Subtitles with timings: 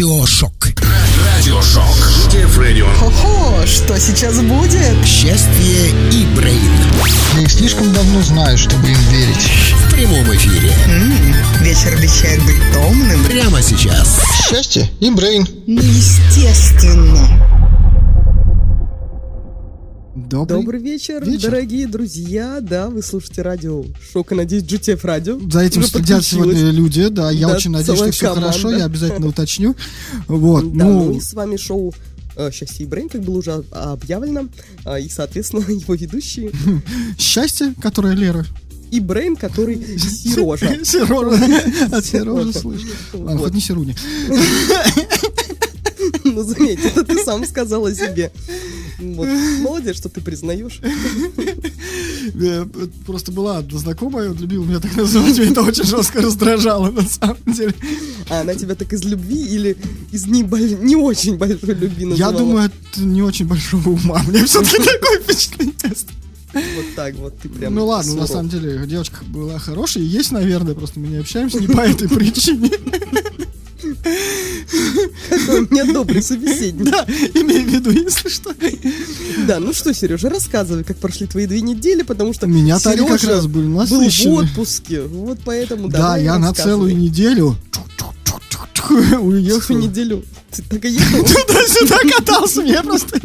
[0.00, 0.52] Радиошок.
[1.36, 1.84] Радиошок.
[2.98, 5.04] Хо-хо, что сейчас будет?
[5.04, 6.72] Счастье и Brain.
[7.36, 9.50] Я их слишком давно знаю, чтобы им верить.
[9.86, 10.72] В прямом эфире.
[10.86, 13.22] М, вечер обещает быть томным.
[13.26, 14.22] Прямо сейчас.
[14.48, 15.46] Счастье и Brain.
[15.66, 17.59] Ну, естественно.
[20.30, 20.60] Добрый.
[20.60, 21.50] Добрый вечер, вечер.
[21.50, 22.58] дорогие друзья.
[22.60, 25.40] Да, вы слушаете радио Шок и надеюсь, GTF радио.
[25.50, 27.32] За этим следят сегодня люди, да.
[27.32, 28.46] Я Да, очень надеюсь, что все команда.
[28.52, 29.74] хорошо, я обязательно уточню.
[30.28, 31.92] Вот, Да, ну, ну, с вами шоу
[32.36, 34.46] э, «Счастье и Брейн», как было уже объявлено.
[34.84, 36.52] А, И, соответственно, его ведущие.
[37.18, 38.46] счастье, которое Лера.
[38.92, 40.84] И Брейн, который Сережа.
[40.84, 41.86] Сережа.
[41.96, 42.82] От Сережи слышь.
[43.14, 43.96] Ладно, хоть не Серуни.
[46.34, 48.30] Ну, заметь, это ты сам сказал о себе.
[49.00, 49.28] Вот.
[49.60, 50.80] Молодец, что ты признаешь.
[53.06, 57.02] Просто была одна знакомая, вот любила меня так называть, меня это очень жестко раздражало, на
[57.02, 57.74] самом деле.
[58.28, 59.76] А она тебя так из любви или
[60.12, 62.38] из не, боль- не очень большой любви Я называла?
[62.38, 64.22] думаю, это не очень большого ума.
[64.28, 65.74] Мне все-таки такое впечатление.
[66.52, 68.30] Вот так вот, ты прям Ну ладно, на суров.
[68.30, 72.08] самом деле девочка была хорошая, и есть, наверное, просто мы не общаемся не по этой
[72.08, 72.70] причине.
[75.28, 76.90] Какой у меня добрый собеседник.
[76.90, 78.54] Да, имею в виду, если что.
[79.46, 83.20] Да, ну что, Сережа, рассказывай, как прошли твои две недели, потому что меня-то они как
[83.20, 87.56] Сережа раз были был в отпуске, вот поэтому Да, давай я на целую неделю
[89.20, 89.76] уехал.
[89.76, 90.24] неделю.
[90.50, 91.18] Ты так и ехал?
[91.46, 93.20] Туда-сюда катался, я просто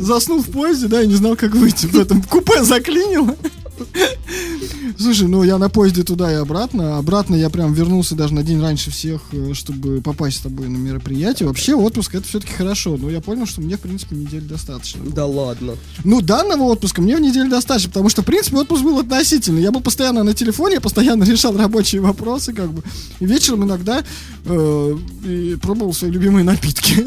[0.00, 1.86] заснул в поезде, да, и не знал, как выйти.
[1.86, 3.36] В этом купе заклинило.
[4.98, 6.98] Слушай, ну я на поезде туда и обратно.
[6.98, 10.76] Обратно я прям вернулся даже на день раньше всех, э, чтобы попасть с тобой на
[10.76, 11.48] мероприятие.
[11.48, 12.96] Вообще отпуск это все-таки хорошо.
[12.96, 15.04] Но я понял, что мне, в принципе, недели достаточно.
[15.04, 15.74] Да ладно.
[16.04, 19.62] Ну, данного отпуска мне в неделю достаточно, потому что, в принципе, отпуск был относительный.
[19.62, 22.82] Я был постоянно на телефоне, я постоянно решал рабочие вопросы, как бы.
[23.20, 24.04] И вечером иногда
[24.44, 27.04] э, и пробовал свои любимые напитки.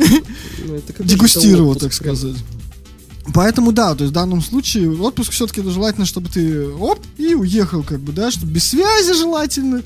[0.68, 2.36] Ну, Дегустировал, так сказать.
[3.34, 7.84] Поэтому да, то есть в данном случае отпуск все-таки желательно, чтобы ты оп и уехал,
[7.84, 9.84] как бы, да, чтобы без связи желательно.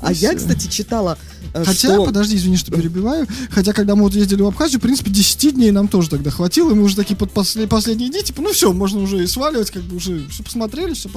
[0.00, 1.18] А я, кстати, читала,
[1.52, 2.04] э, Хотя, что...
[2.04, 3.26] подожди, извини, что перебиваю.
[3.50, 6.70] Хотя, когда мы вот ездили в Абхазию, в принципе, 10 дней нам тоже тогда хватило.
[6.70, 9.70] И мы уже такие под после- последние дни, типа, ну все, можно уже и сваливать,
[9.70, 11.10] как бы уже все посмотрели, все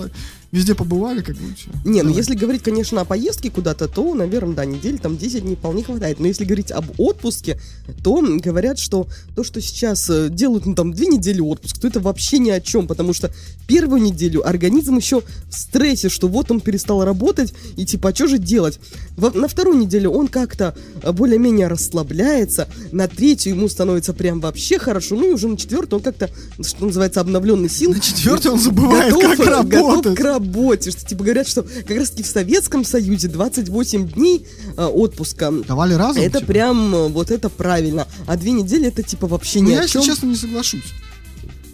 [0.56, 1.70] везде побывали, как бы все.
[1.84, 5.56] Не, ну если говорить, конечно, о поездке куда-то, то, наверное, да, недели там 10 дней
[5.56, 6.20] вполне хватает.
[6.20, 7.60] Но если говорить об отпуске,
[8.04, 12.00] то говорят, что то, что сейчас э, делают, ну там, две недели отпуск, то это
[12.00, 13.32] вообще ни о чем, потому что
[13.68, 18.28] первую неделю организм еще в стрессе, что вот он перестал работать, и типа, а что
[18.28, 18.80] же делать?
[19.18, 24.80] Во- на вторую неделю он как-то э, более-менее расслабляется, на третью ему становится прям вообще
[24.80, 26.30] хорошо, ну и уже на четвертую он как-то,
[26.62, 27.92] что называется, обновленный сил.
[27.92, 30.18] На четвертый он забывает, готов, как готов работать.
[30.18, 30.45] к работе.
[30.92, 34.46] Что типа говорят, что как раз таки в Советском Союзе 28 дней
[34.78, 35.52] э, отпуска.
[35.52, 36.22] Давали разом?
[36.24, 36.52] Это типа?
[36.52, 38.08] прям э, вот это правильно.
[38.28, 40.04] А две недели это типа вообще Ну, ни я, о если чем.
[40.04, 40.94] честно, не соглашусь.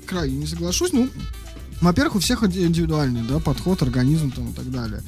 [0.06, 0.92] Крайне не соглашусь.
[0.94, 1.10] Ну,
[1.82, 5.02] во-первых, у всех индивидуальный, да, подход, организм там и так далее.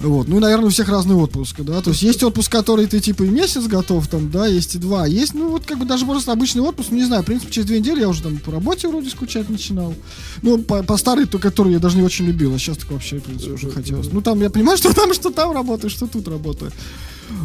[0.00, 0.28] Вот.
[0.28, 1.80] Ну, и, наверное, у всех разный отпуск, да.
[1.80, 5.06] То есть есть отпуск, который ты типа и месяц готов, там, да, есть и два.
[5.06, 7.66] Есть, ну, вот как бы даже просто обычный отпуск, ну, не знаю, в принципе, через
[7.66, 9.94] две недели я уже там по работе вроде скучать начинал.
[10.42, 13.18] Ну, по, по старой, то, которую я даже не очень любил, а сейчас так вообще,
[13.18, 14.08] в принципе, уже хотелось.
[14.12, 16.70] Ну, там я понимаю, что там, что там работаю, что тут работаю.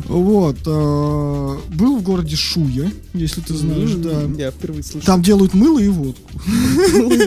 [0.07, 0.57] Вот.
[0.65, 4.43] э, Был в городе Шуя, если ты знаешь, М, да.
[4.43, 5.05] Я впервые слышу.
[5.05, 6.29] Там делают мыло и водку.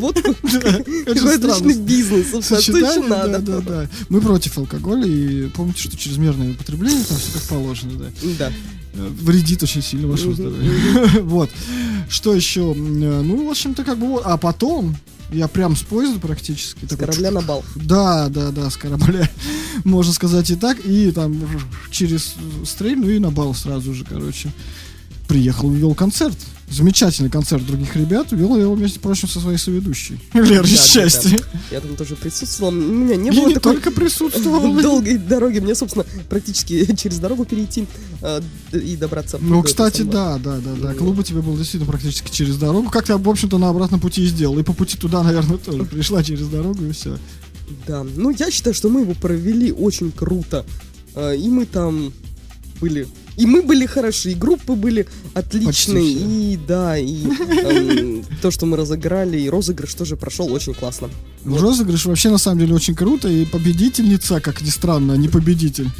[0.00, 0.60] Вот Очень
[1.04, 2.44] какой отличный бизнес.
[2.46, 3.88] Сочетание, да, да, да.
[4.08, 8.06] Мы против алкоголя и помните, что чрезмерное употребление там все как положено, да.
[8.38, 8.52] Да.
[8.94, 10.72] Э, Вредит очень сильно вашему здоровью.
[11.24, 11.50] Вот.
[12.08, 12.72] Что еще?
[12.72, 12.74] Э,
[13.22, 14.22] Ну, в общем-то, как бы вот.
[14.24, 14.96] А потом
[15.30, 16.84] я прям с поезда практически.
[16.84, 17.64] С такой корабля на бал.
[17.74, 19.28] Да, да, да, с корабля,
[19.84, 21.36] можно сказать и так, и там
[21.90, 24.52] через стрель, ну и на бал сразу же, короче.
[25.28, 26.36] Приехал, вел концерт.
[26.68, 28.32] Замечательный концерт других ребят.
[28.32, 30.18] Вел я его, между прочим, со своей соведущей.
[30.34, 31.38] Лера, Да, из да, счастья.
[31.70, 32.72] Я там тоже присутствовала.
[32.72, 34.74] У меня не И было не такой только присутствовал.
[34.82, 35.60] долгой дороги.
[35.60, 37.86] Мне, собственно, практически через дорогу перейти
[38.20, 38.40] э,
[38.72, 39.38] и добраться.
[39.40, 40.94] Ну, кстати, да, да, да, да.
[40.94, 42.90] Клуб у тебя был действительно практически через дорогу.
[42.90, 44.58] Как я, в общем-то, на обратном пути и сделал.
[44.58, 47.16] И по пути туда, наверное, тоже пришла через дорогу и все.
[47.86, 50.64] Да, ну я считаю, что мы его провели очень круто.
[51.14, 52.12] А, И мы там
[52.80, 53.06] были.
[53.36, 58.76] И мы были хороши, и группы были отличные, и да, и эм, то, что мы
[58.76, 61.10] разыграли, и розыгрыш тоже прошел очень классно.
[61.44, 65.90] Розыгрыш вообще на самом деле очень круто, и победительница, как ни странно, не победитель,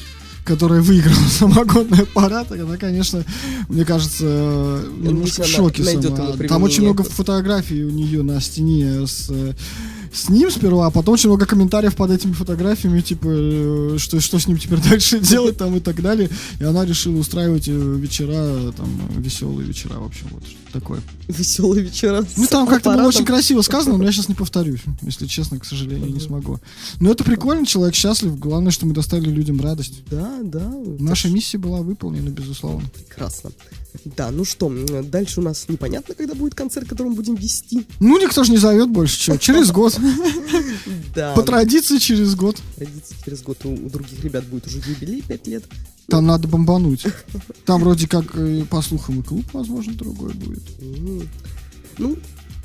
[0.45, 3.25] которая выиграла самогонный аппарат, она, конечно,
[3.69, 6.37] мне кажется, немножко в шоке сама.
[6.49, 9.53] Там очень много фотографий у нее на стене с э,
[10.13, 14.39] с ним сперва, а потом очень много комментариев под этими фотографиями, типа, э, что, что
[14.39, 16.31] с ним теперь дальше делать там и так далее.
[16.61, 20.43] И она решила устраивать э, вечера, там, веселые вечера, в общем, вот
[20.73, 21.01] такое.
[21.29, 22.25] Веселые вечера.
[22.37, 25.65] Ну, там как-то было очень красиво сказано, но я сейчас не повторюсь, если честно, к
[25.65, 26.59] сожалению, не смогу.
[27.01, 30.03] Но это прикольно, человек счастлив, главное, что мы доставили людям радость.
[30.11, 30.73] Да, да.
[30.99, 32.89] Наша миссия была выполнена, безусловно.
[32.95, 33.51] Прекрасно.
[34.05, 34.73] Да, ну что,
[35.03, 37.87] дальше у нас непонятно, когда будет концерт, который мы будем вести.
[38.01, 39.99] Ну, никто же не зовет больше, что, через год.
[41.15, 41.33] Да.
[41.33, 42.61] По традиции через год.
[42.77, 45.65] Традиции через год у, других ребят будет уже юбилей 5 лет.
[46.09, 47.07] Там надо бомбануть.
[47.65, 50.63] Там вроде как, э, по слухам, и клуб, возможно, другой будет.
[51.99, 52.17] Ну,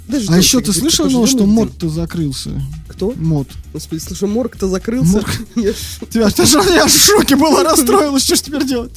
[0.08, 2.62] даже А еще ты слышал, ну, что мод-то закрылся?
[2.88, 3.14] Кто?
[3.16, 3.48] Мод.
[3.74, 5.12] Господи, слушай, морг-то закрылся.
[5.14, 5.30] Морг.
[6.10, 6.30] Тебя,
[6.76, 8.92] я в шоке была, расстроилась, что ж теперь делать?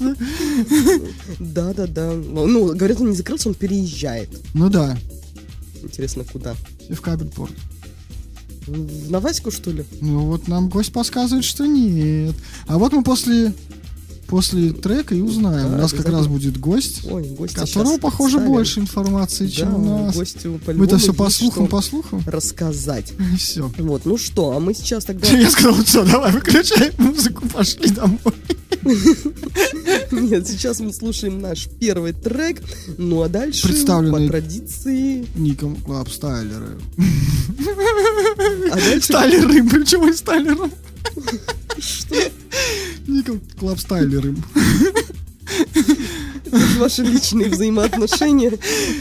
[1.39, 2.13] Да, да, да.
[2.13, 4.31] Ну, говорят, он не закрылся, он переезжает.
[4.55, 4.97] Ну да,
[5.83, 6.57] Интересно, куда?
[6.89, 7.53] и в кабельпорт.
[8.67, 9.85] В Новаську, что ли?
[10.01, 12.35] Ну вот нам гость подсказывает, что нет.
[12.67, 13.53] А вот мы после,
[14.25, 15.71] после трека и узнаем.
[15.71, 18.53] Да, У нас как раз будет гость, Ой, гости которого, похоже, представим.
[18.53, 20.17] больше информации, Да, чем у нас.
[20.17, 22.23] Мы-то по-любому все по слухам, по слухам.
[22.27, 23.13] рассказать.
[23.35, 23.71] И все.
[23.79, 25.29] Вот, ну что, а мы сейчас тогда...
[25.37, 28.19] Я сказал, все, давай, выключай музыку, пошли домой.
[30.11, 32.63] Нет, сейчас мы слушаем наш первый трек,
[32.99, 35.27] ну а дальше по традиции...
[35.35, 36.79] Ником Клаб Стайлеры.
[38.71, 39.03] А дальше...
[39.03, 40.71] Стайлеры, почему и Стайлером?
[43.07, 44.35] Ником Клаб Стайлеры.
[46.79, 48.53] Ваши личные взаимоотношения.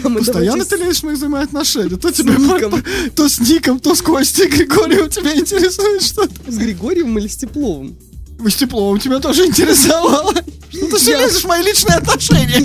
[0.04, 1.98] А Постоянно давайте ты лезешь в мои взаимоотношения.
[1.98, 2.84] То тебе Ником.
[3.16, 6.52] то, с Ником, то с Костей Григорием тебя интересует что-то.
[6.52, 7.96] с Григорием или с Тепловым?
[8.40, 10.34] Вы с теплом тебя тоже интересовало.
[10.70, 12.60] Что ты все лезешь в мои личные отношения?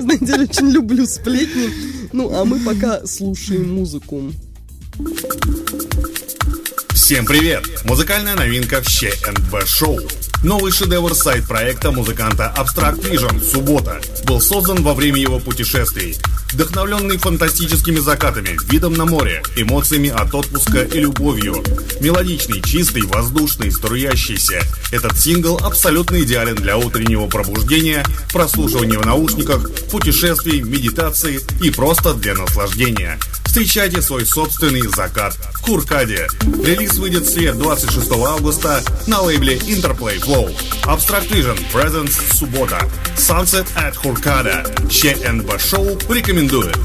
[0.00, 1.68] Знаете, я очень люблю сплетни.
[2.12, 4.32] Ну, а мы пока слушаем музыку.
[7.10, 7.66] Всем привет!
[7.86, 9.98] Музыкальная новинка в ЩНБ Шоу.
[10.44, 16.16] Новый шедевр сайт-проекта музыканта Abstract Vision «Суббота» был создан во время его путешествий.
[16.52, 21.64] Вдохновленный фантастическими закатами, видом на море, эмоциями от отпуска и любовью.
[22.00, 24.62] Мелодичный, чистый, воздушный, струящийся.
[24.92, 32.36] Этот сингл абсолютно идеален для утреннего пробуждения, прослушивания в наушниках, путешествий, медитации и просто для
[32.36, 33.18] наслаждения.
[33.50, 36.28] Встречайте свой собственный закат в Куркаде.
[36.64, 40.56] Релиз выйдет в свет 26 августа на лейбле Interplay Flow.
[40.84, 42.78] Abstract Vision Presents суббота.
[43.16, 44.64] Sunset at Хуркада.
[44.88, 46.76] ЧНБ Шоу рекомендует.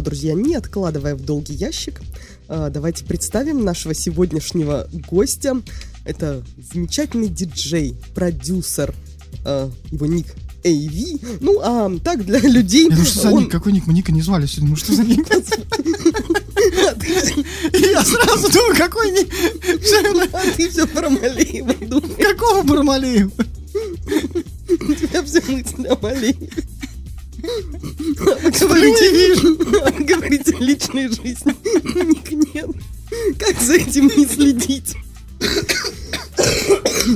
[0.00, 2.00] Что, друзья, не откладывая в долгий ящик,
[2.48, 5.60] а, давайте представим нашего сегодняшнего гостя.
[6.06, 6.42] Это
[6.72, 8.94] замечательный диджей, продюсер,
[9.44, 10.26] а, его ник
[10.64, 11.38] AV.
[11.40, 12.88] Ну, а так для людей...
[12.90, 13.50] Ну что за он- ник?
[13.52, 13.86] Какой ник?
[13.86, 14.70] Мы Ника не звали сегодня.
[14.70, 15.26] Ну что за ник?
[17.74, 19.28] Я сразу думаю, какой ник?
[20.32, 22.16] А ты все про Малеева думаешь.
[22.16, 23.30] Какого Бармалеева?
[24.70, 26.48] У тебя все мысли о Малееве.
[28.60, 31.54] Говорите, говорите личной жизни.
[32.04, 32.70] Ник нет.
[33.38, 34.96] Как за этим не следить?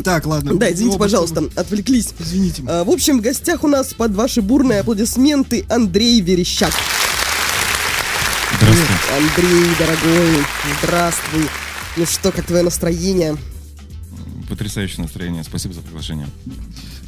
[0.02, 0.54] Так, ладно.
[0.54, 2.14] Да, извините, пожалуйста, отвлеклись.
[2.18, 2.62] Извините.
[2.66, 6.72] А, В общем, в гостях у нас под ваши бурные аплодисменты Андрей Верещак.
[8.56, 8.92] Здравствуйте.
[9.16, 10.44] Андрей, дорогой,
[10.82, 11.48] здравствуй.
[11.96, 13.36] Ну что, как твое настроение?
[14.48, 15.44] Потрясающее настроение.
[15.44, 16.28] Спасибо за приглашение.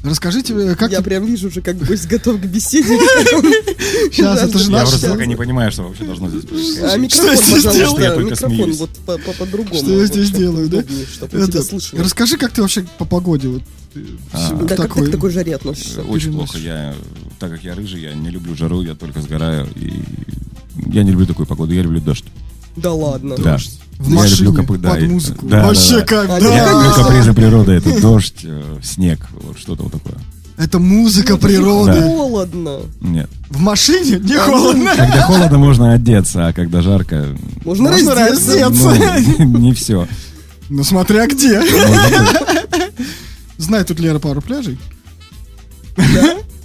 [0.09, 2.89] Расскажите, э, как Я ты- прям вижу уже, как гость готов к беседе.
[4.13, 4.89] Сейчас, это же Я наш...
[4.91, 6.83] просто пока не понимаю, что вообще должно здесь происходить.
[6.83, 8.79] А микрофон, я пожалуйста, Я только микрофон смеюсь.
[8.79, 9.75] вот по- по- по-другому.
[9.81, 10.79] Что я здесь делаю, да?
[10.79, 12.03] я.
[12.03, 13.63] Расскажи, как ты вообще по погоде вот
[13.95, 14.01] э,
[14.33, 14.53] А.
[14.65, 16.03] Да как ты к такой жаре относишься?
[16.03, 16.51] Очень переносишь.
[16.53, 16.59] плохо.
[16.67, 16.95] Я,
[17.39, 19.69] так как я рыжий, я не люблю жару, я только сгораю.
[19.77, 19.93] И
[20.93, 22.25] я не люблю такую погоду, я люблю дождь.
[22.77, 23.37] Да ладно.
[23.39, 23.59] Да.
[23.99, 25.47] В Я машине, люблю капы- да, под музыку.
[25.47, 26.05] да, Вообще да.
[26.05, 26.37] как, да.
[26.39, 30.17] Я люблю капризы природы, это дождь, э, снег, вот что-то вот такое.
[30.59, 31.93] Это музыка природы.
[31.93, 32.01] Да.
[32.03, 32.79] Холодно.
[33.01, 33.31] Нет.
[33.51, 34.91] В машине не холодно.
[34.97, 37.27] Когда холодно, можно одеться, а когда жарко,
[37.65, 38.59] Можно, Можно раздеться.
[38.69, 39.35] раздеться.
[39.39, 40.07] ну, не все.
[40.69, 41.61] Ну, смотря где.
[43.59, 44.79] Знает тут Лера пару пляжей.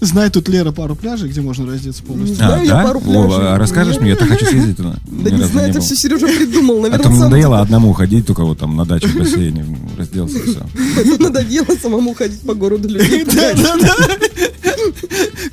[0.03, 2.35] Знает тут Лера пару пляжей, где можно раздеться полностью.
[2.37, 3.53] знаю, я пару Вова, пляжей.
[3.53, 4.95] а расскажешь мне, я так хочу съездить туда.
[5.05, 6.77] Да не знаю, это все Сережа придумал.
[6.79, 9.63] А Наверное, то мне сам надоело одному ходить, только вот там на даче в бассейне
[9.99, 11.17] разделся и все.
[11.19, 13.25] Надоело самому ходить по городу людей.
[13.25, 14.07] Да, да, да.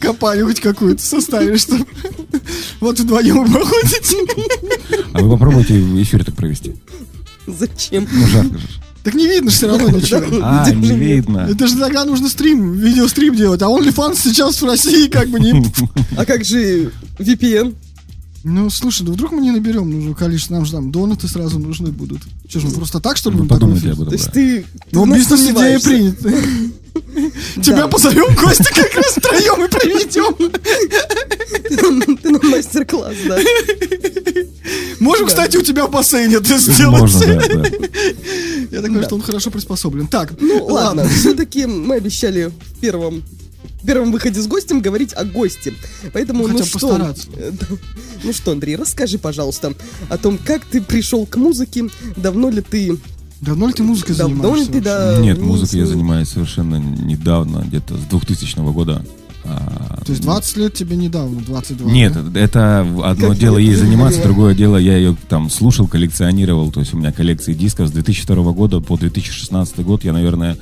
[0.00, 1.76] Компанию хоть какую-то составишь, что
[2.80, 4.16] вот вдвоем вы походите.
[5.12, 6.74] А вы попробуйте эфир так провести.
[7.46, 8.08] Зачем?
[8.10, 8.66] Ну, жарко же.
[9.08, 10.20] Так не видно все равно ничего.
[10.42, 11.48] А, не видно.
[11.50, 15.64] Это же тогда нужно стрим, видеострим делать, а OnlyFans сейчас в России как бы не...
[16.18, 17.74] А как же VPN?
[18.44, 21.90] Ну, слушай, ну вдруг мы не наберем нужное количество, нам же там донаты сразу нужны
[21.90, 22.20] будут.
[22.48, 24.32] Че же, мы просто так, что ли, будем такой об То есть да.
[24.32, 24.66] ты...
[24.92, 26.28] Ну, бизнес-идея принята.
[27.62, 27.88] Тебя Да.
[27.88, 30.50] позовем, Костя, как раз втроем и проведем.
[31.68, 33.38] Ты нам- Ты на мастер-класс, да.
[35.00, 37.00] Можем, кстати, у тебя в бассейне это сделать.
[37.00, 37.68] Можно, да, да.
[38.70, 40.06] Я такой, что он хорошо приспособлен.
[40.06, 43.22] Так, Ну, ладно, все-таки мы обещали в первом
[43.82, 45.72] в первом выходе с гостем говорить о госте.
[46.12, 47.28] Поэтому, Ну, ну что, постараться.
[47.36, 47.52] э,
[48.24, 49.74] ну что, Андрей, расскажи, пожалуйста,
[50.08, 52.98] о том, как ты пришел к музыке, давно ли ты,
[53.40, 54.72] Давно ли ты музыкой давно ли занимаешься?
[54.72, 55.16] ты, вообще?
[55.16, 59.04] да, Нет, музыкой я занимаюсь совершенно недавно, где-то с 2000 года.
[60.08, 61.92] То есть 20 лет тебе недавно, 22.
[61.92, 62.40] Нет, да?
[62.40, 66.72] это одно Как дело ей заниматься, другое дело я ее там слушал, коллекционировал.
[66.72, 70.04] То есть у меня коллекции дисков с 2002 года по 2016 год.
[70.04, 70.56] Я, наверное,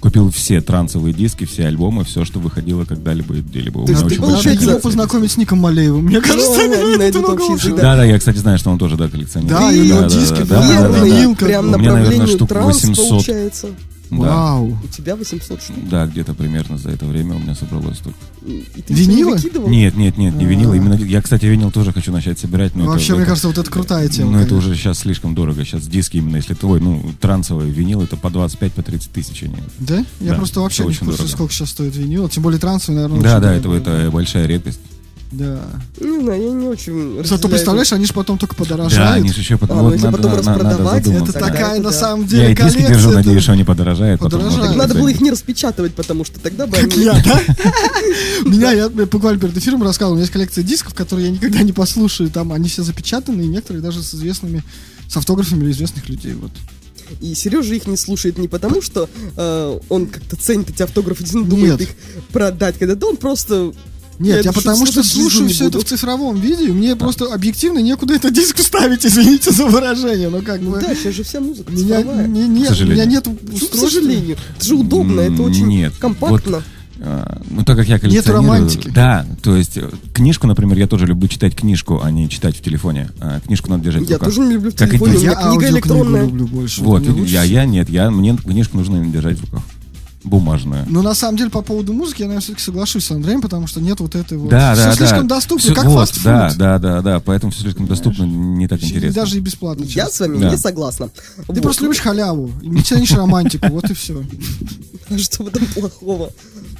[0.00, 3.86] купил все трансовые диски, все альбомы, все, что выходило когда-либо и где-либо.
[3.86, 6.04] То есть ты, получается, его познакомить с Ником Малеевым.
[6.04, 7.40] Мне кажется, они это много
[7.76, 9.60] Да, да, я, кстати, знаю, что он тоже, да, коллекционирует.
[9.60, 11.06] Да, и у него Да, да, диски, да, да, да, да, Верный, да.
[11.06, 11.76] винил, как прям бы.
[11.76, 13.08] У меня, наверное, направлению штук транс 800.
[13.08, 13.68] получается.
[14.10, 14.16] Да.
[14.16, 14.78] Вау.
[14.82, 15.76] У тебя 800 штук.
[15.90, 18.18] Да, где-то примерно за это время у меня собралось столько.
[18.46, 19.68] И ты не выкидывал?
[19.68, 20.48] Нет, нет, нет, не А.
[20.48, 20.72] винил.
[20.72, 23.58] Именно я, кстати, винил тоже хочу начать собирать, но Вообще, это, мне это- кажется, вот
[23.58, 24.30] это крутая тема.
[24.32, 24.68] Ну, это конечно.
[24.70, 25.64] уже сейчас слишком дорого.
[25.64, 29.56] Сейчас диски именно, если твой, ну, трансовый винил, это по 25, по 30 тысяч они.
[29.78, 30.04] Да?
[30.20, 31.28] Я Да, просто вообще это не в курсе, дорого.
[31.34, 32.28] сколько сейчас стоит винил.
[32.28, 34.80] Тем более трансовый, наверное, Да, да, это, это большая редкость.
[35.30, 35.60] Да.
[36.00, 39.16] Не знаю, я не очень Зато, представляешь, они же потом только Да, подорожают.
[39.16, 39.78] они же еще потом...
[39.78, 41.46] А, ну, если потом распродавать, задуматься, это да.
[41.52, 41.92] такая, Да, на да.
[41.92, 42.88] самом Я деле, диски коллекция.
[42.88, 44.20] держу, это- надеюсь, что они подорожают.
[44.20, 44.40] потом.
[44.40, 44.68] Подорожают.
[44.68, 47.04] Так надо было их не распечатывать, потому что тогда бы Как они...
[47.04, 47.40] я, да?
[48.44, 51.60] У меня, я буквально перед эфиром рассказывал, у меня есть коллекция дисков, которые я никогда
[51.62, 52.30] не послушаю.
[52.30, 54.62] Там они все запечатаны, и некоторые даже с известными,
[55.10, 56.32] с автографами известных людей.
[56.34, 56.52] Вот.
[57.20, 61.80] И Сережа их не слушает не потому, что э, он как-то ценит эти автографы, думает
[61.80, 61.82] Нет.
[61.82, 61.88] их
[62.32, 63.72] продать когда-то, он просто...
[64.18, 65.84] Нет, я это потому что в слушаю все это буду.
[65.86, 70.40] в цифровом виде, и мне просто объективно некуда этот диск вставить, извините за выражение, но
[70.40, 70.80] как бы...
[70.80, 72.96] Да, сейчас же вся музыка Меня, не, не, К сожалению.
[72.96, 73.76] у меня нет Ну, устройства.
[73.76, 74.36] к сожалению.
[74.56, 76.62] Это же удобно, это очень Нет, компактно.
[77.00, 78.42] А, Ну, так как я коллекционирую...
[78.48, 78.88] романтики.
[78.92, 82.60] Да, то есть э, книжку, например, я тоже люблю читать книжку, а не читать в
[82.60, 83.10] телефоне.
[83.20, 84.30] А, Книжку надо держать в Я руках.
[84.34, 85.20] тоже не люблю в Как телефоне, у ты.
[85.26, 86.22] меня Я книга электронная.
[86.24, 86.82] люблю больше.
[86.82, 89.62] Вот, я, я нет, я, мне книжку нужно держать в руках.
[90.24, 90.84] Бумажную.
[90.88, 93.80] Но на самом деле по поводу музыки я, наверное, все-таки соглашусь с Андреем, потому что
[93.80, 94.50] нет вот этой вот...
[94.50, 95.36] Да, все да, слишком да.
[95.36, 96.24] доступно, Всё- как вот, фастфуд.
[96.24, 99.22] Да, да, да, да, поэтому все слишком доступно, не так И интересно.
[99.22, 99.84] даже и бесплатно.
[99.84, 100.14] Я часто.
[100.16, 100.50] с вами Да.
[100.50, 101.08] не согласна.
[101.08, 101.62] Ты Вот.
[101.62, 104.22] просто любишь халяву, не ценишь романтику, вот и все.
[105.16, 106.30] Что в этом плохого?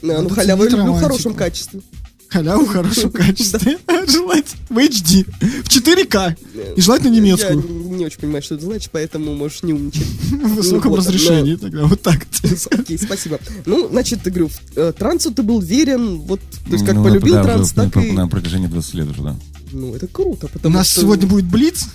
[0.03, 1.81] Ну, Надо халяву я люблю в хорошем качестве.
[2.29, 3.79] Халяву в хорошем качестве.
[4.07, 5.25] Желательно в HD,
[5.65, 6.37] в 4К.
[6.77, 7.63] И желательно Я немецкую.
[7.99, 10.07] Не очень понимаю, что это значит, поэтому можешь не умничать.
[10.31, 11.57] В высоком Ну, разрешении.
[11.57, 12.27] Тогда вот так.
[12.71, 13.39] Окей, спасибо.
[13.67, 17.43] Ну, значит, ты говорю, э, трансу ты был верен, вот, то есть как Ну, полюбил
[17.43, 18.13] транс, так на, и...
[18.13, 19.37] на протяжении 20 лет уже, да.
[19.73, 21.03] Ну, это круто, У потому нас что...
[21.03, 21.87] сегодня будет Блиц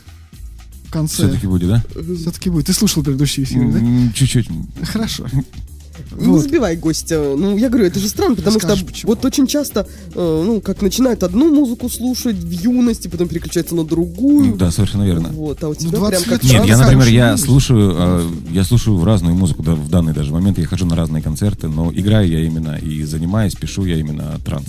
[0.86, 1.16] в конце.
[1.28, 1.84] Все-таки будет, да?
[2.16, 2.68] Все-таки будет.
[2.68, 3.80] Ты слушал предыдущий эфир, да?
[4.14, 4.48] Чуть-чуть.
[4.84, 5.26] Хорошо.
[6.16, 6.44] Не Вот.
[6.44, 7.20] забивай гостя.
[7.38, 9.12] Ну, я говорю, это же странно, потому Расскажешь, что почему.
[9.12, 13.84] вот очень часто, э, ну, как начинают одну музыку слушать в юности, потом переключаются на
[13.84, 14.56] другую.
[14.56, 15.30] Да, совершенно верно.
[15.30, 18.98] Вот, а у тебя 20 прям как Нет, я, например, я слушаю, э, я слушаю
[18.98, 22.28] в разную музыку, да, в данный даже момент я хожу на разные концерты, но играю
[22.30, 24.68] я именно и занимаюсь, пишу я именно транс.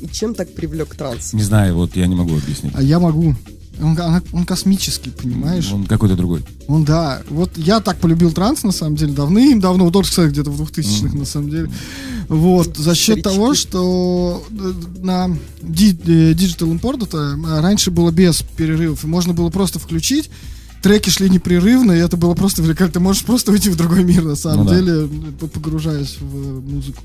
[0.00, 1.32] И чем так привлек транс?
[1.32, 2.72] Не знаю, вот я не могу объяснить.
[2.76, 3.34] А я могу.
[3.80, 5.72] Он, он- он космический, понимаешь?
[5.72, 6.44] Он какой-то другой.
[6.68, 7.22] Он, да.
[7.30, 11.24] Вот я так полюбил транс, на самом деле, давным-давно, вот, кстати, где-то в 2000-х, на
[11.24, 11.70] самом деле.
[12.28, 13.22] Вот, за счет Старички.
[13.22, 19.48] того, что э, на э, Digital Import это раньше было без перерывов, и можно было
[19.50, 20.30] просто включить,
[20.82, 22.94] треки шли непрерывно, и это было просто великолепно.
[22.94, 24.76] Ты можешь просто уйти в другой мир, на самом Ну да.
[24.78, 25.08] деле,
[25.40, 27.02] п- погружаясь в э, музыку.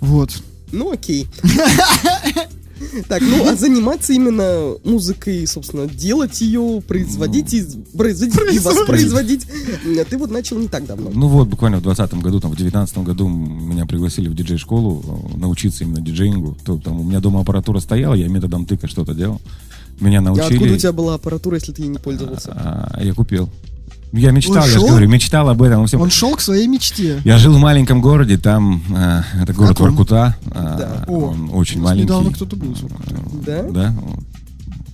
[0.00, 0.30] Вот.
[0.72, 1.28] Ну, окей.
[3.08, 7.64] Так, ну, а заниматься именно музыкой, собственно, делать ее, производить и
[7.96, 9.46] производить и воспроизводить,
[9.84, 11.10] э, ты вот начал не так давно.
[11.12, 15.38] Ну вот, буквально в 2020 году, там, в 2019 году меня пригласили в диджей-школу э,
[15.38, 16.56] научиться именно диджеингу.
[16.64, 19.40] То, там, у меня дома аппаратура стояла, я методом тыка что-то делал.
[20.00, 20.54] Меня А научили.
[20.54, 22.52] откуда у тебя была аппаратура, если ты ей не пользовался?
[22.54, 23.48] а, я купил.
[24.12, 24.88] Я мечтал, Он я же шел?
[24.88, 25.86] говорю, мечтал об этом.
[25.86, 26.00] всем.
[26.00, 27.20] Он шел к своей мечте.
[27.24, 29.86] Я жил в маленьком городе, там э, это город Каком?
[29.88, 30.36] Воркута.
[30.46, 31.04] э, Да.
[31.08, 32.04] О, он очень маленький.
[32.04, 33.14] недавно кто-то был из Воркуты.
[33.46, 33.62] Да?
[33.70, 33.94] Да,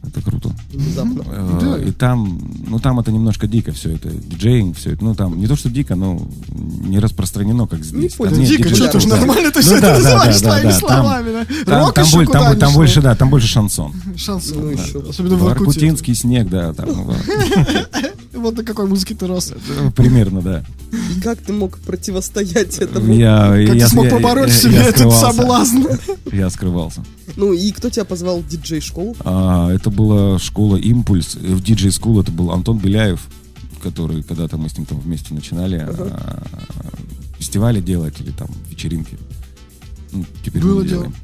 [0.07, 0.51] это круто.
[0.73, 1.23] Внезапно.
[1.27, 1.79] Э, Да.
[1.85, 5.47] И там, ну там это немножко дико все это, диджеинг, все это, ну там не
[5.49, 8.15] то что дико, но не распространено, как здесь.
[8.15, 8.31] понял.
[8.31, 9.17] Там нет Дико, что ты же да.
[9.17, 11.65] нормально ты Ну все это да, называешь да, твоими да, там- словами, да?
[11.67, 13.93] Там, Рок там еще куда там, не больше, да, там больше шансон.
[14.17, 14.83] Шансон, Ну, да.
[14.83, 15.05] еще.
[15.11, 15.65] Особенно в Воркуте.
[15.65, 16.89] Воркутинский снег, да, там,
[18.39, 18.57] вот.
[18.57, 19.53] На какой музыке ты рос.
[19.97, 20.65] Примерно, да.
[21.17, 23.13] И как ты мог противостоять этому?
[23.15, 25.85] Я, Как я, ты смог я- побороть я- себе я этот соблазн?
[26.33, 27.05] Я скрывался.
[27.37, 29.17] Ну и кто тебя позвал в диджей-школу?
[29.21, 31.35] А, это была школа «Импульс».
[31.35, 33.21] В диджей School это был Антон Беляев,
[33.83, 36.43] который когда-то мы с ним там вместе начинали а,
[37.39, 39.17] фестивали делать или там вечеринки.
[40.13, 41.03] Ну, теперь Было мы дело.
[41.05, 41.15] делаем.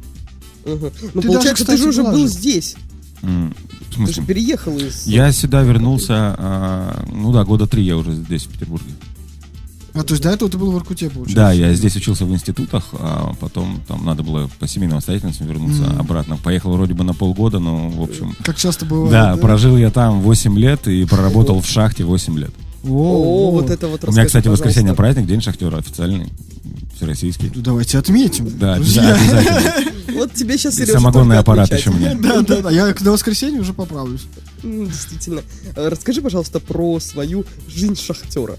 [0.66, 0.92] Ага.
[1.14, 2.76] Ну, Ты получается, даже, ты же кстати, уже был здесь.
[3.22, 3.54] М,
[3.94, 4.14] В Ты смысле?
[4.22, 5.06] же переехал из...
[5.06, 8.90] Я сюда вернулся, а, ну да, года три я уже здесь, в Петербурге.
[9.94, 11.36] А, то есть до этого ты был в Воркуте, получается?
[11.36, 15.84] Да, я здесь учился в институтах, а потом там надо было по семейным обстоятельствам вернуться
[15.84, 16.00] Мгм.
[16.00, 16.36] обратно.
[16.36, 18.34] Поехал вроде бы на полгода, но, в общем...
[18.42, 19.12] Как часто бывает.
[19.12, 22.52] Да, прожил я там 8 лет и проработал в шахте 8 лет.
[22.86, 26.32] О, вот это вот У меня, кстати, воскресенье праздник, день шахтера официальный,
[26.96, 27.50] всероссийский.
[27.54, 28.50] Ну, Давайте отметим.
[28.58, 29.72] Да, обязательно.
[30.14, 32.14] Вот тебе сейчас, И Сережа, самогонный аппарат еще мне.
[32.14, 32.70] Да, да, да.
[32.70, 34.26] Я до воскресенья уже поправлюсь.
[34.62, 35.42] Действительно.
[35.74, 38.56] Э, Расскажи, пожалуйста, про свою жизнь шахтера.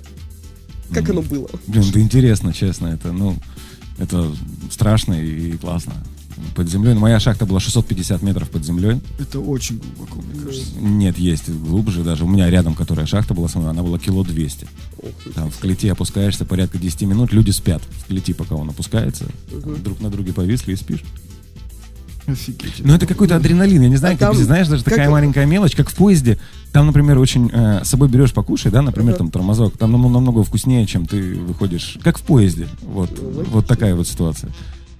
[0.91, 1.49] Как оно было?
[1.67, 3.37] Блин, да интересно, честно, это, ну,
[3.97, 4.31] это
[4.69, 5.93] страшно и классно.
[6.55, 8.99] Под землей, ну, моя шахта была 650 метров под землей.
[9.19, 10.71] Это очень глубоко, мне кажется.
[10.79, 12.25] Нет, есть глубже даже.
[12.25, 14.67] У меня рядом, которая шахта была со мной, она была кило 200.
[15.01, 19.25] Ох, Там в клете опускаешься порядка 10 минут, люди спят в клете, пока он опускается.
[19.63, 21.03] Там друг на друге повисли и спишь.
[22.27, 22.81] Офигеть.
[22.83, 23.83] Ну, это какой-то адреналин.
[23.83, 25.95] Я не знаю, А как там ты знаешь, даже как- такая маленькая мелочь, как в
[25.95, 26.39] поезде.
[26.71, 29.17] Там, например, очень э, с собой берешь покушай, да, например, Ага.
[29.19, 29.77] там тормозок.
[29.77, 31.99] Там нам- намного вкуснее, чем ты выходишь.
[32.03, 32.67] Как в поезде.
[32.81, 33.11] Вот,
[33.51, 34.51] вот такая вот ситуация.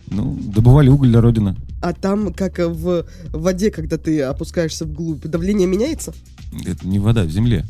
[0.10, 1.56] Ну, добывали уголь для Родины.
[1.82, 6.14] А там, как в воде, когда ты опускаешься вглубь, давление меняется?
[6.66, 7.66] Это не вода, в земле.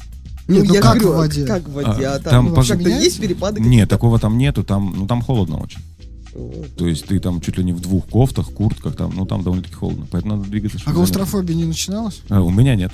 [0.47, 1.45] Нет, ну я как говорю, в воде?
[1.45, 2.05] Как в воде?
[2.05, 3.61] А, А, там там, пож- как-то есть перепады?
[3.61, 4.63] Нет, такого там нету.
[4.63, 5.79] Там, ну, там холодно очень.
[6.77, 9.73] То есть ты там чуть ли не в двух кофтах, куртках, там, ну, там довольно-таки
[9.75, 10.05] холодно.
[10.11, 10.77] Поэтому надо двигаться.
[10.85, 12.21] А клаустрофобия не начиналась?
[12.29, 12.91] А, у меня нет.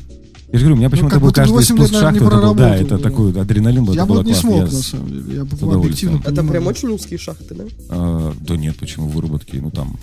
[0.52, 2.18] Я же говорю, у меня почему-то как был каждый 8 лет, спуск шахты.
[2.26, 2.98] это был- да, это да.
[2.98, 3.94] такой адреналин был.
[3.94, 4.50] Я это было не классно.
[4.50, 5.36] смог, Я на самом деле.
[5.36, 7.64] Я бы объективно А прям очень узкие шахты, да?
[7.90, 9.56] А, да нет, почему выработки?
[9.58, 9.98] Ну там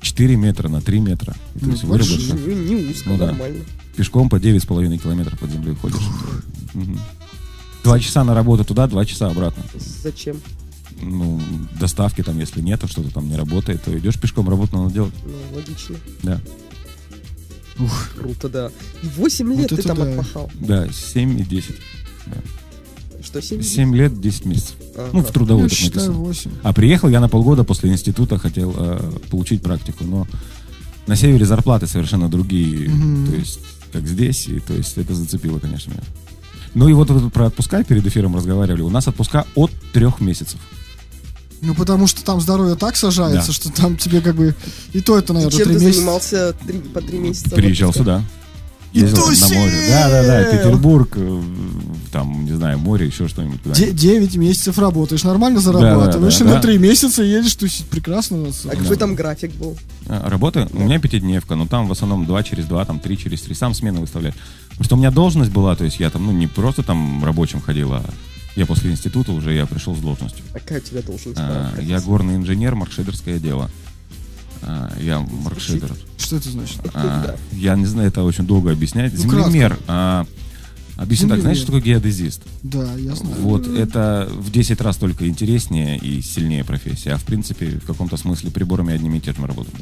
[0.00, 1.32] 4 метра на 3 метра.
[1.32, 2.50] То Ну, есть больше выработка.
[2.50, 3.26] Не, не узко, Ну да.
[3.26, 3.64] нормально.
[3.96, 5.98] Пешком по 9,5 километров под землей ходишь.
[7.82, 9.62] Два часа на работу туда, два часа обратно.
[10.02, 10.36] Зачем?
[11.02, 11.40] Ну,
[11.78, 15.12] доставки там, если нету, что-то там не работает, то идешь пешком, работу надо делать.
[15.26, 15.96] Ну, логично.
[16.22, 16.40] Да.
[18.16, 18.70] Круто, да.
[19.02, 20.04] И 8 лет Вот ты там да.
[20.04, 20.50] отпахал.
[20.54, 21.74] Да, 7 и 10.
[23.22, 24.76] Что, 7 7 лет, 10 месяцев.
[24.96, 25.10] Ага.
[25.12, 26.26] Ну, в трудовой Я так считаю написано.
[26.26, 26.50] 8.
[26.62, 30.26] А приехал я на полгода после института, хотел э, получить практику, но
[31.06, 32.90] на севере зарплаты совершенно другие,
[33.26, 33.60] то есть
[33.92, 36.02] как здесь, и то есть это зацепило, конечно, меня.
[36.74, 38.82] Ну и вот про отпуска перед эфиром разговаривали.
[38.82, 40.60] У нас отпуска от трех месяцев.
[41.62, 43.52] Ну, потому что там здоровье так сажается, Да.
[43.52, 44.54] что там тебе как бы...
[44.92, 45.98] И то это, наверное, чем три ты месяца.
[46.00, 47.50] занимался три- по три месяца?
[47.50, 48.02] Приезжал отпуска?
[48.04, 48.24] сюда.
[48.92, 49.58] И Ездил там на тусил!
[49.58, 49.86] море.
[49.88, 50.44] Да, да, да.
[50.52, 51.42] Петербург, э,
[52.12, 53.60] там, не знаю, море, еще что-нибудь.
[53.64, 53.96] Де- куда-нибудь.
[54.00, 56.60] 9 месяцев работаешь, нормально зарабатываешь, да, и на да.
[56.60, 57.86] 3 месяца едешь тусить.
[57.86, 58.36] Прекрасно.
[58.42, 58.64] у нас.
[58.66, 59.76] А какой там график был?
[60.06, 60.68] А, Работа?
[60.72, 63.54] У меня пятидневка, но там в основном два через два, там три через три.
[63.56, 64.34] Сам смены выставлять.
[64.68, 67.60] Потому что у меня должность была, то есть я там, ну, не просто там рабочим
[67.60, 68.04] ходил, а
[68.56, 70.44] я после института уже я пришел с должностью.
[70.52, 71.38] Какая у тебя должность?
[71.38, 71.72] А?
[71.80, 73.70] Я горный инженер, маркшейдерское дело.
[74.62, 75.92] А, Я маркшейдер.
[76.16, 76.80] Что это значит?
[76.94, 79.12] А, Я не знаю, это очень долго объяснять.
[79.12, 79.78] Ну, Землемер.
[79.88, 80.26] а,
[80.96, 82.42] Объясню так, знаешь, что такое геодезист?
[82.62, 83.34] Да, я знаю.
[83.40, 87.10] Вот, это в 10 раз только интереснее и сильнее профессия.
[87.14, 89.76] А в принципе, в каком-то смысле приборами одними и теми же работаем.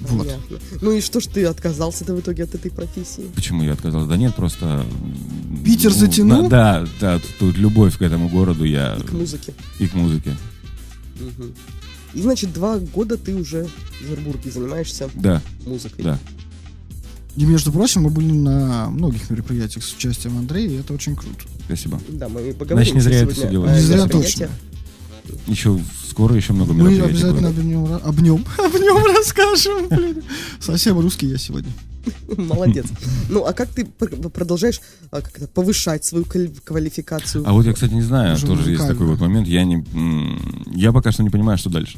[0.00, 0.26] Вот.
[0.26, 0.58] Понятно.
[0.80, 3.24] Ну и что ж ты отказался-то в итоге от этой профессии?
[3.34, 4.08] Почему я отказался?
[4.08, 4.84] Да нет, просто...
[5.64, 6.42] Питер ну, затянул?
[6.42, 8.96] на- Да, да, тут, тут любовь к этому городу я...
[8.96, 9.54] И к музыке.
[9.78, 10.36] И к музыке.
[11.20, 11.54] Мгм.
[12.14, 16.04] И значит, два года ты уже в Петербурге занимаешься Да, музыкой.
[16.04, 16.18] да.
[17.36, 21.40] И, между прочим, мы были на многих мероприятиях с участием Андрея, и это очень круто.
[21.66, 22.00] Спасибо.
[22.08, 22.76] Да, мы поговорим.
[22.76, 23.74] Значит, не зря это о делаем.
[23.74, 24.50] Не зря мероприятиях.
[25.46, 29.88] Еще скоро еще много Мы обязательно об нем, об нем, об нем расскажем.
[29.88, 30.22] блин.
[30.60, 31.70] Совсем русский я сегодня.
[32.36, 32.86] Молодец.
[33.30, 37.44] Ну, а как ты пр- продолжаешь а, как это, повышать свою квали- квалификацию?
[37.46, 38.92] А вот я, кстати, не знаю, Уже тоже есть музыкально.
[38.94, 39.48] такой вот момент.
[39.48, 39.84] Я не,
[40.74, 41.96] я пока что не понимаю, что дальше.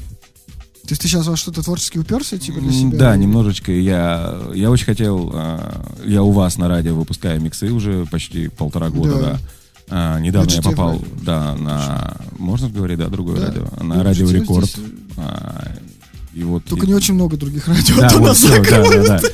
[0.82, 2.96] То есть ты сейчас во что-то творчески уперся, типа, для себя?
[2.96, 3.72] Да, немножечко.
[3.72, 8.90] Я, я очень хотел, а, я у вас на радио выпускаю миксы уже почти полтора
[8.90, 9.20] года, Да.
[9.32, 9.38] да.
[9.88, 11.04] А, недавно я попал, радио.
[11.22, 13.46] да, на, можно говорить, да, другое Да.
[13.46, 14.66] радио, на радио Рекорд.
[14.68, 14.84] здесь,
[15.16, 15.72] А,
[16.34, 17.96] и вот Только и- не очень много других радио.
[17.96, 19.06] Да, а то вот нас всё, да, закроют.
[19.06, 19.28] да, да.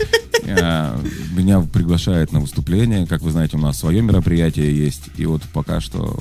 [0.45, 1.01] А,
[1.35, 3.07] Меня приглашают на выступление.
[3.07, 5.03] Как вы знаете, у нас свое мероприятие есть.
[5.17, 6.19] И вот пока что...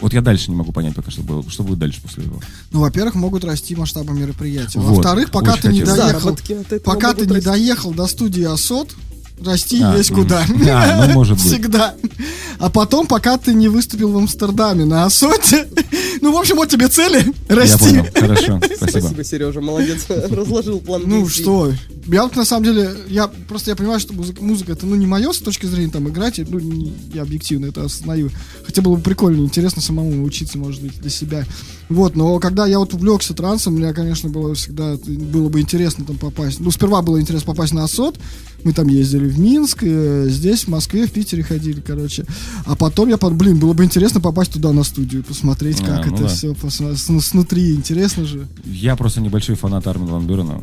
[0.00, 2.38] Вот я дальше не могу понять пока, что, было, что будет дальше после его.
[2.70, 4.78] Ну, во-первых, могут расти масштабы мероприятия.
[4.78, 6.36] Во-вторых, пока очень ты не доехал,
[6.84, 8.94] пока ты не доехал до студии Асот,
[9.44, 10.44] расти А, есть куда.
[10.68, 11.46] А, ну, может быть.
[11.46, 11.94] Всегда.
[12.58, 15.66] А потом, пока ты не выступил в Амстердаме на Асоте,
[16.20, 17.78] ну, в общем, вот тебе цели Я расти.
[17.78, 18.06] понял.
[18.14, 18.60] Хорошо.
[18.76, 18.98] Спасибо.
[19.00, 20.04] Спасибо, Сережа, молодец.
[20.08, 21.72] Разложил план Ну что,
[22.06, 25.06] я вот на самом деле, я просто я понимаю, что музыка, музыка это ну не
[25.06, 28.30] мое с точки зрения там играть, и, ну не- я объективно это осознаю.
[28.66, 31.44] Хотя было бы прикольно, интересно самому научиться, может быть, для себя.
[31.90, 36.16] Вот, но когда я вот увлекся трансом, мне, конечно, было всегда было бы интересно там
[36.16, 36.60] попасть.
[36.60, 38.16] Ну, сперва было интересно попасть на Асот.
[38.62, 42.26] Мы там ездили в Минск, э, здесь, в Москве, в Питере ходили, короче.
[42.64, 46.06] А потом я под, блин, было бы интересно попасть туда на студию, посмотреть, А, как
[46.06, 46.28] ну это да.
[46.28, 46.54] все
[47.20, 47.74] снутри.
[47.74, 48.46] Интересно же.
[48.64, 50.62] Я просто небольшой фанат Армина Ван Бюрена.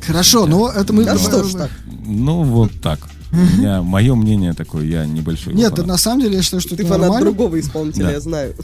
[0.00, 1.04] Хорошо, но это мы...
[1.04, 1.70] Да что ж так.
[2.04, 2.98] Ну, вот так.
[3.32, 5.86] У меня, мое мнение такое, я небольшой Нет, фанат.
[5.86, 7.26] на самом деле я считаю, что Ты это фанат нормально.
[7.30, 8.10] другого исполнителя, Да.
[8.12, 8.54] я знаю.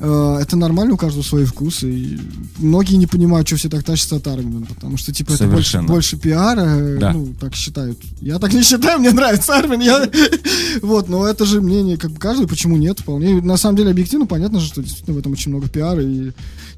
[0.00, 1.90] Э, Это нормально, у каждого свои вкусы.
[1.90, 2.18] И
[2.58, 5.88] многие не понимают, что все так тащатся от Армина, потому что типа это больше, Совершенно.
[5.88, 7.12] больше пиара, э, Да.
[7.12, 7.98] ну, так считают.
[8.20, 9.80] Я так не считаю, мне нравится Армин.
[9.80, 10.08] Я...
[10.82, 13.40] Вот, но это же мнение как бы каждый, почему нет, вполне.
[13.42, 16.30] На самом деле, объективно понятно, же, что действительно в этом очень много пиара и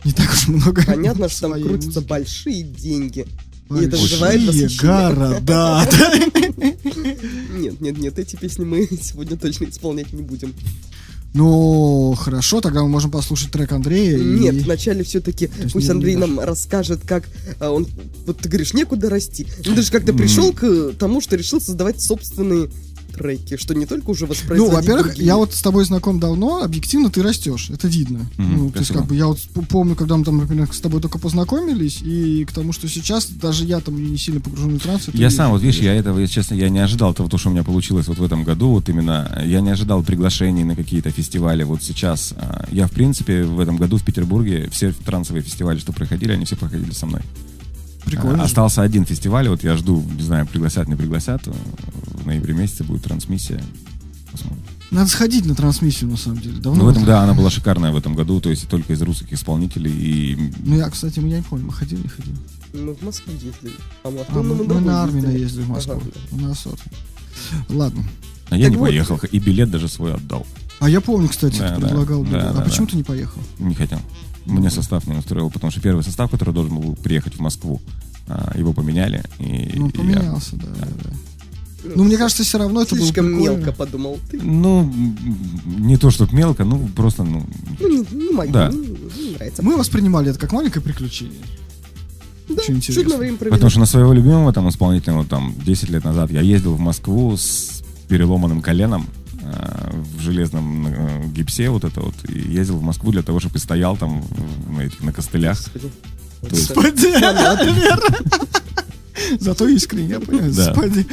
[0.05, 2.09] не так уж много Понятно, что там крутятся музыки.
[2.09, 3.27] большие деньги.
[3.71, 5.87] И это вызывает города.
[7.55, 10.53] Нет, нет, нет, эти песни мы сегодня точно исполнять не будем.
[11.33, 14.19] Ну, хорошо, тогда мы можем послушать трек Андрея.
[14.19, 17.25] и- Нет, вначале все-таки пусть не- Андрей не нам расскажет, как
[17.61, 17.87] а, он.
[18.27, 19.47] Вот ты говоришь, некуда расти.
[19.65, 22.69] Ну, ты же как-то пришел к тому, что решил создавать собственные
[23.11, 25.27] треки, что не только уже Ну, воспроизводить во-первых, другие.
[25.27, 28.21] я вот с тобой знаком давно, объективно ты растешь, это видно.
[28.37, 31.01] Мгм, ну, то есть, как бы, я вот помню, когда мы там, например, с тобой
[31.01, 35.09] только познакомились, и к тому, что сейчас даже я там не сильно погружен в транс.
[35.13, 37.65] Я сам, вот видишь, я этого, если честно, я не ожидал того, что у меня
[37.65, 41.83] получилось вот в этом году, вот именно, я не ожидал приглашений на какие-то фестивали, вот
[41.83, 46.33] сейчас, а, я, в принципе, в этом году в Петербурге, все трансовые фестивали, что проходили,
[46.33, 47.23] они все проходили со мной.
[48.05, 48.43] Прикольно.
[48.45, 53.05] Остался один фестиваль, вот я жду, не знаю, пригласят, не пригласят, в ноябре месяце будет
[53.05, 53.63] трансмиссия,
[54.33, 54.63] посмотрим.
[54.91, 56.59] Надо сходить на трансмиссию, на самом деле.
[56.61, 56.81] Давно.
[56.81, 59.33] Ну, в этом, да, она была шикарная в этом году, то есть только из русских
[59.33, 62.37] исполнителей, и Ну, я, кстати, я не помню, мы ходили, не ходили.
[62.73, 63.73] Мы в Москву ездили.
[64.03, 65.43] А, мы, А, мы, мы домой на Армина ездили.
[65.43, 65.95] ездили в Москву.
[65.95, 66.43] Ага, да.
[66.47, 66.79] На Асот.
[67.69, 68.05] Ладно.
[68.49, 68.87] а я Так не вот.
[68.89, 70.45] поехал, и билет даже свой отдал,
[70.81, 72.23] А я помню, кстати, Да, ты да, предлагал.
[72.25, 72.43] да, билет.
[72.43, 72.61] да, а да.
[72.63, 73.41] почему ты не поехал?
[73.61, 74.01] не хотел.
[74.47, 77.81] Мне состав не устроил, потому что первый состав, который должен был приехать в Москву,
[78.27, 79.23] а, его поменяли.
[79.39, 81.11] И Ну, я- поменялся, да, да, да.
[81.97, 83.57] Ну, мне кажется, все равно это было Слишком прикольно.
[83.57, 84.39] мелко, подумал ты.
[84.43, 84.93] Ну,
[85.65, 87.47] не то, чтобы мелко, ну, просто, ну,
[87.81, 88.69] Ну, не, не мою, Да.
[88.69, 89.63] не, не нравится.
[89.63, 91.41] Мы воспринимали это как маленькое приключение.
[92.49, 93.17] да, очень чуть интересно.
[93.19, 93.55] время провели.
[93.55, 97.37] Потому что на своего любимого там исполнителя, там 10 лет назад я ездил в Москву
[97.37, 99.07] с переломанным коленом
[99.51, 103.97] в железном э, гипсе вот это вот и ездил в Москву для того, чтобы стоял
[103.97, 104.25] там
[104.69, 105.59] на этих на костылях.
[106.43, 107.07] Господи.
[109.41, 110.53] Зато искренне, я понимаю.
[110.53, 110.73] Да.
[110.73, 111.07] Господи.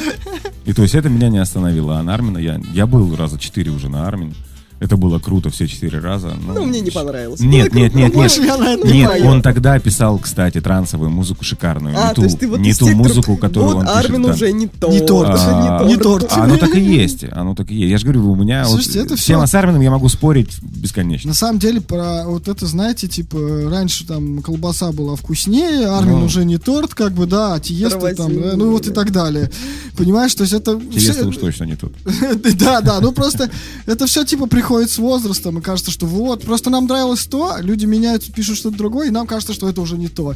[0.65, 2.00] И то есть это меня не остановило.
[2.00, 4.36] А на Армина я, я был раза четыре уже на Армин.
[4.79, 6.33] Это было круто все четыре раза.
[6.45, 7.39] но- Ну, мне не понравилось.
[7.39, 8.37] Нет, Ну, нет, нет, ну, нет.
[8.59, 11.95] на это Нет, он тогда писал, кстати, трансовую музыку шикарную.
[11.97, 13.85] А, не то ту, есть ты вот не ту тех, кто- музыку, которую вот он
[13.87, 14.05] пишет.
[14.05, 14.33] Армин да.
[14.33, 14.87] уже не то.
[14.89, 15.31] Не торт.
[15.33, 16.27] А, Не торт.
[16.31, 17.25] А оно так и есть.
[17.31, 17.89] Оно так и есть.
[17.91, 20.51] Я же говорю, у меня Слушайте, вот это тема всё- с Армином я могу спорить
[20.61, 21.29] бесконечно.
[21.29, 23.37] На самом деле, про вот это, знаете, типа,
[23.71, 26.25] раньше там колбаса была вкуснее, Армин Ну.
[26.25, 28.95] уже не торт, как бы, да, а Тиеста там, да, ну вот и да.
[28.95, 29.49] так далее.
[29.97, 30.79] Понимаешь, то есть это...
[30.79, 31.93] Тиеста всё- уж точно не тут.
[32.59, 33.49] Да, да, ну просто
[33.87, 37.86] это все типа приходит с возрастом, и кажется, что вот, просто нам нравилось то, люди
[37.86, 40.36] меняются, пишут что-то другое, и нам кажется, что это уже не то.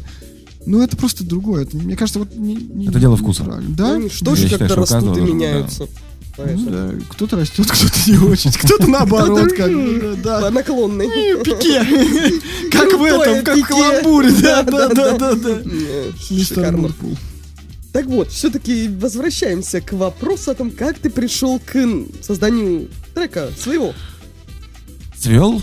[0.64, 1.64] Ну, это просто другое.
[1.64, 3.44] Это, мне кажется, вот не, не- Это дело вкуса.
[3.68, 3.98] Да?
[3.98, 5.88] Ну, что же, у растут каждого и должен- меняются.
[6.38, 10.40] Ну да, кто-то растет, кто-то не очень, кто-то наоборот, как бы, да.
[10.40, 11.08] По наклонной.
[11.42, 11.84] Пике.
[12.70, 15.58] Как в этом, как в каламбуре, да, Да, да, да,
[16.30, 16.74] Мистер.
[16.76, 17.16] Мурпул.
[17.92, 21.76] Так вот, все-таки возвращаемся к вопросу о том, как ты пришел к
[22.22, 23.92] созданию трека своего.
[25.22, 25.62] Свел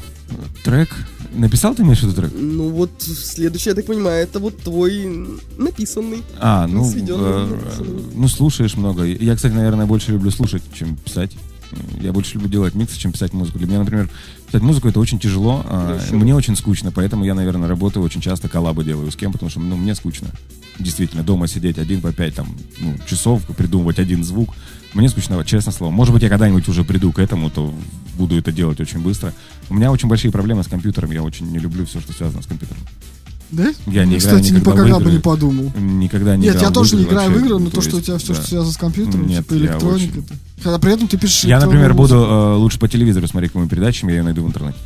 [0.64, 0.88] трек.
[1.34, 2.32] Написал ты имеешь в виду трек?
[2.34, 5.06] Ну вот, следующий, я так понимаю, это вот твой
[5.58, 6.24] написанный.
[6.40, 8.04] А, ну, Сведённый, э, написанный.
[8.16, 9.04] ну, слушаешь много.
[9.04, 11.36] Я, кстати, наверное, больше люблю слушать, чем писать.
[12.02, 13.58] Я больше люблю делать миксы, чем писать музыку.
[13.58, 14.10] Для меня, например,
[14.48, 15.64] писать музыку это очень тяжело.
[15.66, 16.00] а.
[16.12, 19.60] Мне очень скучно, поэтому я, наверное, работаю очень часто коллабы делаю с кем, потому что
[19.60, 20.30] ну, мне скучно.
[20.80, 24.56] Действительно, дома сидеть один по пять там, ну, часов, придумывать один звук.
[24.94, 25.92] Мне скучно, честно слово.
[25.92, 27.74] Может быть, я когда-нибудь уже приду к этому, то
[28.18, 29.34] буду это делать очень быстро.
[29.70, 31.12] У меня очень большие проблемы с компьютером.
[31.12, 32.82] Я очень не люблю все, что связано с компьютером.
[33.52, 33.74] Да?
[33.88, 35.74] Я не играю Кстати, никогда в никогда бы не подумал.
[35.76, 38.02] Никогда не Нет, играл я тоже не играю в игры, но то, То что у
[38.02, 40.24] тебя все, что связано с компьютером, Нет, типа электроника.
[40.62, 44.02] Когда при этом ты пишешь Я, например, буду э, лучше по телевизору смотреть какую-нибудь передачу,
[44.02, 44.78] чем я ее найду в интернете.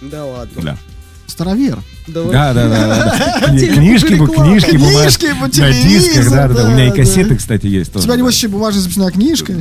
[0.00, 0.62] Да ладно.
[0.62, 0.78] Да.
[1.26, 1.78] Старовер.
[2.06, 5.26] Да Да, да, да, Книжки, книжки, бумажки.
[5.26, 6.68] На телевизору, дисках, да, да, да.
[6.68, 9.54] У меня и кассеты, кстати, есть У тебя, небось, еще бумажная записная книжка.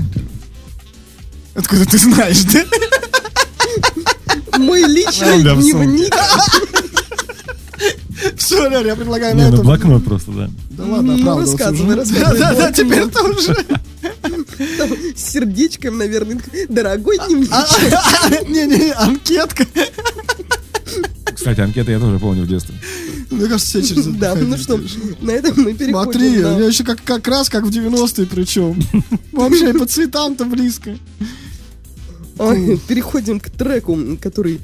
[1.56, 2.64] Откуда ты знаешь, да?
[4.58, 6.14] Мой личный дневник.
[8.46, 9.66] Все, Лер, я предлагаю на Не, ну этом...
[9.66, 10.50] блокнот просто, да.
[10.70, 11.96] Да ладно, Ну, оправдываться рассказывай, уже.
[11.98, 12.40] рассказывай.
[12.40, 12.76] Да, да, да, Блокнот.
[12.76, 14.78] теперь ты уже...
[14.78, 16.40] Там с сердечком, наверное.
[16.70, 17.18] Дорогой.
[17.18, 17.66] А,
[18.48, 19.66] Не-не, анкетка.
[21.34, 22.76] Кстати, анкеты я тоже помню в детстве.
[23.32, 24.80] Мне кажется, все через это Да, ну что,
[25.22, 26.04] на этом мы переходим.
[26.12, 28.80] Смотри, у меня еще как, как раз как в 90-е причем.
[29.32, 30.96] Вообще по цветам-то близко.
[32.88, 34.62] Переходим к треку, который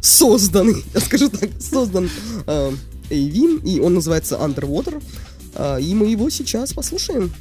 [0.00, 2.08] создан, я скажу так, создан
[3.10, 5.02] э, AV, и он называется Underwater.
[5.54, 7.32] А, И мы его сейчас послушаем.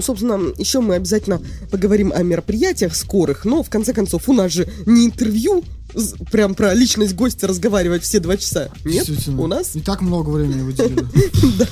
[0.00, 4.50] Ну, собственно, еще мы обязательно поговорим о мероприятиях скорых, но, в конце концов, у нас
[4.50, 5.62] же не интервью,
[6.32, 8.70] прям про личность гостя разговаривать все два часа.
[8.86, 11.04] Нет, у нас, Не так много времени выделили.
[11.58, 11.66] да,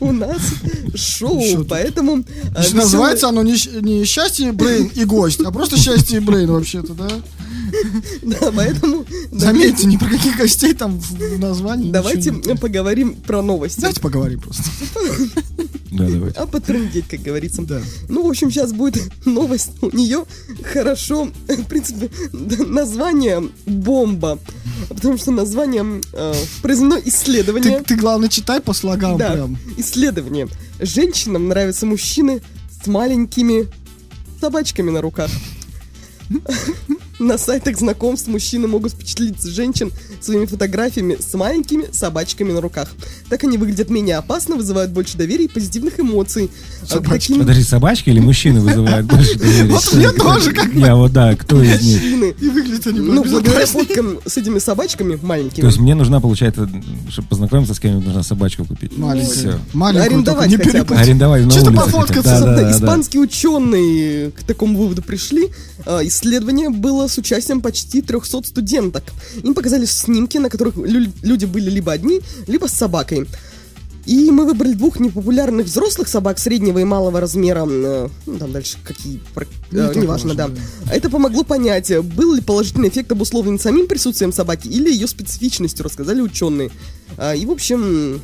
[0.00, 0.42] у нас
[0.94, 2.18] шоу, поэтому...
[2.18, 7.08] весёлые- Называется оно не, счастье Брейн и гость, а просто счастье и Брейн вообще-то, да?
[8.22, 9.06] Да, поэтому...
[9.32, 11.90] Заметьте, ни про каких гостей там в названии.
[11.90, 13.80] Давайте поговорим про новости.
[13.80, 14.64] Давайте поговорим просто.
[15.90, 16.38] Да, давайте.
[16.38, 17.62] А потрындеть, как говорится.
[17.62, 17.80] Да.
[18.08, 19.70] Ну, в общем, сейчас будет новость.
[19.82, 20.24] У нее
[20.62, 24.38] хорошо, в принципе, название «Бомба».
[24.88, 27.78] Потому что название э, произведено исследование.
[27.80, 29.58] Ты, ты, главное, читай по слогам Да, прям.
[29.76, 30.48] исследование.
[30.80, 32.40] Женщинам нравятся мужчины
[32.82, 33.66] с маленькими
[34.40, 35.30] собачками на руках.
[37.20, 39.92] На сайтах знакомств мужчины могут впечатлить женщин
[40.22, 42.88] своими фотографиями с маленькими собачками на руках.
[43.28, 46.50] Так они выглядят менее опасно, вызывают больше доверия и позитивных эмоций.
[46.82, 47.10] А Собачки.
[47.28, 49.64] таким Подожди, собачки или мужчины вызывают больше доверия?
[49.70, 52.00] Вот мне тоже как Я вот, да, кто из них?
[52.00, 56.20] мужчины, И выглядят они ну, благодаря фоткам с этими собачками маленькими, То есть мне нужна,
[56.20, 56.70] получается,
[57.10, 58.96] чтобы познакомиться с кем-нибудь, нужна собачку купить.
[58.96, 60.94] Маленькую Арендовать не хотя бы.
[60.94, 61.84] Арендовать на Чисто улице.
[61.84, 62.70] пофоткаться.
[62.72, 65.50] испанские ученые к такому выводу пришли.
[65.84, 69.04] А, Исследование было с участием почти 300 студенток.
[69.42, 73.26] Им показали снимки, на которых лю- люди были либо одни, либо с собакой.
[74.06, 77.66] И мы выбрали двух непопулярных взрослых собак среднего и малого размера.
[77.68, 79.20] э, Ну, там дальше какие...
[79.34, 80.50] про- Не э, неважно, важно, да.
[80.90, 86.20] Это помогло понять, был ли положительный эффект обусловлен самим присутствием собаки или ее специфичностью, рассказали
[86.22, 86.70] ученые.
[87.18, 88.20] А, И, в общем,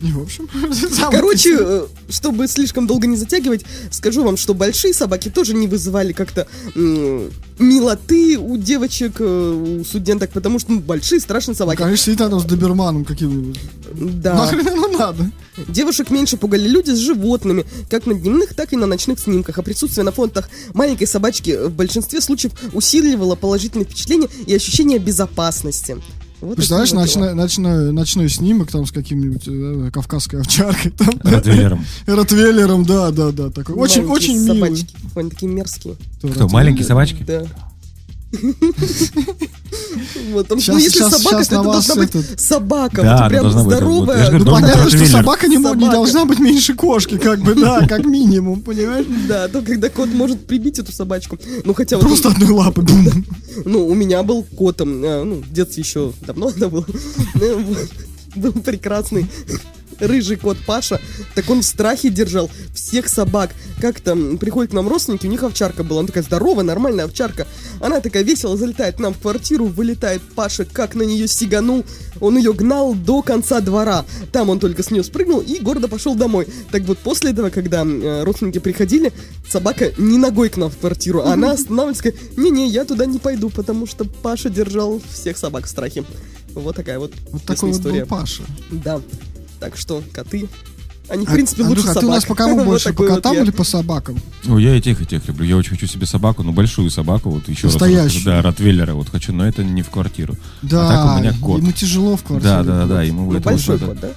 [0.00, 0.48] И, в общем,
[1.10, 6.12] Короче, э, чтобы слишком долго не затягивать, скажу вам, что большие собаки тоже не вызывали
[6.12, 11.78] как-то милоты у девочек, э, у студенток, потому что ну, большие страшные Ну, собаки.
[11.78, 13.60] Конечно, сидит там с доберманом каким-нибудь.
[13.92, 14.34] Да.
[14.34, 15.30] Нахрен оно надо?
[15.68, 19.58] Девушек меньше пугали люди с животными, как на дневных, так и на ночных снимках.
[19.58, 25.98] А присутствие на фотах маленькой собачки в большинстве случаев усиливало положительное впечатление и ощущение безопасности.
[26.40, 31.84] Вот Представляешь, ночной, ночной, ночной снимок там с каким-нибудь э, кавказской овчаркой, там, Ротвейлером.
[32.06, 33.74] ротвейлером, да, да, да, такой.
[33.74, 34.76] Очень, очень милый.
[34.76, 34.96] собачки.
[35.16, 35.96] Они такие мерзкие.
[36.22, 37.22] Кто, маленькие собачки?
[37.26, 37.44] Да.
[40.32, 43.28] Вот, Щас- ну, если щас- собака, щас то это должна быть этот- собака, Да, вот
[43.30, 44.16] прям быть, здоровая.
[44.28, 45.08] говорю, Ну, быть понятно, что ротвейлер.
[45.10, 45.92] собака не, мо- не Собака.
[45.92, 49.06] должна быть меньше кошки, как бы, да, как минимум, понимаешь?
[49.28, 51.38] Да, то когда кот может прибить эту собачку.
[51.64, 52.82] Ну, хотя вот, Просто одной лапы.
[52.82, 53.24] бум.
[53.64, 56.84] ну, у меня был котом, э, ну, в детстве еще давно это было.
[57.34, 57.88] Ну, вот,
[58.36, 59.26] Был прекрасный
[60.00, 61.00] рыжий кот Паша,
[61.34, 63.50] так он в страхе держал всех собак.
[63.80, 67.46] Как там приходят к нам родственники, у них овчарка была, она такая здоровая, нормальная овчарка.
[67.80, 71.84] Она такая весело залетает к нам в квартиру, вылетает Паша, как на нее сиганул.
[72.20, 74.04] Он ее гнал до конца двора.
[74.32, 76.46] Там он только с нее спрыгнул и гордо пошел домой.
[76.70, 79.12] Так вот, после этого, когда э, родственники приходили,
[79.48, 83.48] собака не ногой к нам в квартиру, а она останавливается, не-не, я туда не пойду,
[83.50, 86.04] потому что Паша держал всех собак в страхе.
[86.54, 88.00] Вот такая вот, Вот такой вот история.
[88.00, 88.42] был Паша.
[88.70, 89.00] Да.
[89.60, 90.48] Так что коты.
[91.08, 92.00] Они, в А- принципе, лучше Андрюха, а собак.
[92.02, 94.16] ты у нас по кому больше, по вот котам или по собакам?
[94.48, 95.44] Ой, я и тех, и тех люблю.
[95.44, 97.74] Я очень хочу себе собаку, но большую собаку, вот еще раз.
[97.74, 98.24] Настоящую.
[98.24, 100.36] Да, ротвейлера вот хочу, но это не в квартиру.
[100.62, 101.60] Да, а так у меня кот.
[101.62, 102.52] ему тяжело в квартире.
[102.52, 104.08] Да, да, да, да, ему Ну, это большой вот кот, да?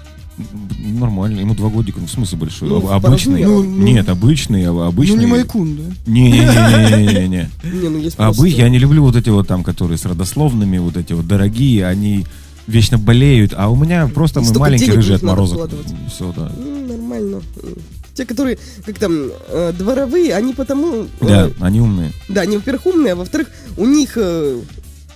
[0.79, 3.43] Нормально, ему два годика, ну в смысле большой, Ну, обычный.
[3.43, 3.83] Ну, ну.
[3.83, 5.15] Нет, обычный, а- обычный.
[5.15, 5.83] Ну, не Майкун, да?
[6.11, 7.49] Не-не-не-не-не-не.
[7.81, 10.05] Не, ну есть А просто- бы я не люблю вот эти вот там, которые с
[10.05, 12.25] родословными, вот эти вот дорогие, они
[12.67, 15.21] вечно болеют, а у меня просто мы маленький рыжий от.
[16.11, 16.51] Все, да.
[16.57, 17.41] М, Нормально.
[18.13, 21.03] Те, которые, как там, э, дворовые, они потому...
[21.03, 22.11] э, Да, они умные.
[22.29, 24.59] Да, они, во-первых, умные, а во-вторых, у них э,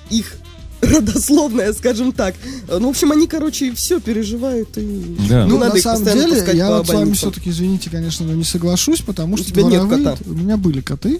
[0.09, 0.35] их
[0.81, 2.33] родословная, скажем так.
[2.67, 5.15] Э, Ну, в общем, они, короче, все переживают и...
[5.29, 5.43] Да.
[5.45, 8.43] Не Ну, надо на самом деле, я вот с вами все-таки, извините, конечно, но не
[8.43, 10.17] соглашусь, потому У что тебя нет дворовые- кота.
[10.25, 11.19] У меня были коты.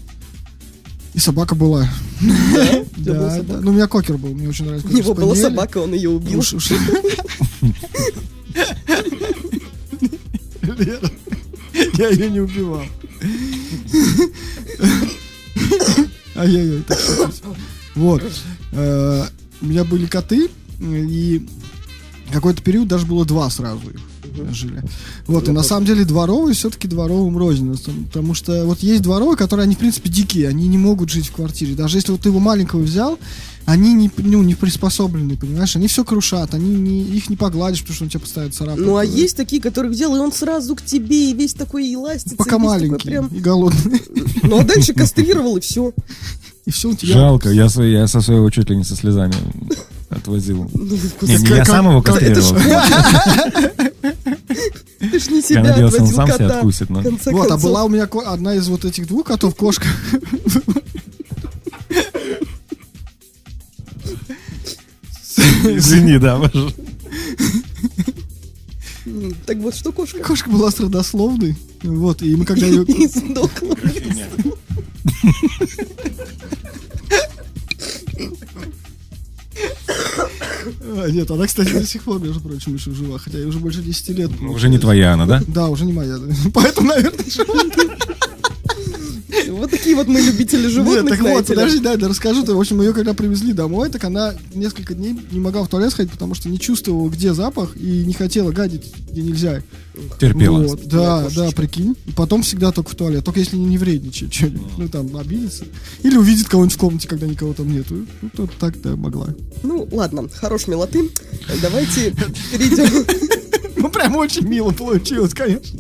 [1.18, 1.90] И собака была.
[2.98, 3.42] Да?
[3.62, 4.88] Ну, у меня кокер был, мне очень нравится.
[4.88, 6.44] У него была собака, он ее убил.
[10.62, 11.10] Лера,
[11.98, 12.84] Я ее не убивал.
[16.36, 16.84] Ай-яй-яй.
[17.96, 18.24] Вот.
[18.74, 19.24] Э,
[19.62, 21.48] У меня были коты, и
[22.32, 24.02] какой-то период даже было два сразу их
[24.54, 24.84] жили.
[25.28, 27.72] Вот, и на самом деле дворовые все-таки дворовым рознь.
[28.08, 31.32] Потому что вот есть дворовые, которые, они, в принципе, дикие, они не могут жить в
[31.34, 31.76] квартире.
[31.76, 33.18] Даже если вот ты его маленького взял,
[33.66, 35.76] они не, ну, не приспособлены, понимаешь?
[35.76, 38.88] Они все крушат, они не, их не погладишь, потому что он тебя постоянно царапает.
[38.88, 41.96] Ну, а есть такие, которых взял, и он сразу к тебе, и весь такой и
[41.98, 42.38] ластится.
[42.38, 44.02] Пока и маленький прям- и голодный.
[44.44, 45.92] Ну, а дальше кастрировал, и все.
[46.66, 47.14] И все у тебя...
[47.14, 49.36] Жалко, я, свой- я со своего чуть ли не со слезами
[50.10, 50.70] отвозил.
[50.74, 50.86] Ну,
[51.24, 52.84] Не, не я сам его как- это ж кастрировал.
[55.00, 56.58] Ты ж не Я себя надеялся, он сам себя кота.
[56.58, 57.02] откусит, но...
[57.02, 57.64] Вот, а концов.
[57.64, 59.88] была у меня ко- одна из вот этих двух котов, кошка.
[65.64, 66.42] Извини, да.
[69.06, 70.20] М, Так вот, что кошка?
[70.20, 71.56] Кошка была с родословной.
[71.84, 72.84] Вот, и мы когда ее...
[72.88, 73.76] И сдохла.
[81.04, 83.82] А, Нет, она, кстати, до сих пор, между прочим, еще жива, хотя ей уже больше
[83.82, 84.32] 10 лет.
[84.40, 85.44] Ну, Уже не твоя она, да?
[85.48, 86.18] Да, уже не моя.
[86.54, 87.54] Поэтому, наверное, жива.
[89.68, 92.46] Вот такие вот мы любители животных, Нет, так вот, подожди, да, да, расскажу.
[92.46, 96.12] В общем, ее когда привезли домой, так она несколько дней не могла в туалет сходить,
[96.14, 99.62] потому что не чувствовала, где запах, и не хотела гадить, где нельзя.
[100.22, 100.64] Терпела.
[100.66, 101.98] Вот, да, да, прикинь.
[102.06, 103.26] И потом всегда только в туалет.
[103.26, 104.78] Только если не, не вредничает что-нибудь.
[104.78, 105.66] Ну, там, обидится.
[106.04, 108.06] Или увидит кого-нибудь в комнате, когда никого там нету.
[108.22, 109.28] Ну, то так-то могла.
[109.64, 111.10] Ну, ладно, хорош милоты.
[111.62, 112.14] Давайте
[112.52, 113.06] перейдем.
[113.80, 115.80] Ну, прям очень мило получилось, конечно.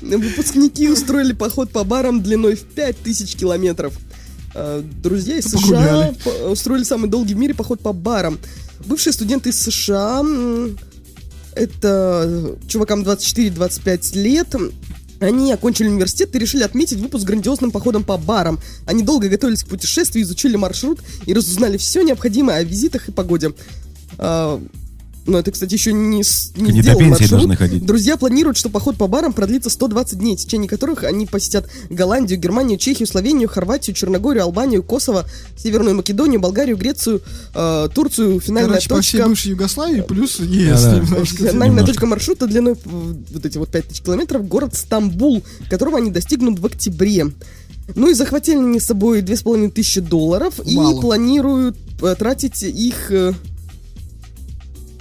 [0.00, 3.94] Выпускники устроили поход по барам длиной в 5000 километров.
[4.54, 6.16] Э, Друзья из США Погуляли.
[6.24, 8.38] по- устроили самый долгий в мире поход по барам.
[8.86, 10.24] Бывшие студенты из США,
[11.54, 14.54] это чувакам 24-25 лет,
[15.20, 18.60] они окончили университет и решили отметить выпуск грандиозным походом по барам.
[18.86, 23.52] Они долго готовились к путешествию, изучили маршрут и разузнали все необходимое о визитах и погоде.
[25.28, 27.30] А, Ну, это, кстати, еще не, с- не до сделал пенсии маршрут.
[27.30, 27.84] должны ходить.
[27.86, 32.38] Друзья планируют, что поход по барам продлится 120 дней, в течение которых они посетят Голландию,
[32.38, 35.24] Германию, Чехию, Словению, Хорватию, Черногорию, Албанию, Коsovo,
[35.56, 37.20] Северную Македонию, Болгарию, Грецию,
[37.54, 38.40] э, Турцию.
[38.40, 39.28] Финальная Короче, по всей точка.
[39.28, 40.82] бывшей Югославии плюс ЕС.
[40.82, 41.00] Да-да.
[41.00, 41.36] немножко.
[41.36, 41.86] Финальная Немножко.
[41.86, 47.26] точка маршрута длиной вот эти вот 5000 километров, город Стамбул, которого они достигнут в октябре.
[47.94, 50.96] Ну и захватили они с собой 2500 долларов Мало.
[50.98, 53.10] и планируют э, тратить их...
[53.10, 53.32] э,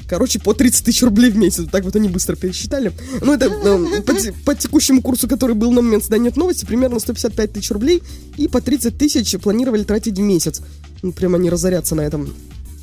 [0.08, 1.66] Короче, по 30 тысяч рублей в месяц.
[1.72, 2.92] Так вот они быстро пересчитали.
[3.22, 7.00] Ну, это э, по, те- по текущему курсу, который был на момент создания новости, примерно
[7.00, 8.02] 155 тысяч рублей.
[8.38, 10.62] И по 30 тысяч планировали тратить в месяц.
[11.02, 12.34] Ну, прямо не разоряться на этом.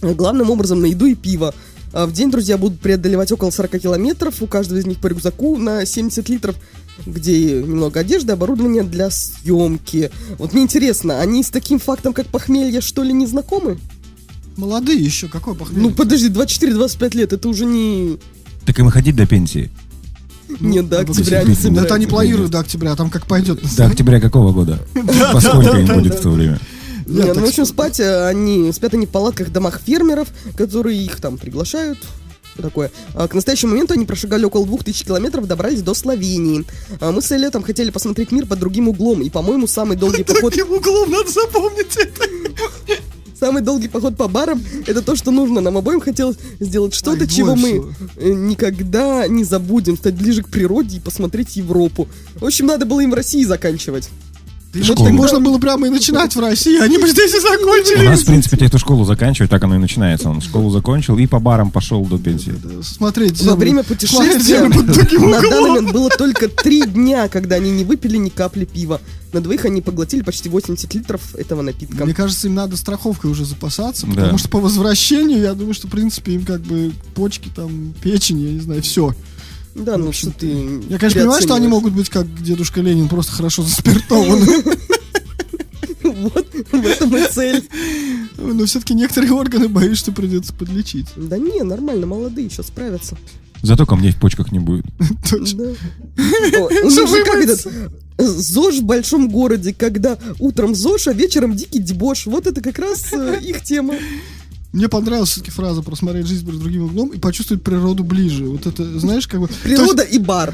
[0.03, 1.55] Главным образом на еду и пиво.
[1.95, 5.57] А В день друзья будут преодолевать около 40 километров, у каждого из них по рюкзаку
[5.57, 6.57] на 70 литров,
[7.07, 10.11] где немного одежды, оборудование для съемки.
[10.39, 13.79] Вот мне интересно, они с таким фактом, как похмелье, что ли, не знакомы?
[14.57, 15.83] Молодые еще, какой похмелье?
[15.83, 18.19] Ну, подожди, 24-25 лет, это уже не...
[18.65, 19.71] Так им и ходить до пенсии.
[20.61, 21.87] Нет, до ну, октября ну, не Ну, собираются.
[21.87, 23.61] это они планируют до октября, а там как пойдет.
[23.77, 24.79] До октября какого года?
[25.33, 26.61] Поскольку им будет в то время?
[27.07, 30.29] Не, Я ну, в общем, спать э, они спят они в палатках в домах фермеров,
[30.57, 31.99] которые их там приглашают.
[32.57, 32.91] Такое.
[33.15, 36.65] А к настоящему моменту они прошагали около 2000 километров, добрались до Словении.
[37.01, 40.53] А мы с летом хотели посмотреть мир под другим углом, и, по-моему, самый долгий поход,
[40.53, 42.29] Таким углом надо запомнить это.
[43.39, 45.61] Самый долгий поход по барам, это то, что нужно.
[45.61, 47.97] Нам обоим хотелось сделать что-то, чего мы больше.
[48.16, 52.09] э, никогда не забудем, стать ближе к природе и посмотреть Европу.
[52.37, 54.11] В общем, надо было им в России заканчивать.
[54.75, 58.07] Вот так можно было прямо и начинать в России, они бы здесь и У закончили.
[58.07, 60.29] нас, в принципе, те, кто школу заканчивает, так оно и начинается.
[60.29, 62.55] Он школу закончил и по барам пошел до пенсии.
[62.83, 68.16] Смотреть Во время путешествия на данный момент было только три дня, когда они не выпили
[68.16, 69.01] ни капли пива.
[69.33, 72.05] На двоих они поглотили почти 80 литров этого напитка.
[72.05, 74.14] Мне кажется, им надо страховкой уже запасаться, Да.
[74.14, 78.41] потому что по возвращению, я думаю, что, в принципе, им как бы почки, там, печень,
[78.41, 79.12] я не знаю, все.
[79.75, 80.47] Да, ну что ты
[80.89, 84.47] Я, конечно, понимаю, что они могут быть как дедушка Ленин, просто хорошо заспиртованы.
[86.05, 87.66] Вот, в этом и цель.
[88.37, 91.07] Но все-таки некоторые органы, боюсь, что придется подлечить.
[91.16, 93.16] Да не, нормально, молодые еще справятся.
[93.62, 94.85] Зато камней в почках не будет.
[95.31, 95.64] Точно.
[95.64, 96.59] Да.
[96.59, 97.66] О, У них же как этот
[98.18, 102.27] ЗОЖ в большом городе, когда утром ЗОЖ, а вечером дикий дебош.
[102.27, 103.95] Вот это как раз э, их тема.
[104.75, 108.45] Мне понравилась все-таки фраза «просмотреть жизнь под другим углом» и почувствовать природу ближе.
[108.47, 109.47] Вот это, знаешь, как бы...
[109.47, 110.53] То есть, Природа и бар.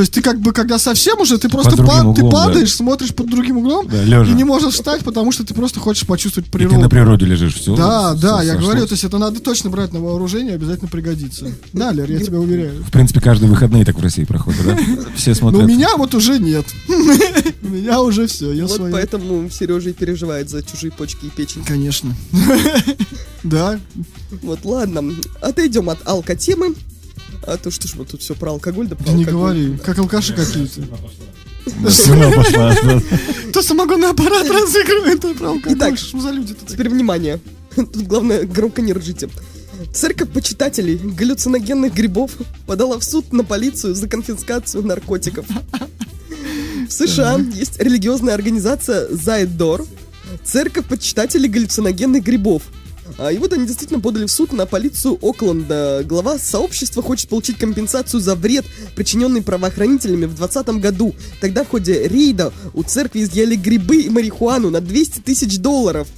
[0.00, 2.36] То есть ты как бы, когда совсем уже, ты просто другим па- ты углом, да.
[2.46, 4.32] падаешь, смотришь под другим углом Да, лежа.
[4.32, 6.78] и не можешь встать, потому что ты просто хочешь почувствовать И ты природу.
[6.80, 7.76] на природе лежишь, все.
[7.76, 11.52] Да, да, я говорю, то есть это надо точно брать на вооружение, обязательно пригодится.
[11.74, 12.82] Да, Лер, я тебя уверяю.
[12.82, 14.78] В принципе, каждые выходные так в России проходят, да?
[15.16, 15.64] Все Но смотрят.
[15.64, 16.64] у меня вот уже нет.
[16.88, 21.62] У меня уже все, я Вот поэтому Сережа и переживает за чужие почки и печень.
[21.66, 22.16] Конечно.
[23.42, 23.78] Да,
[24.42, 25.02] Вот, ладно,
[25.40, 26.74] отойдем от алкотемы.
[27.46, 29.98] А то что ж вот тут все про алкоголь, да про да не говори, как
[29.98, 30.82] алкаши какие-то.
[31.90, 32.74] Слюна пошла.
[33.52, 35.76] То самогонный аппарат разыгрывает, то про алкоголь.
[35.76, 36.74] Итак, Что за люди-то такие?
[36.74, 37.40] Теперь внимание.
[37.74, 39.28] Тут главное, громко не ржите.
[39.94, 42.32] Церковь почитателей галлюциногенных грибов
[42.66, 45.46] подала в суд на полицию за конфискацию наркотиков.
[46.88, 49.86] В США есть религиозная организация Зайдор,
[50.44, 52.62] церковь почитателей галлюциногенных грибов.
[53.18, 56.02] А, И вот они действительно подали в суд на полицию Окленда.
[56.04, 61.14] Глава сообщества хочет получить компенсацию за вред, причиненный правоохранителями в 2020 году.
[61.40, 66.08] Тогда в ходе рейда у церкви изъяли грибы и марихуану на 200 тысяч долларов.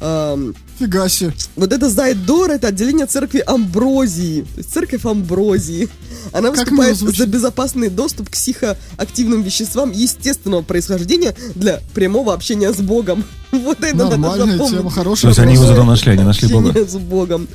[0.00, 1.32] Ам, Фига себе.
[1.56, 4.42] вот это Зайдор, это отделение церкви Амброзии.
[4.42, 5.88] То есть церковь Амброзии.
[6.32, 13.24] Она выступает за безопасный доступ к психоактивным веществам естественного происхождения для прямого общения с Богом.
[13.52, 14.78] Вот это надо Нормальная запомнить.
[14.78, 15.30] тема, То хорошая.
[15.30, 16.72] есть они его зато нашли, они нашли Бога.
[16.88, 17.46] С Богом.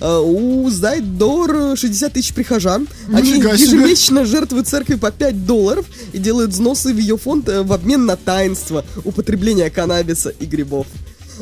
[0.00, 2.86] А, У Зайдор 60 тысяч прихожан.
[3.12, 3.66] Они Нифига себе.
[3.66, 8.06] ежемесячно жертвуют церкви по 5 долларов и делают взносы в ее фонд э, в обмен
[8.06, 10.86] на таинство употребления каннабиса и грибов.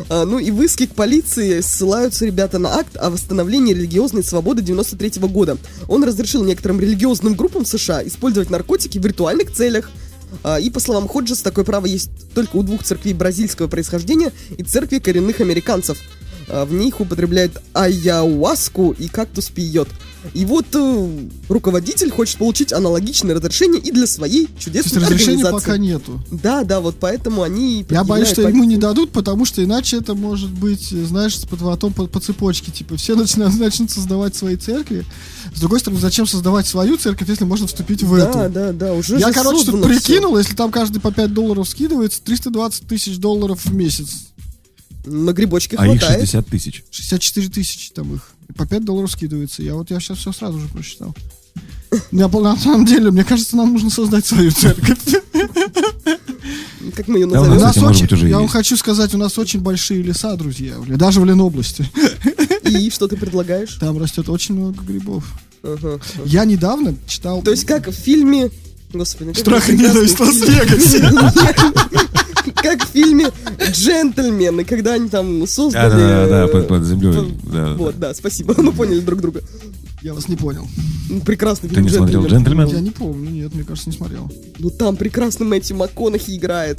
[0.09, 4.62] А, Ну и в иске к полиции ссылаются ребята на акт о восстановлении религиозной свободы
[4.62, 5.57] 93 года.
[5.88, 9.90] Он разрешил некоторым религиозным группам США использовать наркотики в ритуальных целях.
[10.42, 14.62] А, И по словам Ходжес, такое право есть только у двух церквей бразильского происхождения и
[14.62, 15.99] церкви коренных американцев.
[16.49, 19.88] А, В них употребляют айауаску и кактус пьет.
[20.34, 25.44] И вот э, руководитель хочет получить аналогичное разрешение и для своей То есть чудесной разрешения
[25.44, 25.66] организации.
[25.66, 26.22] пока нету.
[26.30, 27.86] Да, да, вот поэтому они...
[27.88, 31.92] Я боюсь, что ему не дадут, потому что иначе это может быть, э, знаешь, потом
[31.92, 32.72] по, по цепочке.
[32.72, 35.04] Типа, все начнут, начнут создавать свои церкви.
[35.54, 38.52] С другой стороны, зачем создавать свою церковь, если можно вступить в Да, эту?
[38.52, 42.86] да, да, уже Я, короче, тут прикинул, если там каждый по 5 долларов скидывается, 320
[42.88, 44.08] тысяч долларов в месяц.
[45.06, 46.20] На грибочке А их хватает.
[46.28, 46.84] 60 тысяч.
[46.90, 48.30] 64 тысячи там их.
[48.57, 49.62] По 5 долларов скидывается.
[49.62, 51.14] Я вот я сейчас все сразу же прочитал.
[52.12, 54.99] Я, на самом деле, мне кажется, нам нужно создать свою церковь.
[56.94, 57.62] Как мы ее Да, у нас, назовем?
[57.62, 58.53] нас кстати, очень- быть, уже я вам есть.
[58.55, 61.88] хочу сказать, у нас очень большие леса, друзья, даже в Ленобласти.
[62.64, 63.74] И что ты предлагаешь?
[63.80, 65.24] Там растет очень много грибов.
[65.62, 66.01] Ага.
[66.24, 67.42] Я недавно читал...
[67.42, 68.51] То есть как в фильме...
[68.92, 70.18] Господи, ну как Страх и ненависть.
[70.18, 71.11] Лас-Вегасе.
[72.68, 73.30] Как в фильме
[73.70, 75.90] «Джентльмены», когда они там создали...
[75.90, 77.14] Да-да-да, э, под, под землей.
[77.14, 77.74] под- Да, да.
[77.74, 79.40] Вот, да, спасибо, мы поняли друг друга.
[80.02, 80.68] Я вас не понял.
[81.08, 82.66] Ну, Прекрасный Ты фильм не смотрел «Джентльмен».
[82.68, 84.30] Я не помню, нет, мне кажется, не смотрел.
[84.58, 86.78] Ну там прекрасно Мэтью МакКонахи играет.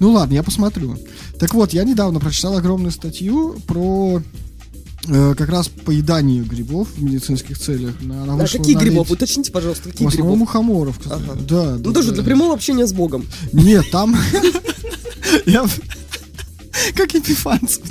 [0.00, 0.98] Ну ладно, я посмотрю.
[1.38, 4.20] Так вот, я недавно прочитал огромную статью про
[5.08, 7.94] э, как раз поедание грибов в медицинских целях.
[8.02, 9.10] На, она А какие на грибов?
[9.10, 10.54] Уточните, пожалуйста, В какие основном грибов?
[10.54, 11.22] мухоморов, кстати.
[11.22, 11.40] Ага.
[11.48, 11.78] Да, да.
[11.82, 12.16] Ну тоже да.
[12.16, 13.24] для прямого общения с Богом.
[13.54, 14.14] Нет, там...
[15.46, 15.66] Я...
[16.94, 17.82] Как Епифанцев.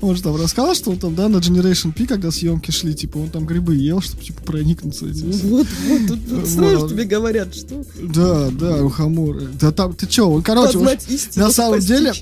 [0.00, 3.18] Он же там рассказал, что он там, да, на Generation P, когда съемки шли, типа,
[3.18, 5.30] он там грибы ел, чтобы, типа, проникнуться этим.
[5.30, 6.48] Вот, вот, тут, Вот.
[6.48, 9.48] сразу тебе говорят, что Да, да, мухоморы.
[9.60, 10.98] Да там, ты чё, он, короче, вот
[11.36, 11.88] на самом постичь.
[11.88, 12.12] деле,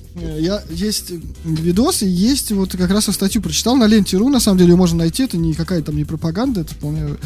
[0.40, 1.12] я есть
[1.44, 4.98] видосы, есть вот как раз я статью прочитал на ленте.ру, на самом деле ее можно
[4.98, 7.16] найти, это не какая-то там не пропаганда, это вполне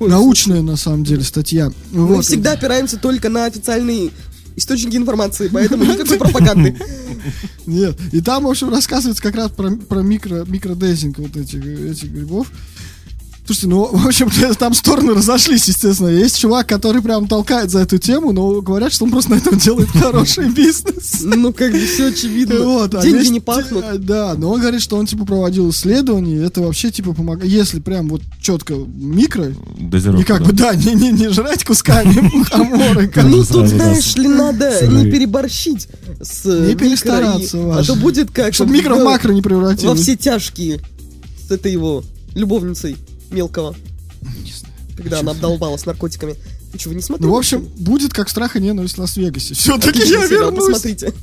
[0.00, 1.72] научная, на самом деле, статья.
[1.92, 2.24] Мы Вот.
[2.24, 4.10] всегда опираемся только на официальные
[4.58, 6.76] источники информации, поэтому никакой пропаганды.
[7.66, 7.98] Нет.
[8.12, 12.50] И там, в общем, рассказывается как раз про, про микро, микродейзинг вот этих, этих грибов.
[13.48, 14.28] Слушайте, ну, в общем,
[14.58, 16.08] там стороны разошлись, естественно.
[16.08, 19.56] Есть чувак, который прям толкает за эту тему, но говорят, что он просто на этом
[19.56, 21.22] делает хороший бизнес.
[21.22, 22.60] Ну, как бы все очевидно.
[22.60, 24.04] Вот, а Деньги есть не пахнут.
[24.04, 27.50] Да, но он говорит, что он типа проводил исследования, и это вообще типа помогает.
[27.50, 30.44] Если прям вот четко микро, Дозировка, и как да.
[30.44, 35.88] бы да, не, не, не жрать кусками мухоморы, Ну, тут, знаешь ли, надо не переборщить
[36.20, 38.52] с Не микро перестараться, А то будет как...
[38.52, 40.02] Чтобы в- микро в макро не Во превратилось.
[40.02, 40.80] все тяжкие
[41.48, 42.98] с этой его любовницей
[43.30, 43.74] мелкого.
[44.96, 46.34] Когда она обдолбалась наркотиками.
[46.72, 47.28] Вы что, вы не смотрели?
[47.28, 49.54] Ну, в общем, будет как страх и ненависть в Лас-Вегасе.
[49.54, 51.14] Все-таки я вернусь посмотрите.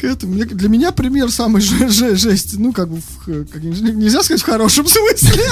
[0.00, 0.34] к этому.
[0.34, 2.56] Мне- Для меня пример самый же- же- жесть.
[2.58, 5.42] Ну, как бы, в- как, нельзя сказать в хорошем смысле.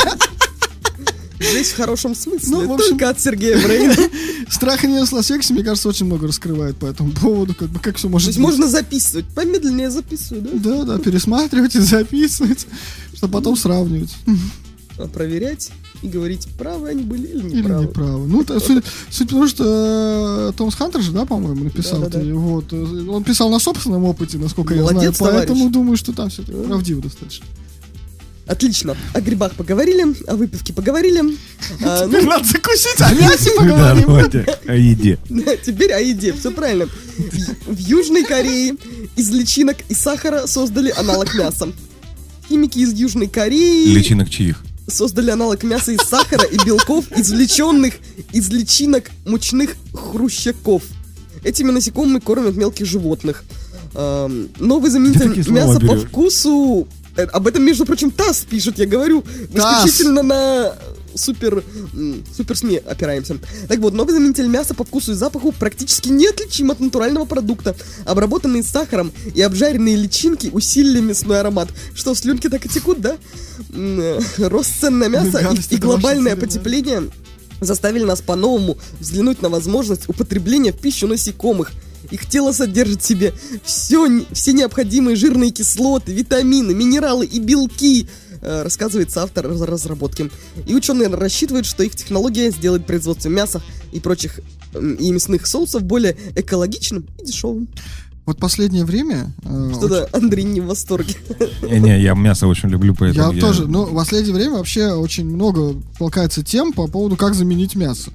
[1.40, 2.48] Здесь в хорошем смысле.
[2.50, 3.94] Ну, в общем- Только от Сергея Брейна.
[4.48, 7.54] Страх и ненависть в Лас-Вегасе, мне кажется, очень много раскрывает по этому поводу.
[7.54, 8.46] Как бы, как все То может есть быть.
[8.46, 9.26] можно записывать.
[9.34, 10.50] Помедленнее записываю, да?
[10.54, 12.66] Да, да, пересматривать и записывать,
[13.16, 14.14] чтобы потом сравнивать.
[14.96, 15.70] А проверять
[16.02, 17.84] и говорить, правы они были или Или неправы.
[17.84, 18.28] неправы.
[18.28, 21.98] Ну, та- суть, суть потому что э, Томас Хантер же, да, по-моему, написал.
[22.00, 22.24] Да-да-да.
[22.24, 25.34] это, вот, э, он писал на собственном опыте, насколько я Молодец, знаю.
[25.34, 25.72] Поэтому товарищ.
[25.74, 27.44] думаю, что там все правдиво достаточно.
[28.46, 28.94] Отлично.
[29.14, 31.20] О грибах поговорили, о выпивке поговорили.
[31.82, 34.02] А, ну, Теперь надо закусить, а мясе Да, поговорим.
[34.06, 35.18] давайте о еде.
[35.30, 36.86] Да, теперь о еде, все правильно.
[36.86, 38.74] В- В Южной Корее
[39.16, 41.68] из личинок и сахара создали аналог мяса.
[42.48, 44.62] Химики из Южной Кореи Личинок чьих?
[44.88, 47.94] Создали аналог мяса из сахара и белков, извлеченных
[48.32, 50.82] из личинок мучных хрущаков.
[51.42, 53.44] Этими насекомыми кормят мелких животных.
[53.94, 56.88] Новый заменитель мяса по вкусу...
[57.16, 59.22] э, Об этом, между прочим, ТАСС пишет, я говорю.
[59.52, 60.74] Исключительно на
[61.14, 61.62] супер,
[62.36, 63.38] супер СМИ опираемся.
[63.68, 67.76] Так вот, новый заменитель мяса по вкусу и запаху практически неотличим от натурального продукта.
[68.04, 71.68] Обработанные сахаром и обжаренные личинки усилили мясной аромат.
[71.94, 73.16] Что, слюнки так и текут, да?
[73.70, 75.40] Э, Рост цен на мясо
[75.70, 77.10] и, и глобальное потепление
[77.60, 81.72] заставили нас по-новому взглянуть на возможность употребления в пищу насекомых.
[82.10, 83.32] Их тело содержит в себе
[83.64, 88.06] все, все необходимые жирные кислоты, витамины, минералы и белки,
[88.44, 90.30] рассказывает автор раз- разработки.
[90.66, 94.40] И ученые рассчитывают, что их технология сделает производство мяса и прочих
[94.74, 97.68] и мясных соусов более экологичным и дешевым.
[98.26, 99.32] Вот последнее время...
[99.44, 101.14] э, Что-то Андрей не в восторге.
[101.62, 105.74] Не-не, я мясо очень люблю, поэтому Я тоже, ну, в последнее время вообще очень много
[105.98, 108.10] толкается тем по поводу, как заменить мясо.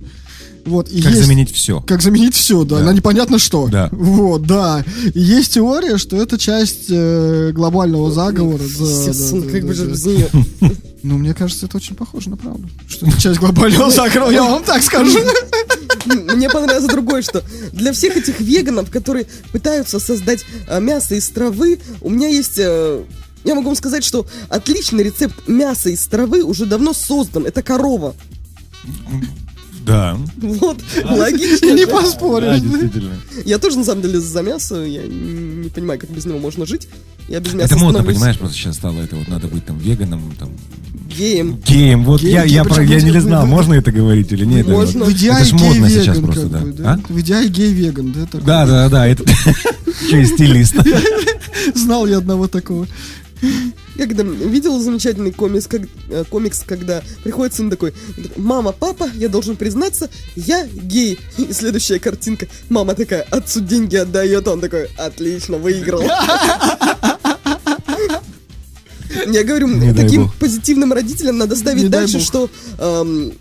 [0.66, 1.82] Вот, и Как есть- заменить все?
[1.82, 2.86] Как заменить все, да, Да.
[2.86, 3.68] на непонятно что.
[3.68, 3.90] Да.
[3.92, 4.84] Вот, да.
[5.14, 8.64] И есть теория, что это часть э, глобального заговора.
[8.80, 9.92] Да, да, да, как бы да, же да.
[9.92, 10.30] без нее.
[11.02, 12.68] Ну, мне кажется, это очень похоже на правду.
[12.86, 15.18] Что это часть глобального заговора, я вам так скажу.
[16.06, 17.42] Мне понравилось другое, что
[17.72, 22.58] для всех этих веганов, которые пытаются создать а, мясо из травы, у меня есть...
[22.58, 23.02] э,
[23.46, 27.46] я могу вам сказать, что отличный рецепт мяса из травы уже давно создан.
[27.46, 28.14] Это корова.
[29.90, 30.18] Да.
[30.38, 31.66] Вот, логично.
[31.66, 31.88] И не же.
[31.88, 32.62] Да, поспоришь.
[32.62, 33.16] действительно.
[33.46, 34.76] Я тоже, на самом деле, за мясо.
[34.84, 36.88] Я не понимаю, как без него можно жить.
[37.28, 39.78] Я без мяса Это модно, становлюсь понимаешь, просто сейчас стало это вот надо быть там
[39.80, 40.50] веганом, там
[41.16, 41.60] геем.
[41.66, 42.04] геем.
[42.06, 44.68] Вот Геем, я, я, причем про- я не знал, можно это говорить или нет.
[44.68, 45.06] Можно.
[45.06, 46.60] В идеале Это ж модно сейчас просто, да.
[46.60, 46.94] бы, да.
[46.94, 47.14] А?
[47.14, 48.46] В идеале гей-веган, да, такой.
[48.46, 49.24] Да, да, да, это
[50.04, 50.76] еще и стилист.
[51.76, 52.88] Знал я одного такого.
[54.00, 57.94] Когда видел замечательный комикс, как, э, комикс, когда приходит сын такой,
[58.38, 61.20] мама, папа, я должен признаться, я гей.
[61.38, 66.02] И следующая картинка, мама такая, отцу деньги отдает, он такой, отлично, выиграл.
[69.28, 73.34] Я говорю, Не таким позитивным родителям надо ставить Не дальше, что эм,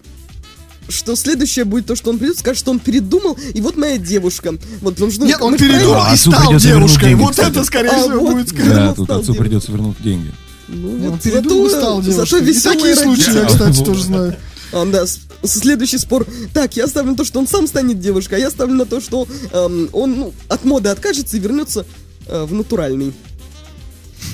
[0.89, 4.55] что следующее будет то, что он придет, скажет, что он передумал, и вот моя девушка.
[4.81, 7.05] Вот, потому что, Нет, он правильно- передумал и стал девушкой.
[7.11, 7.51] деньги, Вот кстати.
[7.51, 8.33] это, скорее А, всего, вот.
[8.35, 8.55] будет Да.
[8.57, 8.75] сказать.
[8.75, 9.41] Да, тут отцу девушкой.
[9.45, 10.33] придется вернуть деньги.
[10.69, 14.37] Ну, Он вот передумал зато- стал зато веселые случаи я, кстати, тоже знаю.
[14.73, 16.27] А, да, с- следующий спор.
[16.53, 19.01] Так, я ставлю на то, что он сам станет девушкой, а я ставлю на то,
[19.01, 21.87] что эм, он ну, от моды откажется и вернется
[22.27, 23.13] э, в натуральный.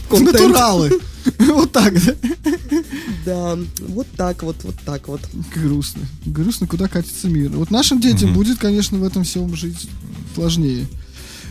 [0.07, 0.33] В контент.
[0.33, 0.91] натуралы.
[1.39, 2.15] Вот так, да?
[3.25, 5.21] Да, вот так вот, вот так вот.
[5.55, 6.03] Грустно.
[6.27, 7.51] Грустно, куда катится мир.
[7.51, 9.89] Вот нашим детям будет, конечно, в этом всем жить
[10.35, 10.87] сложнее.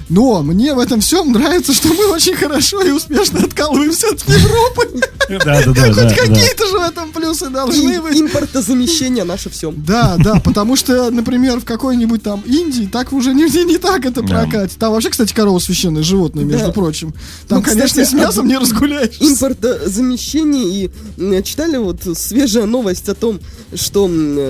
[0.09, 5.01] Но мне в этом всем нравится, что мы очень хорошо и успешно откалываемся от Европы.
[5.29, 8.19] Да, да, да, Хоть какие-то же в этом плюсы должны быть.
[8.19, 9.71] импортозамещение наше все.
[9.75, 14.21] Да, да, потому что, например, в какой-нибудь там Индии так уже не, не, так это
[14.21, 14.77] прокатит.
[14.77, 17.13] Там вообще, кстати, корова священное животное, между прочим.
[17.47, 19.17] Там, Ну, конечно, с мясом не разгуляешь.
[19.19, 23.39] импортозамещение и м, читали вот свежая новость о том,
[23.73, 24.07] что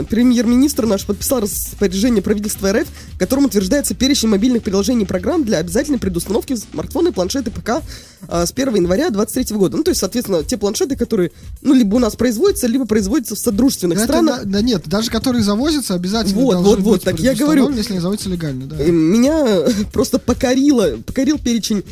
[0.10, 2.88] премьер-министр наш подписал распоряжение правительства РФ,
[3.18, 5.06] которым утверждается перечень мобильных приложений и
[5.44, 7.82] для обязательной предустановки в смартфоны, планшеты, ПК
[8.28, 9.78] а, с 1 января 2023 года.
[9.78, 11.32] Ну, то есть, соответственно, те планшеты, которые,
[11.62, 14.44] ну, либо у нас производятся, либо производятся в содружественных Это странах.
[14.44, 17.70] да, да нет, даже которые завозятся, обязательно Вот, должны вот, вот, быть так я говорю.
[17.72, 18.84] если они заводятся легально, да.
[18.84, 19.64] И Меня
[19.94, 21.84] просто покорило, покорил перечень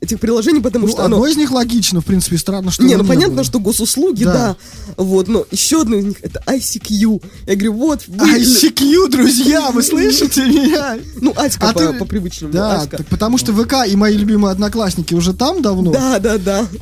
[0.00, 1.26] этих приложений, потому Ну, что одно оно...
[1.26, 3.44] из них логично, в принципе, странно, что Не, ну понятно, было.
[3.44, 4.32] что госуслуги, Да.
[4.32, 4.56] да.
[4.96, 7.22] Вот, но еще одно из них это ICQ.
[7.46, 10.98] Я говорю, вот, вы- ICQ, друзья, вы слышите меня?
[11.20, 12.52] Ну, Аська А по, ты- по привычному.
[12.52, 12.98] Да, Аська.
[12.98, 15.92] так потому что ВК и мои любимые одноклассники уже там давно.
[15.92, 16.66] Да, да, да.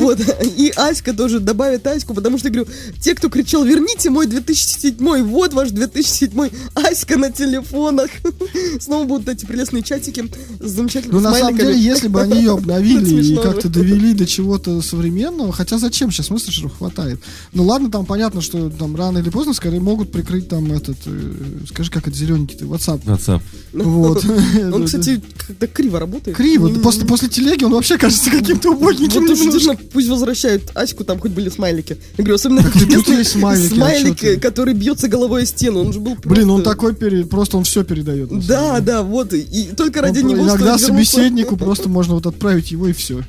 [0.00, 0.18] Вот.
[0.56, 2.70] И Аська тоже добавит Аську, потому что, я говорю,
[3.00, 8.10] те, кто кричал, верните мой 2007, вот ваш 2007, Аська на телефонах.
[8.80, 10.24] Снова будут эти прелестные чатики
[10.58, 14.26] с замечательными Ну, на самом деле, если бы они ее обновили и как-то довели до
[14.26, 17.20] чего-то современного, хотя зачем сейчас мессенджеров хватает?
[17.52, 21.32] Ну, ладно, там понятно, что там рано или поздно, скорее, могут прикрыть там этот, э,
[21.68, 23.04] скажи, как это зелененький-то, WhatsApp.
[23.04, 23.40] WhatsApp.
[23.72, 24.24] Вот.
[24.72, 26.36] Он, кстати, как-то криво работает.
[26.36, 26.68] Криво.
[26.80, 31.32] После, после телеги он вообще кажется каким-то убогеньким Вот действительно, пусть возвращают Аську, там хоть
[31.32, 31.96] были смайлики.
[32.16, 35.46] Я говорю, особенно Так и тут интересный есть смайлики, а смайлик, который бьется головой о
[35.46, 35.80] стену.
[35.80, 38.28] Он же был Блин, он такой просто он все передает.
[38.46, 39.32] Да, да, вот.
[39.32, 43.22] И, только ради него Иногда собеседнику просто можно вот отправить его и все.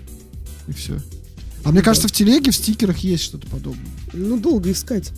[0.68, 0.98] И все.
[1.64, 3.86] А мне кажется, в телеге, в стикерах есть что-то подобное.
[4.14, 5.12] Ну, долго искать.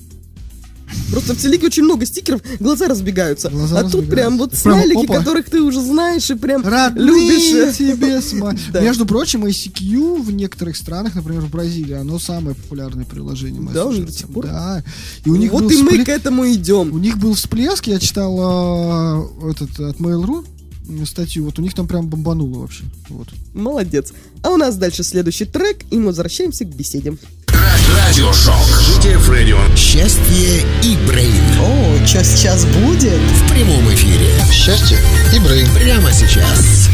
[1.10, 3.50] Просто в телеге очень много стикеров, глаза разбегаются.
[3.50, 4.16] Глаза а тут разбегаются.
[4.16, 5.18] прям вот Прям, смайлики, опа.
[5.20, 7.78] которых ты уже знаешь и прям Родные любишь.
[7.78, 8.82] тебе сма- Да.
[8.82, 13.62] Между прочим, ICQ в некоторых странах, например, в Бразилии, оно самое популярное приложение.
[13.74, 14.46] Да, мессенджера до сих пор?
[14.46, 14.84] Да.
[15.26, 16.94] И у них вот и мы к этому идем.
[16.94, 20.46] У них был всплеск, я читал а, этот от Mail.ru
[21.06, 22.84] статью, вот у них там прям бомбануло вообще.
[23.10, 23.30] Вот.
[23.54, 24.14] Молодец.
[24.42, 27.18] А у нас дальше следующий трек, и мы возвращаемся к беседе.
[27.96, 28.54] Радиошок.
[28.54, 29.78] GTF Radio.
[29.78, 31.34] Счастье и Брейн.
[31.60, 33.20] О, что сейчас будет?
[33.20, 34.30] В прямом эфире.
[34.52, 34.98] Счастье
[35.36, 35.68] и Брейн.
[35.76, 36.90] Прямо сейчас.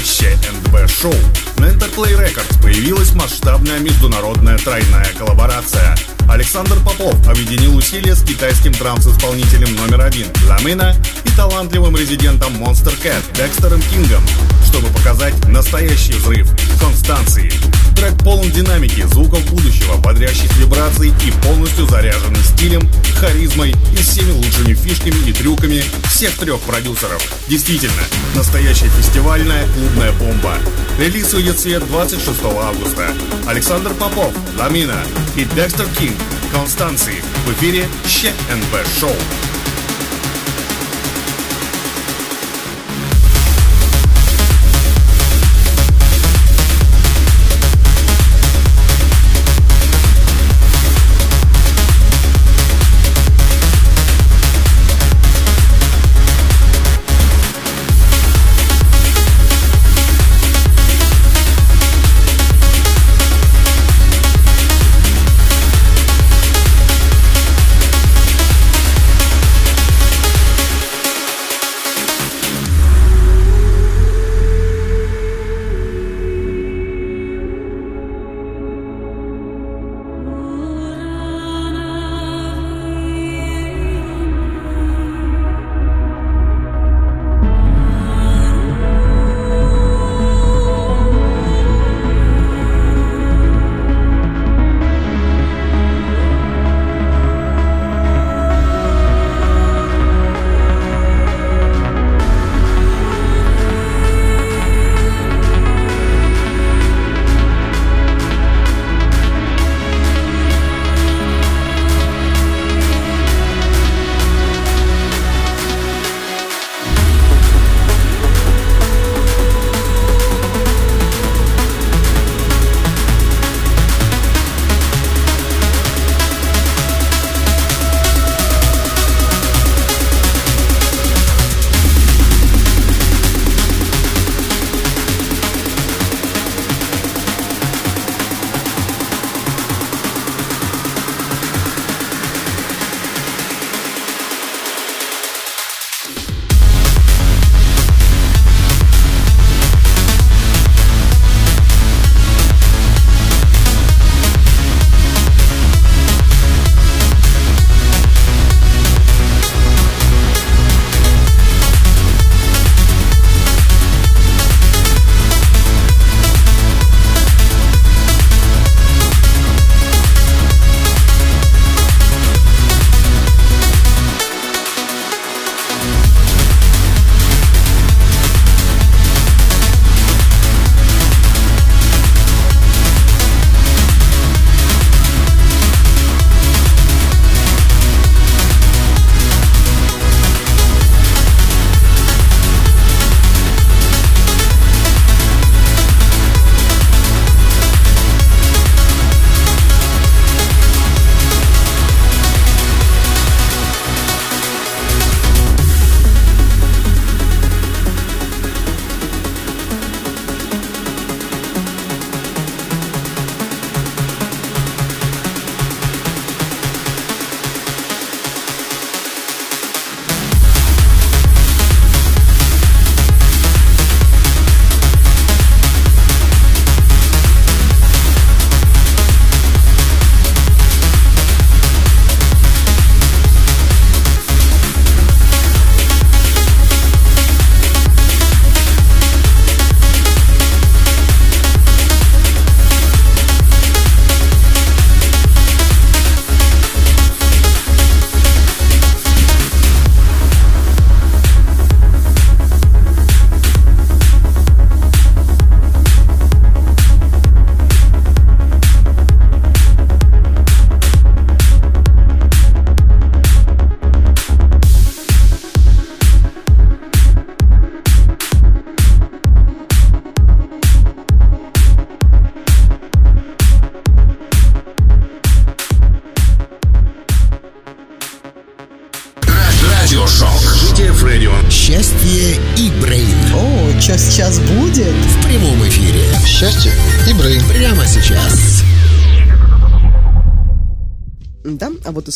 [0.00, 1.49] Музыкальная новинка в ЩНБ Шоу.
[1.60, 5.94] На Interplay Records появилась масштабная международная тройная коллаборация.
[6.26, 13.20] Александр Попов объединил усилия с китайским транс-исполнителем номер один Ламина и талантливым резидентом Monster Cat
[13.34, 14.22] Декстером Кингом,
[14.64, 16.48] чтобы показать настоящий взрыв
[16.80, 17.52] Констанции.
[17.94, 24.72] Трек полон динамики, звуков будущего, бодрящих вибраций и полностью заряженный стилем, харизмой и всеми лучшими
[24.72, 27.22] фишками и трюками всех трех продюсеров.
[27.48, 28.02] Действительно,
[28.34, 30.54] настоящая фестивальная клубная бомба.
[30.98, 33.08] Релиз выйдет в свет 26 августа.
[33.46, 35.02] Александр Попов, Ламина
[35.36, 36.16] и Декстер Кинг,
[36.52, 37.22] Констанции.
[37.46, 39.49] В эфире ЩНБ Шоу.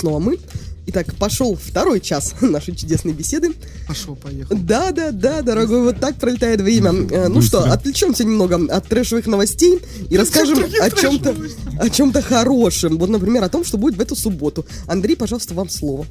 [0.05, 0.39] Снова мы.
[0.87, 3.55] Итак, пошел второй час нашей чудесной беседы.
[3.89, 4.55] Пошел, поехал.
[4.55, 6.91] Да, да, да, дорогой, вот так пролетает время.
[7.11, 9.81] Э, Ну что, отвлечемся немного от трэшевых новостей
[10.11, 11.35] и расскажем о чем-то,
[11.81, 12.99] о чем-то хорошем.
[12.99, 14.67] Вот, например, о том, что будет в эту субботу.
[14.87, 16.05] Андрей, пожалуйста, вам слово.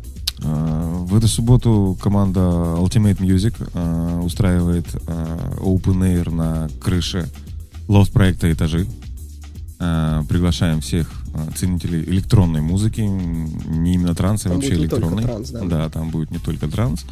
[0.43, 7.29] А, В эту субботу команда Ultimate Music а, устраивает а, Open Air на крыше
[7.87, 8.87] лофт проекта «Этажи».
[10.29, 11.22] Приглашаем всех
[11.55, 15.23] ценителей электронной музыки, не именно транса, а вообще электронной.
[15.23, 15.89] транс, да.
[15.89, 17.05] там будет не только транс.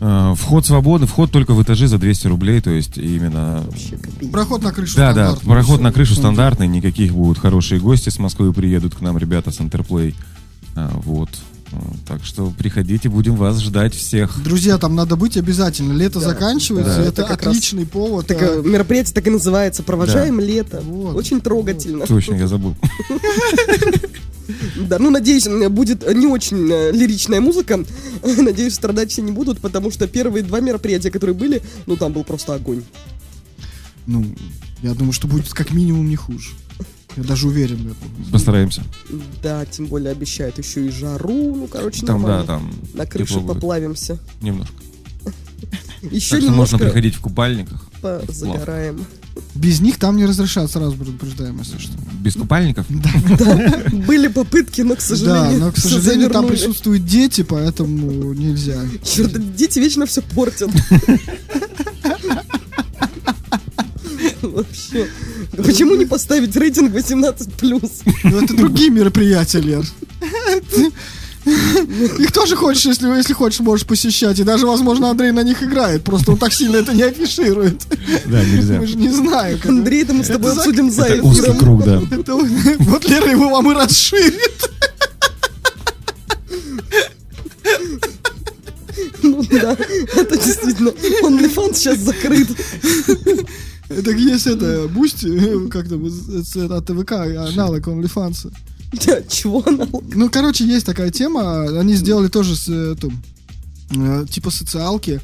[0.00, 3.64] А, Вход свободный, вход только в этажи за 200 рублей, то есть именно.
[4.32, 8.52] Проход на крышу да, да, проход на крышу стандартный, никаких будут хорошие гости с Москвы
[8.52, 10.14] приедут к нам ребята с Интерплей.
[10.74, 11.28] А, вот.
[12.06, 14.42] Так что приходите, будем вас ждать всех.
[14.42, 15.92] Друзья, там надо быть обязательно.
[15.92, 17.02] Лето Да, заканчивается, да.
[17.02, 18.26] это, Это как раз отличный повод.
[18.26, 20.80] Так, а, э, мероприятие так и называется «Провожаем лето».
[20.80, 21.14] Вот.
[21.14, 22.06] Очень трогательно.
[22.06, 22.74] Точно, я забыл.
[24.88, 27.84] Да, ну, надеюсь, м, будет не очень э, лиричная музыка.
[28.24, 32.24] Надеюсь, страдать все не будут, потому что первые два мероприятия, которые были, ну, там был
[32.24, 32.82] просто огонь.
[34.06, 34.24] Ну,
[34.82, 36.50] я думаю, что будет как минимум не хуже.
[37.16, 38.32] Я даже уверен в этом.
[38.32, 38.82] Постараемся.
[39.42, 42.46] Да, тем более обещают еще и жару, ну, короче, Там, нормально.
[42.46, 43.54] да, там На крыше будет.
[43.54, 44.18] поплавимся.
[44.40, 44.74] немножко.
[46.02, 47.84] Еще Так что можно немножко приходить в купальниках.
[48.00, 49.04] позагораем.
[49.54, 51.92] Без них там не разрешат, сразу предупреждаем, если что.
[52.20, 52.86] Без купальников?
[54.06, 58.80] Были попытки, но, к Да, сожалению, но, к сожалению, там присутствуют дети, поэтому нельзя.
[59.04, 60.70] Черт, дети вечно все портят.
[64.48, 65.08] Вообще.
[65.56, 67.90] Почему не поставить рейтинг 18+.
[68.24, 69.84] Ну, это другие мероприятия, Лер.
[72.18, 74.38] Их тоже хочешь, если, если хочешь, можешь посещать.
[74.38, 76.04] И даже, возможно, Андрей на них играет.
[76.04, 77.82] Просто он так сильно это не афиширует.
[78.26, 78.78] Да, нельзя.
[78.78, 79.58] Мы же не знаем.
[79.58, 82.02] как- Андрей, это мы с тобой за- обсудим за Это узкий круг, да.
[82.10, 84.70] Это вот Лера его вам и расширит.
[89.22, 89.76] Ну да,
[90.14, 90.88] это действительно.
[91.22, 92.48] OnlyFans сейчас закрыт.
[94.04, 98.52] Так есть это, Бусти, как там, с- от ВК, аналог OnlyFans.
[99.28, 100.04] Чего аналог?
[100.14, 101.62] Ну, короче, есть такая тема.
[101.80, 103.12] Они сделали тоже с э, эту,
[103.96, 105.20] э, типа социалки.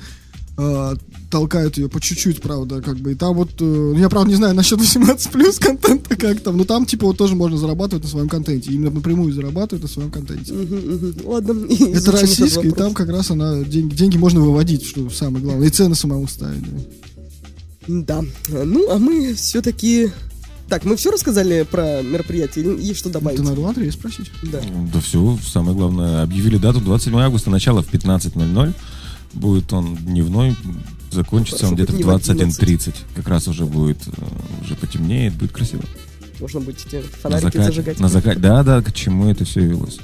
[0.58, 0.94] э,
[1.28, 3.12] толкают ее по чуть-чуть, правда, как бы.
[3.12, 6.64] И там вот, э, я, правда, не знаю насчет 18 плюс контента, как там, но
[6.64, 8.70] там, типа, вот тоже можно зарабатывать на своем контенте.
[8.70, 10.52] Именно напрямую зарабатывать на своем контенте.
[11.24, 11.66] Ладно.
[11.68, 15.66] Это российская, и там как раз она деньги, деньги можно выводить, что самое главное.
[15.66, 16.62] И цены самому ставить.
[16.62, 16.78] да.
[17.88, 18.22] Да.
[18.48, 20.10] Ну, а мы все-таки...
[20.68, 22.76] Так, мы все рассказали про мероприятие?
[22.80, 23.38] Есть что добавить?
[23.38, 24.32] Это надо у Андрея спросить.
[24.42, 24.60] Да.
[24.92, 26.22] Да все, самое главное.
[26.22, 28.74] Объявили дату 27 августа, начало в 15.00.
[29.34, 30.56] Будет он дневной,
[31.12, 32.94] закончится он Хорошо, где-то в хоть не в 21.30.
[33.14, 34.10] Как раз уже будет, э,
[34.62, 35.82] уже потемнеет, будет красиво.
[36.40, 37.64] Можно будет эти На фонарики закате.
[37.64, 38.00] зажигать.
[38.00, 38.40] На закате.
[38.40, 39.98] Да, да, к чему это все велось.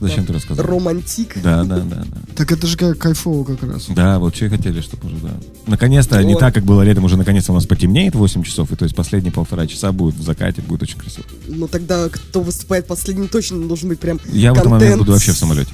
[0.00, 0.64] Зачем ты рассказал?
[0.64, 1.42] Романтик.
[1.42, 2.18] Да, да, да, да.
[2.36, 3.86] Так это же как кайфово как раз.
[3.88, 5.30] Да, вот что и хотели, чтобы уже, да.
[5.66, 8.84] Наконец-то, не так, как было летом, уже наконец-то у нас потемнеет 8 часов, и то
[8.84, 11.26] есть последние полтора часа будет в закате, будет очень красиво.
[11.48, 15.32] Ну тогда, кто выступает последним, точно должен быть прям Я в этот момент буду вообще
[15.32, 15.70] в самолете.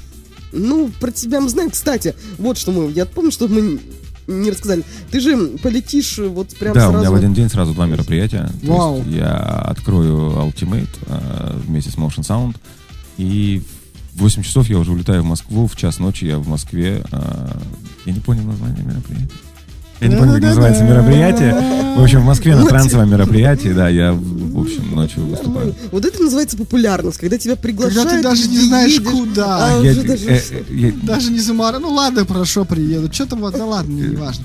[0.51, 1.69] Ну, про тебя мы знаем.
[1.69, 2.89] Кстати, вот что мы...
[2.91, 3.79] Я помню, что мы
[4.27, 4.83] не рассказали.
[5.11, 6.97] Ты же полетишь вот прям да, сразу...
[6.97, 8.49] у меня в один день сразу два мероприятия.
[8.65, 8.97] То Вау.
[8.97, 12.55] есть я открою Ultimate а, вместе с Motion Sound,
[13.17, 13.61] и
[14.15, 17.03] в 8 часов я уже улетаю в Москву, в час ночи я в Москве.
[17.11, 17.57] а,
[18.05, 19.29] я не понял название мероприятия.
[20.01, 21.53] Я не помню, как называется мероприятие.
[21.97, 25.73] В общем, в Москве на трансовом мероприятии, да, я, в общем, ночью выступаю.
[25.91, 28.09] Вот это называется популярность, когда тебя приглашают.
[28.09, 29.67] Когда ты даже не знаешь, едешь, куда.
[29.79, 31.79] а Я- уже даже- э, э, я- Даже не замара.
[31.79, 33.11] Ну ладно, хорошо, приеду.
[33.13, 34.43] Что там, вот, да ладно, не, не важно.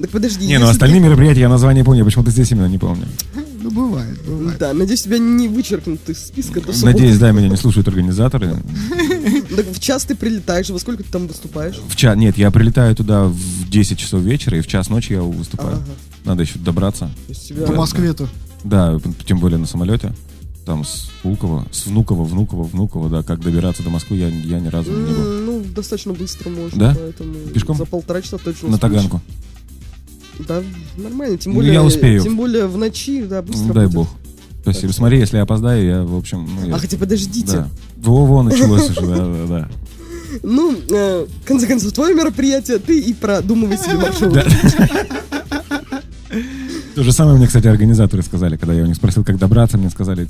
[0.00, 0.46] Так подожди.
[0.46, 3.06] Не, ну остальные мероприятия я название помню, почему-то здесь именно не помню.
[3.72, 4.58] Бывает, бывает.
[4.58, 6.72] Да, надеюсь, тебя не вычеркнут из списка до.
[6.84, 8.56] Надеюсь, да, меня не слушают организаторы.
[9.56, 11.80] Так в час ты прилетаешь, во сколько ты там выступаешь?
[11.88, 15.22] В час, нет, я прилетаю туда в 10 часов вечера, и в час ночи я
[15.22, 15.76] выступаю.
[15.76, 15.84] Ага.
[16.24, 17.10] Надо еще добраться.
[17.28, 18.28] Тебя- По Москве-то.
[18.64, 20.12] Да, тем более на самолете.
[20.64, 24.68] Там с Пулково, с Внуково, Внуково, Внуково, да, как добираться до Москвы, я, я ни
[24.68, 25.24] разу не был.
[25.44, 26.96] Ну, достаточно быстро можно, Да?
[26.96, 27.76] поэтому Пешком?
[27.76, 28.78] за полтора часа точно На.
[28.78, 29.20] Таганку.
[30.48, 30.62] Да,
[30.96, 31.74] нормально, тем Ну, более...
[31.74, 32.22] я успею.
[32.22, 33.94] Тем более в ночи, да, быстро Дай будет.
[33.94, 34.08] бог.
[34.62, 34.92] Спасибо.
[34.92, 36.48] Смотри, если я опоздаю, я, в общем...
[36.60, 37.52] Ну, я- А хотя подождите.
[37.52, 37.68] да.
[37.96, 39.68] Во-во, началось уже, да, да, да.
[40.42, 44.38] Ну, э, в конце концов, твое мероприятие, ты и продумывай себе маршрут.
[46.94, 49.90] То же самое мне, кстати, организаторы сказали, когда я у них спросил, как добраться, мне
[49.90, 50.28] сказали,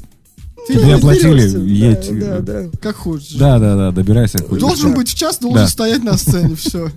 [0.68, 2.18] тебе оплатили, едь.
[2.18, 2.70] Да, да, да.
[2.80, 3.34] Как хочешь.
[3.34, 4.38] Да, да, да, добирайся.
[4.38, 5.68] Должен быть в час, должен Да.
[5.68, 6.88] стоять на сцене, все.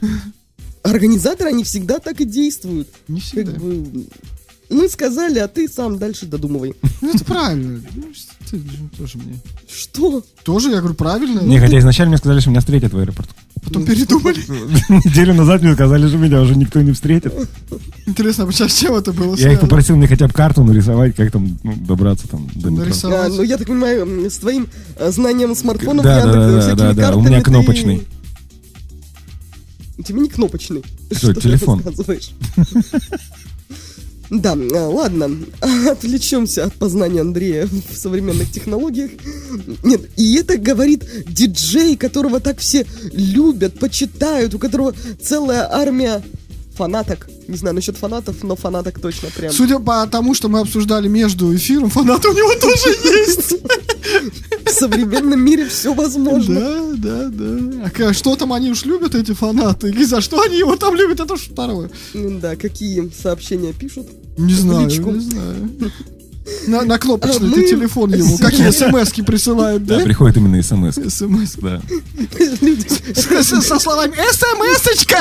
[0.82, 2.88] Организаторы, они всегда так и действуют.
[3.08, 3.52] Не всегда.
[3.52, 4.06] Как бы,
[4.70, 6.74] мы сказали, а ты сам дальше додумывай.
[7.00, 7.80] Ну, это правильно.
[7.94, 8.04] Ну,
[8.50, 8.64] ты же
[8.96, 9.36] тоже мне.
[9.68, 10.22] Что?
[10.44, 11.40] Тоже, я говорю, правильно.
[11.40, 13.34] Не, хотя изначально мне сказали, что меня встретят в аэропорту.
[13.62, 14.38] Потом передумали.
[14.88, 17.34] Неделю назад мне сказали, что меня уже никто не встретит.
[18.06, 21.14] Интересно, а сейчас с чем это было Я их попросил мне хотя бы карту нарисовать,
[21.16, 22.84] как там ну, добраться там до метро.
[22.84, 23.32] Нарисовать.
[23.32, 26.92] А, ну, я так понимаю, с твоим э, знанием смартфонов, Да, да, Яндекса, да, да,
[26.92, 28.06] всякими да, у меня кнопочный.
[30.00, 30.82] У тебя не кнопочный.
[31.12, 31.82] Что, ты телефон?
[31.84, 32.30] рассказываешь?
[34.30, 35.38] Да, а, ладно,
[35.90, 39.10] отвлечемся от познания Андрея в современных технологиях.
[39.82, 46.22] Нет, и это говорит диджей, которого так все любят, почитают, у которого целая армия
[46.76, 47.28] фанаток.
[47.48, 49.52] Не знаю насчет фанатов, но фанаток точно прям.
[49.52, 52.88] Судя по тому, что мы обсуждали между эфиром, фанаты у него тоже
[53.18, 53.56] есть.
[54.80, 56.58] В современном мире все возможно.
[56.96, 58.08] Да, да, да.
[58.08, 59.90] А что там они уж любят, эти фанаты?
[59.90, 61.90] И за что они его там любят, это уж второе.
[62.14, 64.06] М, Да, какие сообщения пишут?
[64.38, 65.10] Не знаю, личку.
[65.10, 65.70] не знаю.
[66.66, 68.38] На, на кнопочный А ты мы- телефон ему.
[68.38, 70.04] Какие смс-ки присылают, Да, да?
[70.04, 70.94] приходит именно смс.
[70.94, 71.56] СМС.
[71.56, 71.82] Да.
[73.52, 75.20] Со словами СМС-очка!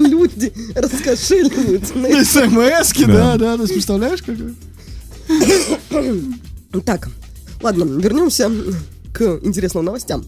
[0.00, 2.08] люди раскошеливаются на
[3.06, 3.36] Да.
[3.36, 3.64] да, да.
[3.64, 4.36] Ты представляешь, как?
[6.84, 7.08] Так,
[7.62, 8.50] ладно, вернемся
[9.12, 10.24] к интересным новостям.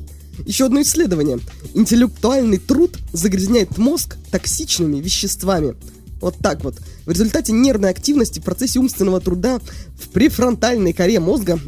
[0.47, 1.39] Еще одно исследование.
[1.75, 5.75] Интеллектуальный труд загрязняет мозг токсичными веществами.
[6.21, 6.77] Вот так вот.
[7.05, 9.61] В результате нервной активности в процессе умственного труда
[10.01, 11.59] в префронтальной коре мозга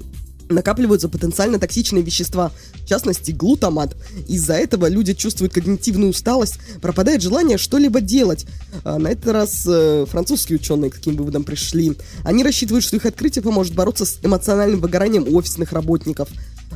[0.49, 3.97] накапливаются потенциально токсичные вещества, в частности глутамат.
[4.29, 8.47] Из-за этого люди чувствуют когнитивную усталость, пропадает желание что-либо делать.
[8.85, 11.93] А на этот раз э, французские ученые к таким выводам пришли.
[12.25, 16.29] Они рассчитывают, что их открытие поможет бороться с эмоциональным выгоранием офисных работников.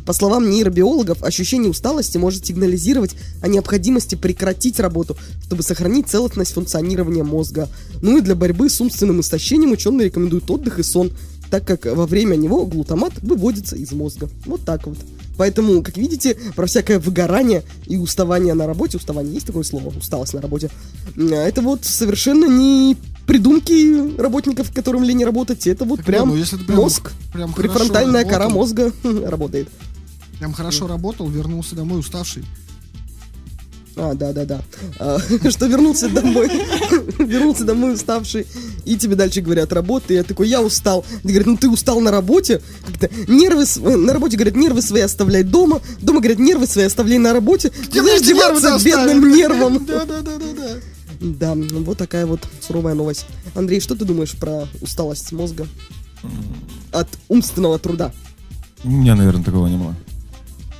[0.06, 7.24] По словам нейробиологов, ощущение усталости может сигнализировать о необходимости прекратить работу, чтобы сохранить целостность функционирования
[7.24, 7.68] мозга.
[8.00, 11.12] Ну и для борьбы с умственным истощением ученые рекомендуют отдых и сон,
[11.50, 14.28] так как во время него глутамат выводится из мозга.
[14.46, 14.98] Вот так вот.
[15.36, 20.34] Поэтому, как видите, про всякое выгорание и уставание на работе, уставание есть такое слово, усталость
[20.34, 20.68] на работе,
[21.16, 22.96] м, это вот совершенно не
[23.26, 28.24] придумки работников, которым лень работать, это вот Так, прям ну, если прям- мозг, прям префронтальная
[28.24, 28.58] кора работал.
[28.58, 28.92] мозга
[29.26, 29.68] работает.
[30.40, 32.44] Прям хорошо работал, вернулся домой уставший.
[33.98, 34.62] А, да, да, да.
[35.00, 35.18] А,
[35.50, 36.48] Что вернулся домой,
[37.18, 38.46] вернулся домой уставший,
[38.84, 41.04] и тебе дальше говорят, работа, и я такой, я устал.
[41.22, 45.02] Ты говорят, ну ты устал на работе, как-то нервы, св- на работе говорят, нервы свои
[45.02, 47.72] оставляй дома, дома говорят, нервы свои оставляй на работе.
[47.90, 49.84] Знаешь, деваться бедным нервом.
[49.88, 50.68] Да, да, да, да, да.
[51.20, 53.26] Да, вот такая вот суровая новость.
[53.56, 55.66] Андрей, что ты думаешь про усталость мозга
[56.92, 58.12] от умственного труда?
[58.84, 59.96] У меня, наверное, такого не было.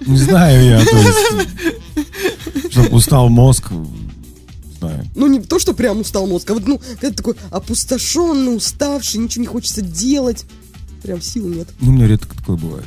[0.06, 2.70] Не знаю я, то есть...
[2.72, 5.04] Чтоб устал мозг, не знаю.
[5.14, 9.20] Ну, не то, что прям устал мозг, а вот, ну, когда ты такой опустошенный, уставший,
[9.20, 10.44] ничего не хочется делать.
[11.02, 11.68] Прям сил нет.
[11.80, 12.86] Ну, у меня редко такое бывает.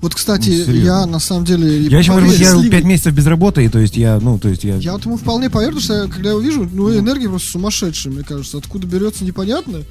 [0.00, 0.86] Вот, кстати, Ну, серьезно.
[0.86, 1.84] я на самом деле...
[1.84, 2.70] Я еще, может быть, я счастливый.
[2.70, 4.76] пять месяцев без работы, и то есть я, ну, то есть я...
[4.76, 8.12] Я вот ему вполне поверю, что я, когда я его вижу, ну, энергия просто сумасшедшая,
[8.12, 8.58] мне кажется.
[8.58, 9.82] Откуда берется, непонятно.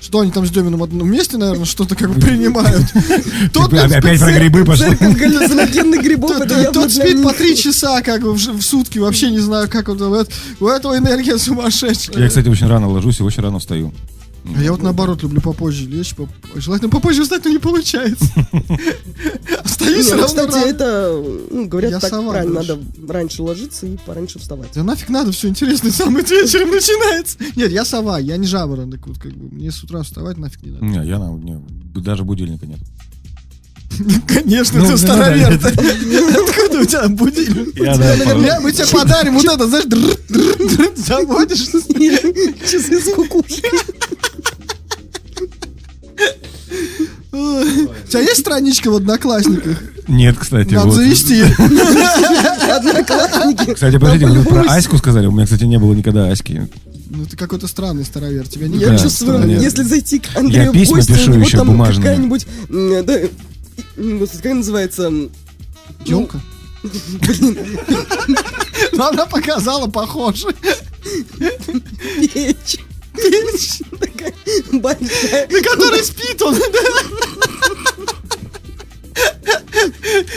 [0.00, 2.86] Что они там с Демином в одном месте, наверное, что-то как бы принимают.
[3.52, 6.38] Тот, Опять про грибы галлюциногенных грибов,
[6.72, 9.98] тот- спит по три часа как бы в сутки, вообще не знаю, как он
[10.58, 12.18] У этого энергия сумасшедшая.
[12.18, 13.92] Я, кстати, очень рано ложусь и очень рано встаю.
[14.56, 18.24] А я вот наоборот люблю попозже лечь, поп- желательно попозже встать, но не получается.
[19.64, 22.78] Встаю Не, все ну, равно кстати, это, ну, говорят, так правильно, надо
[23.08, 24.70] раньше ложиться и пораньше вставать.
[24.74, 27.38] Да нафиг надо, все интересное самое вечером начинается.
[27.56, 29.54] Нет, я сова, я не жаворонок, вот как бы.
[29.54, 30.84] Мне с утра вставать нафиг не надо.
[30.84, 31.60] Не, я на, не,
[32.00, 32.78] даже будильника нет.
[34.26, 35.54] Конечно, Ну, ты ну, старовер.
[35.54, 37.78] Откуда у тебя будильник?
[38.62, 41.66] Мы тебе подарим вот это, знаешь, заводишь.
[42.70, 43.70] Часы с кукушкой.
[48.10, 49.78] Тебя есть страничка в Одноклассниках?
[50.08, 50.96] Нет, кстати, Надо вот.
[50.96, 51.42] завести.
[51.42, 53.74] Одноклассники.
[53.74, 54.62] Кстати, подождите, вы про.
[54.62, 55.26] Аську сказали?
[55.26, 56.68] У меня, кстати, не было никогда Аськи.
[57.08, 58.46] Ну, ты какой-то странный старовер.
[58.48, 61.34] Тебя не Я Да, чувствую, если зайти к Андрею Я в письма гости, пишу у
[61.34, 62.02] него еще там бумажные.
[62.04, 62.46] какая-нибудь,
[64.42, 65.10] как называется,
[66.04, 66.40] Тёлка?
[68.92, 70.46] Ну, она показала, похоже.
[72.32, 72.78] печь.
[74.00, 74.32] Такая
[74.72, 75.48] большая.
[75.48, 76.56] На которой спит он.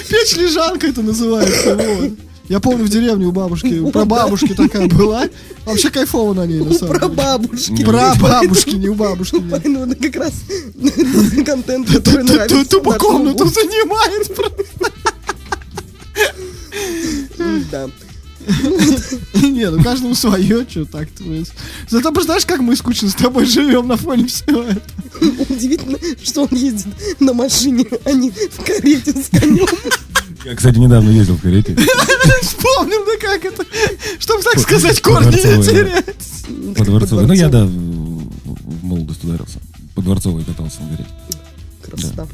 [0.10, 1.76] Печь-лежанка это называется.
[1.76, 2.11] вот.
[2.49, 5.23] Я помню в деревне у бабушки, у прабабушки такая была.
[5.65, 7.07] Вообще кайфово на ней, на самом деле.
[7.14, 7.85] бабушки.
[7.85, 9.35] Про бабушки, не у бабушки.
[9.38, 9.61] нет.
[9.65, 10.34] Ну, это как раз
[11.45, 12.65] контент, который нравится.
[12.65, 14.35] ту- Ту нашему комнату занимает.
[14.35, 14.64] просто.
[17.72, 17.88] Да.
[19.41, 21.24] Не, ну каждому свое, что так-то.
[21.90, 25.45] Зато представляешь, как мы скучно с тобой живем на фоне всего этого.
[25.49, 29.68] Удивительно, что он ездит на машине, а не в карете с конем.
[30.45, 31.76] Я, кстати, недавно ездил в карете.
[32.41, 33.65] Вспомнил, да как это?
[34.20, 36.76] Чтобы, так сказать, корни не терять.
[36.78, 37.26] По Дворцовой.
[37.26, 38.24] Ну, я, да, в
[38.84, 39.60] в молодость ударился.
[39.95, 41.10] По Дворцовой катался на карете.
[41.82, 42.28] Красота.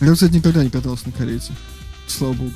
[0.00, 1.52] Я, кстати, никогда не катался на карете.
[2.06, 2.54] Слава богу.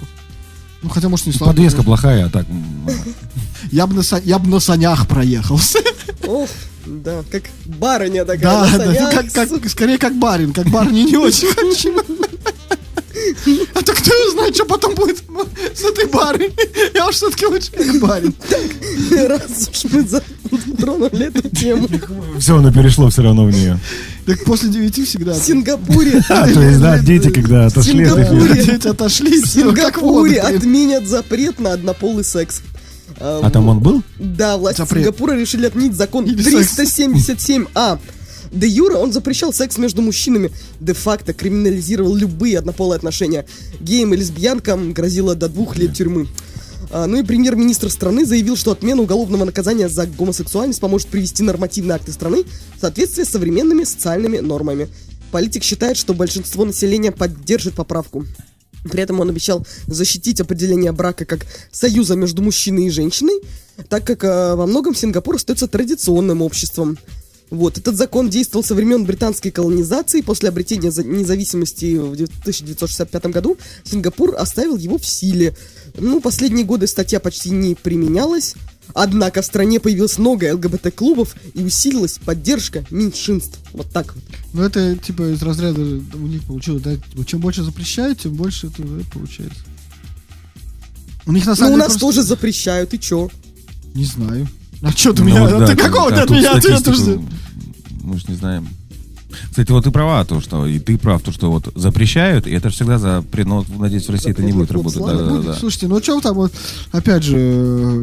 [0.82, 2.46] Ну, хотя, может, не слава Подвеска плохая, а так...
[3.72, 5.80] Я бы на, са- я бы на санях проехался.
[6.26, 6.48] Ох,
[6.86, 8.42] да, как барыня такая.
[8.42, 10.52] Да, на да, как, скорее как барин.
[10.52, 11.94] Как барыня не очень хочу.
[13.74, 15.22] А то кто его знает, что потом будет
[15.74, 16.54] с этой барыней.
[16.94, 18.34] Я уж все-таки лучше как барин.
[19.28, 21.88] Раз уж мы затронули эту тему.
[22.38, 23.78] Все, оно перешло все равно в нее.
[24.28, 25.32] Так после девяти всегда.
[25.32, 28.62] В Сингапуре, А, то есть, да, дети, когда отошли от Сингапуре.
[28.62, 32.60] Дети отошли, в Сингапуре отменят запрет на однополый секс.
[33.18, 34.02] А там он был?
[34.18, 35.04] Да, власти Запрет.
[35.04, 36.78] Сингапура решили отменить закон Или секс.
[36.78, 37.98] 377А.
[38.52, 43.46] Де юра он запрещал секс между мужчинами, де-факто криминализировал любые однополые отношения.
[43.80, 46.28] Геям и лесбиянкам грозило до двух лет тюрьмы.
[46.90, 51.96] А, ну и премьер-министр страны заявил, что отмена уголовного наказания за гомосексуальность поможет привести нормативные
[51.96, 52.44] акты страны
[52.76, 54.88] в соответствие с современными социальными нормами.
[55.30, 58.24] Политик считает, что большинство населения поддержит поправку.
[58.90, 63.42] При этом он обещал защитить определение брака как союза между мужчиной и женщиной,
[63.88, 66.96] так как э, во многом Сингапур остается традиционным обществом.
[67.50, 70.20] Вот, этот закон действовал со времен британской колонизации.
[70.20, 75.56] После обретения за- независимости в 1965 году Сингапур оставил его в силе.
[75.96, 78.54] Ну, последние годы статья почти не применялась.
[78.94, 83.58] Однако в стране появилось много ЛГБТ-клубов и усилилась поддержка меньшинств.
[83.72, 84.24] Вот так вот.
[84.54, 86.96] Ну, это, типа, из разряда у них получилось, да?
[86.96, 89.60] типа, Чем больше запрещают, тем больше это э, получается.
[91.26, 93.28] У них на Ну, самом у деле нас просто- тоже запрещают, и чё?
[93.94, 94.48] Не знаю.
[94.80, 95.48] А что ты Ну, меня...
[95.48, 97.20] да, ты как- какого ты от меня ответа ждешь?
[98.02, 98.68] Мы ж не знаем.
[99.50, 102.70] Кстати, вот ты права, то, что и ты прав, то, что вот запрещают, и это
[102.70, 105.00] же всегда запрет, но вот, надеюсь, в России это не будет работать.
[105.00, 105.30] Да, да, да.
[105.30, 106.52] Ну, Слушайте, ну что там вот,
[106.92, 108.02] опять же, э,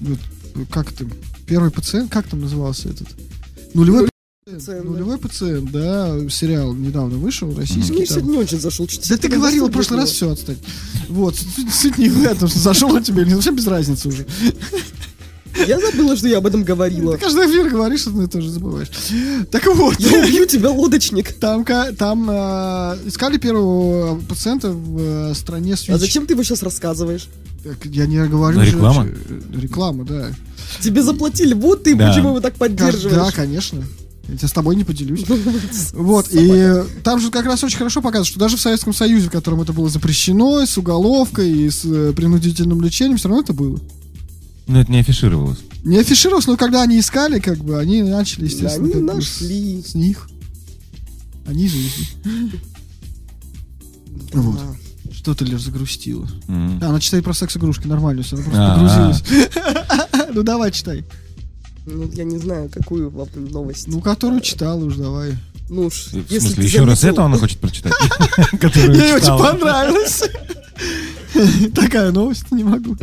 [0.00, 0.18] вот,
[0.70, 1.10] как там,
[1.46, 3.08] первый пациент, как там назывался этот?
[3.74, 4.08] Нулевой
[4.46, 4.90] пациент, пациент, да.
[4.90, 7.92] нулевой пациент, да, сериал недавно вышел, российский.
[7.92, 8.06] Мне, там.
[8.06, 8.88] кстати, не очень зашел.
[9.08, 10.58] Да ты говорил в прошлый раз все отстать.
[11.08, 11.36] Вот,
[11.72, 14.26] суть, не в этом, что зашел он тебе вообще без разницы уже.
[15.66, 17.14] Я забыла, что я об этом говорила.
[17.14, 18.90] Ты каждый эфир говоришь, одно и то же забываешь.
[19.50, 21.32] Так вот, Я убью тебя, лодочник.
[21.34, 26.62] там, там э, искали первого пациента в э, стране с А зачем ты его сейчас
[26.62, 27.28] рассказываешь?
[27.62, 28.58] Так, Я не говорю.
[28.58, 29.06] Ну, же, реклама?
[29.06, 30.30] э, Реклама, да.
[30.80, 32.08] Тебе заплатили, вот ты Да.
[32.08, 33.16] почему его так поддерживаешь.
[33.16, 33.82] Да, конечно.
[34.28, 35.24] Я тебя с тобой не поделюсь.
[35.92, 39.30] Вот, и там же как раз очень хорошо показывают, что даже в Советском Союзе, в
[39.30, 43.78] котором это было запрещено, с уголовкой и с э, принудительным лечением, все равно это было.
[44.66, 45.58] Но это не афишировалось.
[45.84, 49.82] Не афишировалось, но когда они искали, как бы, они начали, естественно, они бы с- нашли.
[49.82, 50.28] с, них.
[51.46, 51.76] Они же.
[54.32, 54.58] Вот.
[55.12, 56.28] Что ты лишь загрустила.
[56.48, 59.22] А, она читает про секс-игрушки, нормально все, она просто А, погрузилась.
[60.34, 61.04] Ну давай, читай.
[61.86, 63.12] Ну, я не знаю, какую
[63.50, 63.86] новость.
[63.88, 65.36] Ну, которую читала уж, давай.
[65.68, 67.92] Ну уж, В если смысле, еще раз это она хочет прочитать?
[68.52, 70.24] Ей очень понравилось.
[71.74, 72.96] Такая новость, не могу.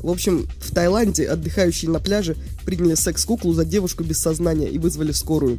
[0.00, 5.12] В общем, в Таиланде отдыхающие на пляже приняли секс-куклу за девушку без сознания и вызвали
[5.12, 5.58] скорую.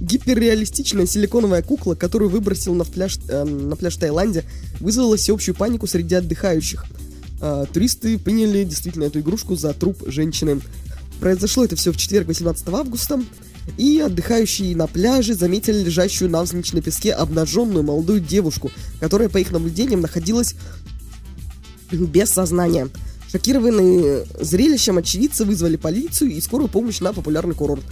[0.00, 4.44] Гиперреалистичная силиконовая кукла, которую выбросил на пляж, э, на пляж Таиланде,
[4.80, 6.84] вызвала всеобщую панику среди отдыхающих.
[7.40, 10.60] А, туристы приняли действительно эту игрушку за труп женщины.
[11.20, 13.20] Произошло это все в четверг, 18 августа,
[13.76, 19.50] и отдыхающие на пляже заметили лежащую навзничь на песке обнаженную молодую девушку, которая, по их
[19.50, 20.54] наблюдениям, находилась
[21.90, 22.88] без сознания.
[23.32, 27.82] Шокированные зрелищем очевидцы вызвали полицию и скорую помощь на популярный курорт.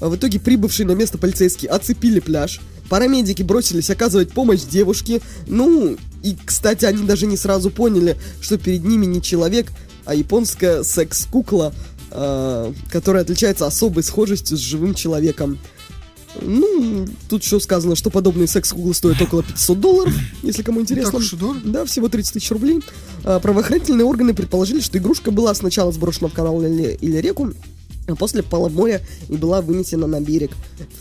[0.00, 2.62] А В итоге прибывшие на место полицейские оцепили пляж.
[2.88, 5.20] Парамедики бросились оказывать помощь девушке.
[5.46, 9.70] Ну, и, кстати, они даже не сразу поняли, что перед ними не человек,
[10.06, 11.74] а японская секс-кукла,
[12.10, 15.58] а, которая отличается особой схожестью с живым человеком.
[16.40, 21.12] Ну, тут еще сказано, что подобные секс-куклы стоят около 500 долларов, если кому интересно.
[21.64, 22.80] Да, всего 30 тысяч рублей.
[23.24, 27.52] А, правоохранительные органы предположили, что игрушка была сначала сброшена в канал или, или реку,
[28.16, 30.50] после пола моря и была вынесена на берег.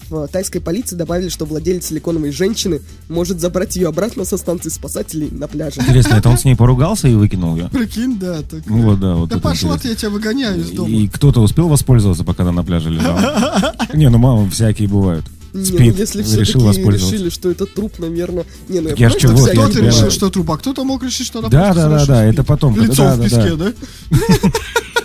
[0.10, 5.30] В тайской полиции добавили, что владелец силиконовой женщины может забрать ее обратно со станции спасателей
[5.32, 5.82] на пляже.
[5.82, 7.70] Интересно, это он с ней поругался и выкинул ее?
[7.70, 8.42] Прикинь, да.
[8.42, 8.66] так.
[8.66, 9.80] Ну вот, да, вот Да пошла интересно.
[9.80, 10.90] ты, я тебя выгоняю из дома.
[10.90, 13.74] И кто-то успел воспользоваться, пока она на пляже лежала?
[13.94, 15.26] Не, ну мама, всякие бывают.
[15.54, 17.16] Не, спит, ну если решил все-таки воспользоваться.
[17.16, 18.46] решили, что это труп, наверное.
[18.68, 21.04] Не, ну я, Я чего, что вот, я Кто-то решил, что труп, а кто-то мог
[21.04, 23.56] решить, что она Да, просто да, да, да, это потом, Лицом да, в да, песке,
[23.56, 23.74] да?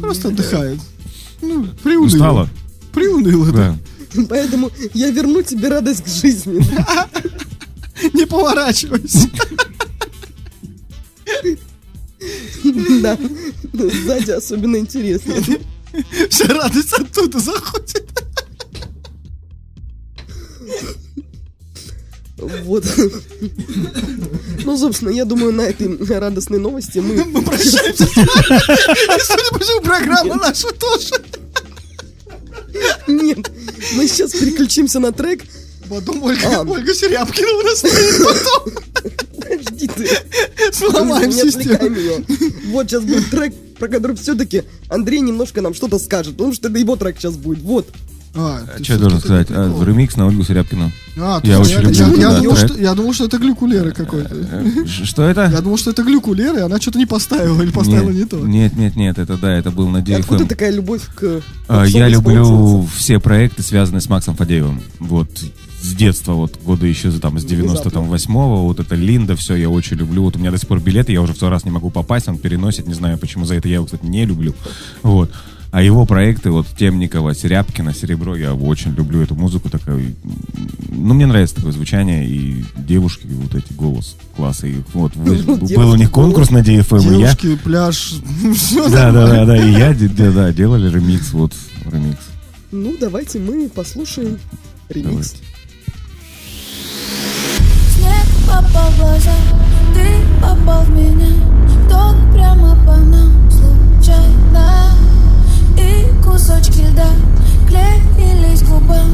[0.00, 0.80] Просто отдыхает.
[1.40, 2.06] Ну, приуныло.
[2.06, 2.48] Устала?
[2.92, 3.78] Приуныло, да.
[4.28, 6.64] Поэтому я верну тебе радость к жизни.
[8.14, 9.28] Не поворачивайся.
[13.00, 13.16] Да.
[13.72, 15.34] Сзади особенно интересно.
[16.28, 18.08] Вся радость оттуда заходит.
[22.38, 22.84] Вот.
[24.64, 27.24] Ну, собственно, я думаю, на этой радостной новости мы...
[27.24, 28.06] Мы прощаемся.
[28.06, 31.14] Судя по всему, программа наша тоже.
[33.06, 33.50] Нет,
[33.96, 35.42] мы сейчас переключимся на трек.
[35.88, 36.62] Потом Ольга, А.
[36.62, 37.82] Ольга Серябкина у нас.
[37.82, 38.82] Потом
[39.40, 40.08] Подожди ты.
[40.72, 42.24] сломаем систему.
[42.66, 46.78] Вот сейчас будет трек, про который все-таки Андрей немножко нам что-то скажет, потому что это
[46.78, 47.62] его трек сейчас будет.
[47.62, 47.88] Вот.
[48.34, 49.48] А, А ты Что я должен сказать?
[49.50, 49.84] А.
[49.84, 50.92] Ремикс на Ольгу Серябкину.
[51.18, 53.38] А, Я то очень есть люблю я, этот я, думал, что, я думал, что это
[53.38, 54.34] глюк у Леры какой-то.
[54.34, 55.50] Э, ш- Что это?
[55.52, 58.36] Я думал, что это глюк у Леры, она что-то не поставила или поставила не то.
[58.36, 60.48] Нет, нет, нет, это да, это был на И откуда DFM.
[60.48, 61.40] такая любовь к...
[61.68, 64.80] А, Я люблю все проекты, связанные с Максом Фадеевым.
[65.00, 65.28] Вот
[65.80, 69.96] с детства, вот года еще за, там, с 98-го, вот это Линда, все, я очень
[69.96, 70.22] люблю.
[70.24, 72.36] Вот у меня до сих пор билеты, я уже второй раз не могу попасть, он
[72.38, 74.54] переносит, не знаю почему за это, я его, кстати, не люблю.
[75.02, 75.30] Вот.
[75.70, 80.00] А его проекты, вот Темникова, Серябкина, Серебро, я очень люблю эту музыку, такая,
[80.88, 85.62] ну, мне нравится такое звучание, и девушки, вот эти голос, класс, и вот, вы- был
[85.62, 88.14] у Девушки, них конкурс на DFM, и я, Девушки, пляж,
[88.56, 91.52] все да, да, да, да, и я, де- да, делали ремикс, вот,
[91.84, 92.20] ремикс.
[92.72, 94.38] Ну, давайте мы послушаем
[94.88, 95.34] ремикс.
[97.94, 99.34] Снег попал в глаза,
[99.94, 101.34] ты попал в меня
[101.88, 104.92] Ток прямо по нам случайно.
[104.94, 104.97] И
[106.28, 107.08] кусочки льда
[107.66, 109.10] клеились губам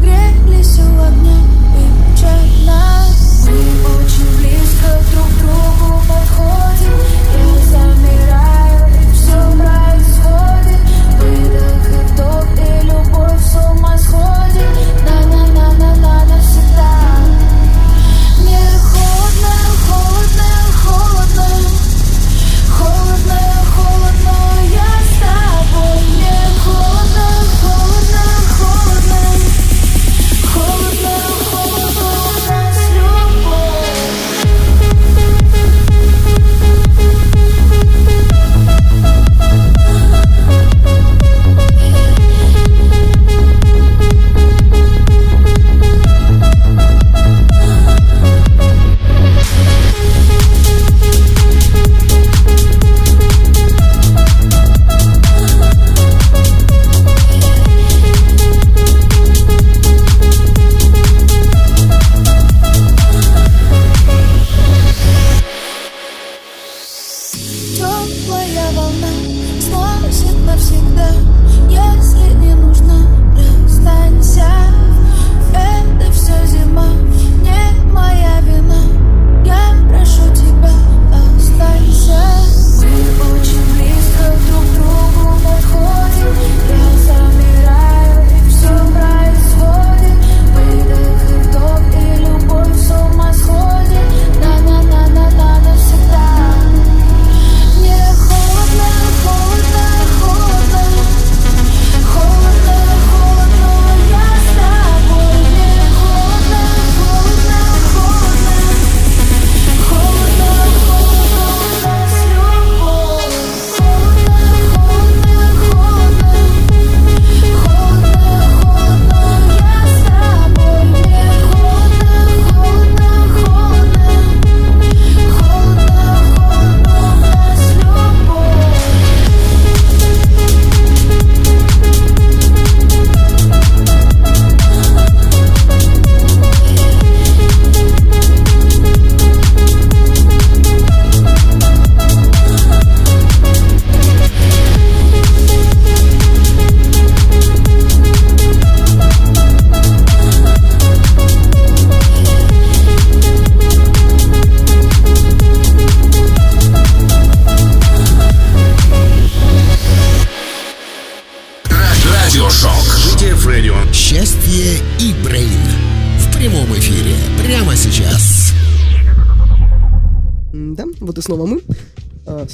[0.00, 1.38] Грелись у огня
[1.74, 3.06] печально
[3.46, 3.58] Мы
[3.96, 6.96] очень близко друг к другу подходим
[7.34, 8.27] Я замираю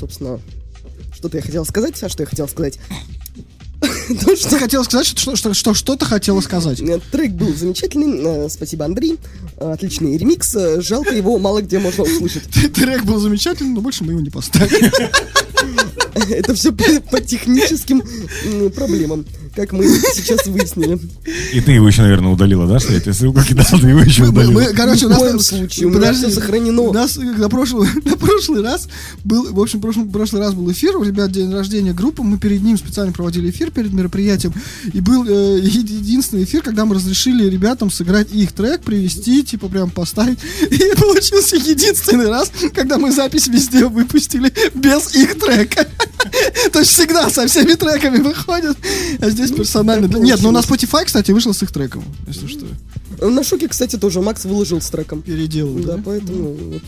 [0.05, 0.39] собственно,
[1.15, 2.79] что-то я хотел сказать, а что я хотел сказать?
[3.81, 6.83] То, Ты что хотела сказать, что, что, что что-то хотела сказать.
[7.11, 8.47] трек был замечательный.
[8.47, 9.19] э, Спасибо, Андрей.
[9.59, 10.55] Э, Отличный ремикс.
[10.55, 12.45] э, Жалко, его мало где можно услышать.
[12.75, 14.93] Трек был замечательный, но больше мы его не поставили.
[16.31, 18.03] Это все по, техническим
[18.73, 19.25] проблемам,
[19.55, 20.99] как мы сейчас выяснили.
[21.53, 22.79] И ты его еще, наверное, удалила, да?
[22.81, 24.53] Что я тебе ссылку кидал, ты его еще мы- удалила.
[24.53, 26.83] мы, короче, у В нас там- случае, у меня подожди, всё сохранено.
[26.83, 28.89] У нас э, на прошлый, на прошлый раз
[29.25, 32.63] был, в общем, прошлый, прошлый раз был эфир, у ребят день рождения группы, мы перед
[32.63, 34.53] ним специально проводили эфир перед мероприятием,
[34.93, 39.69] и был э, еди- единственный эфир, когда мы разрешили ребятам сыграть их трек, привести, типа
[39.69, 40.39] прям поставить,
[40.71, 45.87] и получился единственный раз, когда мы запись везде выпустили без их трека.
[46.73, 48.77] То есть всегда со всеми треками выходят,
[49.21, 50.09] а здесь персонально.
[50.09, 50.59] так Нет, ну на.
[50.59, 52.67] Spotify, кстати, вышло с их треком, если что.
[53.21, 55.23] На шоке, кстати, тоже Макс выложил с треком.
[55.23, 56.03] Переделал, Да, да?
[56.05, 56.83] поэтому вот.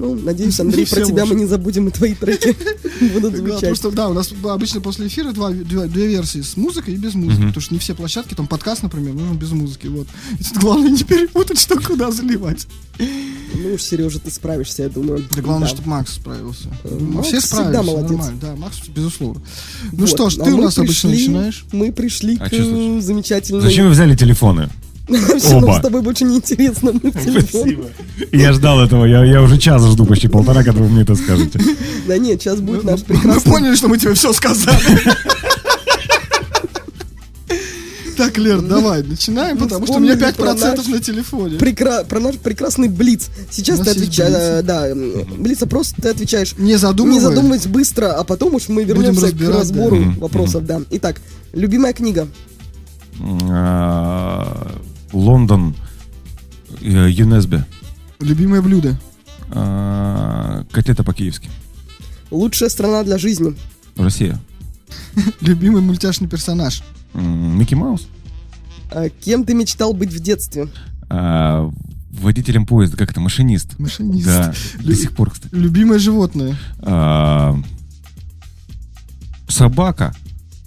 [0.00, 2.56] Ну, надеюсь, Андрей, про тебя мы не забудем, и твои треки
[3.12, 3.60] будут Да, звучать.
[3.68, 7.42] просто, да, у нас обычно после эфира два, две, версии с музыкой и без музыки.
[7.48, 9.88] Потому что не все площадки, там подкаст, например, нужен без музыки.
[9.88, 10.06] Вот.
[10.38, 12.66] И тут главное не перепутать, что куда заливать.
[12.98, 15.22] Ну уж, Сережа, ты справишься, я думаю.
[15.34, 15.74] Да главное, Да.
[15.74, 16.68] чтобы Макс справился.
[16.84, 18.10] Э, Мы Макс все всегда справились, молодец.
[18.10, 18.38] нормально.
[18.40, 19.42] Да, Макс, безусловно.
[19.92, 21.64] Ну Вот, что ж, а ты у нас обычно начинаешь.
[21.72, 22.52] Мы пришли А к
[23.02, 23.60] замечательной...
[23.60, 24.70] Зачем вы взяли телефоны?
[25.38, 26.92] Все, нам с тобой больше не интересно.
[27.02, 27.12] Мы.
[28.32, 31.60] Я ждал этого, я, я уже час жду, почти полтора, когда вы мне это скажете.
[32.06, 33.52] Да нет, сейчас будет наш Мы прекрасный...
[33.52, 34.76] поняли, что мы тебе все сказали.
[38.16, 41.56] Так, Лер, давай, начинаем, Мы потому что у меня вспомнили про 5% наш- на телефоне.
[41.56, 43.30] Прекра- Про наш прекрасный Блиц.
[43.50, 44.62] Сейчас ты отвечаешь...
[44.64, 46.54] Да, м, Блиц опрос, ты отвечаешь...
[46.58, 47.22] Не задумываясь.
[47.22, 49.50] Не задумываясь быстро, а потом уж мы вернемся к да.
[49.52, 50.82] разбору Мгм, вопросов, да.
[50.90, 51.20] Итак,
[51.54, 52.28] любимая книга.
[55.12, 55.74] Лондон,
[56.80, 57.66] ЮНЕСБе,
[58.20, 58.98] Любимое блюдо.
[59.52, 61.50] А, котлета по-киевски,
[62.30, 63.54] Лучшая страна для жизни.
[63.96, 64.38] Россия,
[65.40, 66.82] Любимый мультяшный персонаж.
[67.14, 68.06] Микки Маус,
[68.92, 70.68] А Кем ты мечтал быть в детстве?
[71.08, 71.68] А,
[72.12, 73.78] водителем поезда, как это, машинист.
[73.78, 74.26] Машинист.
[74.26, 75.52] Да, Лю- до сих пор, кстати.
[75.54, 76.56] Любимое животное.
[76.80, 77.56] А,
[79.48, 80.14] Собака.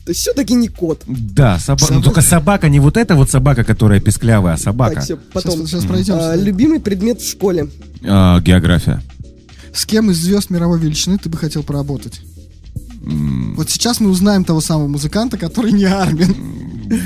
[0.05, 1.03] То есть все-таки не кот.
[1.07, 1.85] Да, собака.
[1.85, 1.93] Собака.
[1.93, 4.95] Но только собака, не вот эта вот собака, которая песклявая, а собака.
[4.95, 5.59] Так, все, потом.
[5.59, 6.15] Сейчас, сейчас пройдем.
[6.19, 7.69] А, любимый предмет в школе.
[8.05, 9.01] А, география.
[9.73, 12.21] С кем из звезд мировой величины ты бы хотел поработать?
[13.01, 16.35] М, Вот сейчас мы узнаем того самого музыканта, который не Армин.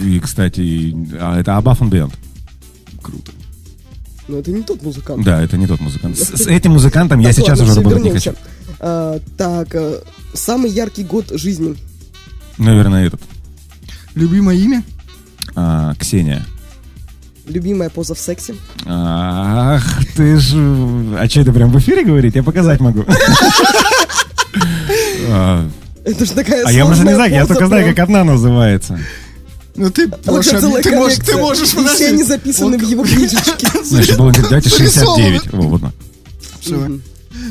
[0.03, 2.13] И, кстати, а, это Абафон Бенд.
[3.01, 3.31] Круто.
[4.27, 5.23] Но это не тот музыкант.
[5.23, 6.17] Да, это не тот музыкант.
[6.17, 8.33] С, с этим музыкантом я сейчас уже работать не хочу.
[8.79, 10.01] А, так, а,
[10.33, 11.75] самый яркий год жизни.
[12.57, 13.21] Наверное, этот.
[14.15, 14.83] Любимое имя?
[15.55, 16.45] А, Ксения.
[17.47, 18.55] Любимая поза в сексе.
[18.85, 19.83] Ах,
[20.15, 20.53] ты ж...
[21.17, 22.35] А что, это прям в эфире говорить?
[22.35, 23.05] Я показать могу.
[25.29, 25.67] А
[26.05, 28.97] Это же такая а я просто не знаю, я только знаю, как одна называется.
[29.75, 31.95] Ну ты, целая ты, можешь, ты можешь, подожди.
[31.95, 33.67] все они записаны в его книжечке.
[33.83, 34.93] Значит, было давайте 69.
[34.93, 35.39] Зарисовывай.
[35.51, 35.91] Во, вот на.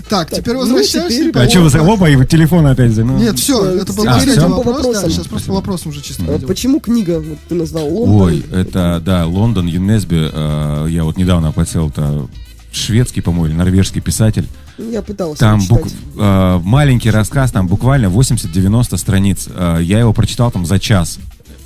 [0.09, 1.93] Так, теперь ну, теперь и А что вы...
[1.93, 2.93] Опа, и телефон опять.
[2.93, 3.16] за- ну.
[3.18, 5.02] Нет, все, это был идем по вопрос.
[5.02, 6.39] Да, сейчас просто по вопросам уже чисто А.
[6.39, 7.20] Почему книга?
[7.20, 8.20] Вот ты назвал Лондон.
[8.23, 10.31] Ой, это, да, Лондон, ЮНЕСБе.
[10.32, 12.27] э, Я вот недавно подсел, это
[12.73, 14.47] шведский, по-моему, или норвежский писатель.
[14.78, 19.48] Я пытался Там бук- э, маленький рассказ, там буквально 80-90 страниц.
[19.55, 21.18] Э, я его прочитал там за час.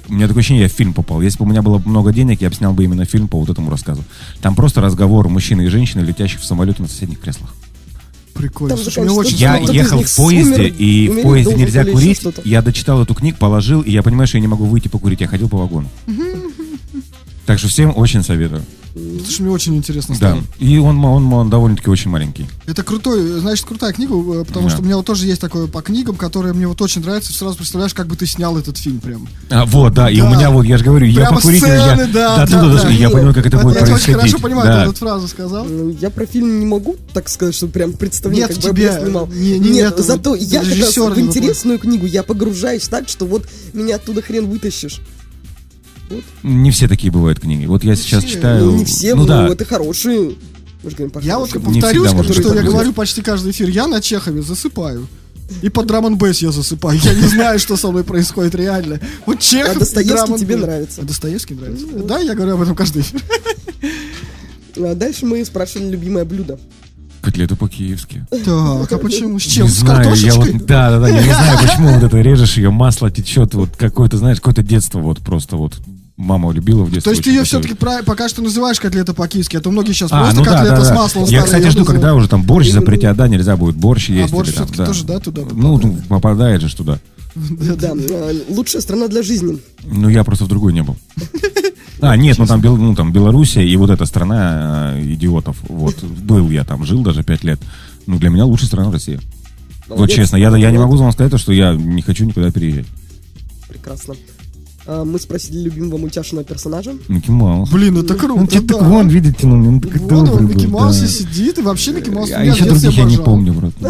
[0.09, 1.21] У меня такое ощущение, я в фильм попал.
[1.21, 3.49] Если бы у меня было много денег, я бы снял бы именно фильм по вот
[3.49, 4.03] этому рассказу.
[4.41, 7.55] Там просто разговор мужчины и женщины, летящих в самолете на соседних креслах.
[8.35, 8.77] Прикольно.
[8.77, 12.23] Там Слушай, мне очень Я ехал в поезде, умер, и в поезде нельзя курить.
[12.45, 15.21] Я дочитал эту книгу, положил, и я понимаю, что я не могу выйти покурить.
[15.21, 15.89] Я ходил по вагону.
[17.47, 18.63] Так что всем очень советую.
[18.95, 20.31] Слушай, мне очень интересно Да.
[20.33, 20.43] стало.
[20.59, 22.49] И он, он, он довольно-таки очень маленький.
[22.67, 24.71] Это крутой, значит, крутая книга, э, потому Да.
[24.75, 27.33] что у меня вот тоже есть такое по книгам, которое мне вот очень нравится.
[27.33, 29.29] Сразу представляешь, как бы ты снял этот фильм прям.
[29.51, 30.31] А, вот, да, и у Да.
[30.37, 32.87] меня вот, я же говорю, я Прямо покуритель, я сцены, да, до туда да, дошел,
[32.89, 32.95] да.
[32.95, 34.17] я понимаю, как это будет я очень происходить.
[34.21, 34.85] хорошо понимаю, Да.
[34.85, 35.65] ты эту фразу сказал.
[35.65, 38.87] Ну, Я про фильм не могу так сказать, что прям представление, Нет, как бы тебе
[38.87, 39.27] я бы снимал.
[39.29, 43.09] не- не Нет, это зато вот я как раз в интересную книгу я погружаюсь так,
[43.09, 45.01] что вот меня оттуда хрен вытащишь.
[46.43, 47.67] Не все такие бывают книги.
[47.67, 48.35] Вот я сейчас все.
[48.35, 48.67] читаю...
[48.67, 50.35] Ну, не все, ну ну, да, это хорошие.
[50.83, 51.55] Говорим Я вот.
[51.55, 53.69] Не повторюсь, что я говорю почти каждый эфир.
[53.69, 55.07] Я на Чехове засыпаю.
[55.63, 56.99] И под драм н я засыпаю.
[57.03, 59.01] Я не знаю, что со мной происходит реально.
[59.27, 61.03] Вот Чехов А Достоевский тебе нравится?
[61.03, 61.87] А Достоевский нравится.
[61.87, 63.23] Да, я говорю об этом каждый эфир.
[64.79, 66.59] А дальше мы спрашивали любимое блюдо.
[67.21, 68.25] котлету по-киевски.
[68.31, 69.39] Так, а почему?
[69.39, 69.67] С чем?
[69.67, 72.57] Не С знаю, я вот, да, да, да, я не знаю, почему вот это режешь
[72.57, 75.75] ее, масло течет, вот какое-то, знаешь, какое-то детство вот просто вот
[76.21, 77.03] мама любила в детстве.
[77.03, 80.21] То есть ты ее все-таки пока что называешь котлета по-киевски, а то многие сейчас А,
[80.21, 80.95] просто ну да, котлета да, с да.
[80.95, 82.19] маслом Я, кстати, жду, когда называть.
[82.21, 84.33] уже там борщ запретят, да, нельзя будет борщ есть.
[84.33, 84.87] борщ или там, всё-таки да.
[84.87, 86.09] тоже, да, туда Ну, попадает?
[86.09, 86.99] попадает же туда.
[87.35, 87.93] Да,
[88.49, 89.59] лучшая страна для жизни.
[89.85, 90.97] Ну, я просто в другой не был.
[92.01, 95.59] А, нет, ну там, ну, там Белоруссия и вот эта страна э, идиотов.
[95.69, 97.61] Вот, был я там, жил даже пять лет.
[98.07, 99.21] Ну, для меня лучшая страна Россия.
[99.87, 100.17] Вот Молодец.
[100.17, 102.87] честно, я, я не могу вам сказать, что я не хочу никуда переезжать.
[103.69, 104.15] Прекрасно.
[104.93, 106.95] А, Мы спросили любимого мультяшного персонажа.
[107.07, 107.71] Микки Маус.
[107.71, 108.85] Блин, это круто, Он что-то да.
[108.89, 111.05] вон, видите, ну, он такой он, добрый Микки был, Маус да.
[111.05, 113.73] и сидит, и вообще Микки Маус А еще других я не помню, брат.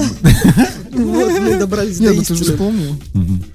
[0.92, 2.36] Вот мы добрались Нет, до ну истины.
[2.36, 2.96] вспомнил.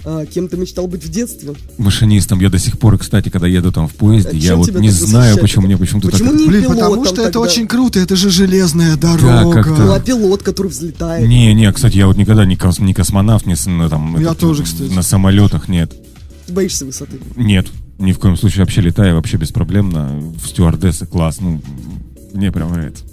[0.05, 1.53] А, Кем ты мечтал быть в детстве?
[1.77, 4.89] Машинистом я до сих пор, кстати, когда еду там в поезде, А я вот не
[4.89, 6.47] так знаю, почему мне почему-то Почему так...
[6.47, 9.63] Блин, потому что это очень круто, это же железная дорога.
[9.67, 11.27] Ну, а пилот, который взлетает.
[11.27, 14.33] Не, не, кстати, я вот никогда не, кос- не космонавт, не с- на, там, Я
[14.33, 14.91] тоже, кстати.
[14.91, 15.93] на самолетах, нет.
[16.49, 17.17] Боишься высоты.
[17.35, 17.67] Нет,
[17.97, 20.19] ни в коем случае вообще летаю, вообще беспроблемно.
[20.41, 21.61] В стюардессы класс, ну,
[22.33, 23.03] мне прям нравится.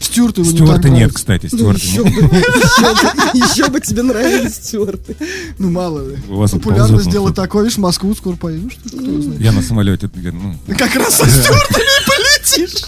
[0.00, 2.14] Стюарт его не так Стюарты нет, кстати, Ну, стюарты еще нет.
[2.14, 5.16] бы, еще бы, еще бы тебе нравились стюарты.
[5.58, 6.16] Ну, мало ли.
[6.28, 8.70] У вас Популярно ползет, ну, такое, видишь, в Москву скоро поеду.
[8.92, 9.34] Ну.
[9.38, 12.84] Я на самолете, ну, Как раз со Стюартами и полетишь.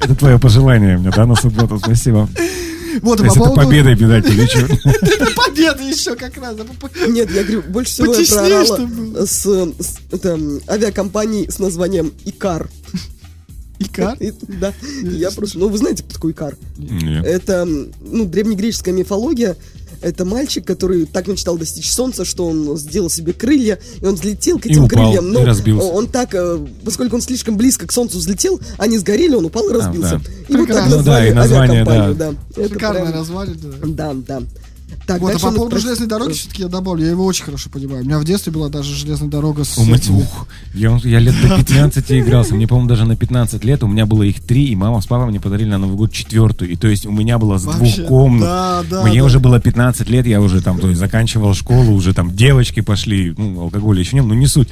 [0.00, 2.28] это твое пожелание мне, да, на субботу, спасибо.
[3.02, 5.34] Вот, То по есть это победой, видать, или что?
[5.46, 6.56] победы еще как раз.
[7.08, 9.46] Нет, я говорю, больше всего я проорала с,
[10.10, 10.38] это,
[10.68, 12.68] авиакомпанией с названием Икар.
[13.78, 14.16] Икар?
[14.60, 14.72] Да,
[15.02, 16.56] я просто, ну вы знаете, кто такой Икар?
[16.76, 17.24] Нет.
[17.24, 19.56] Это, ну, древнегреческая мифология.
[20.04, 24.58] Это мальчик, который так мечтал достичь солнца, что он сделал себе крылья, и он взлетел
[24.58, 25.28] к И этим упал, крыльям.
[25.28, 25.86] и Но разбился.
[25.86, 29.72] он так, э, поскольку он слишком близко к солнцу взлетел, они сгорели, он упал и
[29.72, 30.20] разбился.
[30.22, 30.30] да.
[30.48, 30.96] И вот так Прекрасно.
[30.98, 32.34] Ну да, назвали и название, авиакомпанию, да.
[32.54, 32.68] да.
[32.68, 33.86] Шикарное прям- название, да.
[33.86, 34.42] Да, да.
[35.06, 37.04] Так, Вот, а по поводу спросили- железной дороги все-таки я добавлю.
[37.04, 38.02] Я его очень хорошо понимаю.
[38.02, 41.18] У меня в детстве была даже железная дорога с У меня- этими- ух, я, я
[41.18, 42.54] лет до 15 игрался.
[42.54, 43.82] Мне, по-моему, даже на 15 лет.
[43.82, 46.70] У меня было их три, и мама с папой мне подарили на Новый год четвертую.
[46.70, 48.42] И то есть у меня было с Вообще, двух комнат.
[48.42, 49.24] да, да, Мне да.
[49.24, 53.34] уже было 15 лет, я уже там, то есть заканчивал школу, уже там девочки пошли,
[53.36, 54.68] ну, алкоголя еще не было, ну не суть.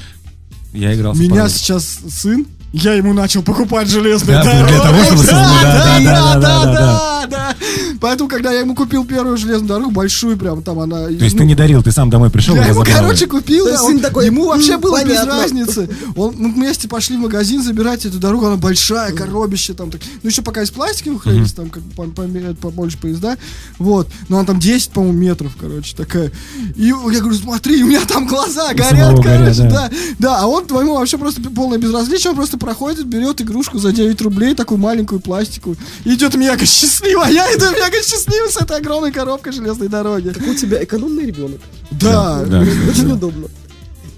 [0.73, 4.69] Я играл с Меня сейчас сын, я ему начал покупать железные Да, дороги.
[4.73, 7.55] для того, чтобы да, да, да, да, да, да, да, да, да, да.
[8.03, 11.05] Поэтому, когда я ему купил первую железную дорогу, большую прям, там она...
[11.07, 13.81] То есть ты не дарил, ты сам домой пришел и Я ему, короче, купил, да,
[13.83, 15.41] он- сын такой, ему вообще «М, было без понятно».
[15.41, 15.89] разницы.
[16.17, 19.91] Он, мы вместе пошли в магазин забирать эту дорогу, она большая, коробище там.
[19.91, 20.01] Так.
[20.23, 23.39] Ну, еще пока из пластика хранится, там как по- померяют побольше поезда.
[23.79, 24.09] Вот.
[24.29, 26.33] Но она там 10, по-моему, метров, короче, такая.
[26.75, 29.91] И я говорю, смотри, у меня там глаза горят, самого короче, горят, да.
[30.19, 34.21] Да, а он твоему вообще просто полное безразличие, он просто проходит, берет игрушку за 9
[34.23, 38.79] рублей, такую маленькую пластиковую, и идет мега счастливо, а я иду мега счастливый с этой
[38.79, 40.31] огромной коробкой железной дороги.
[40.31, 41.61] Какой у тебя экономный ребенок.
[41.91, 42.61] Да, Да.
[42.61, 43.49] Очень удобно.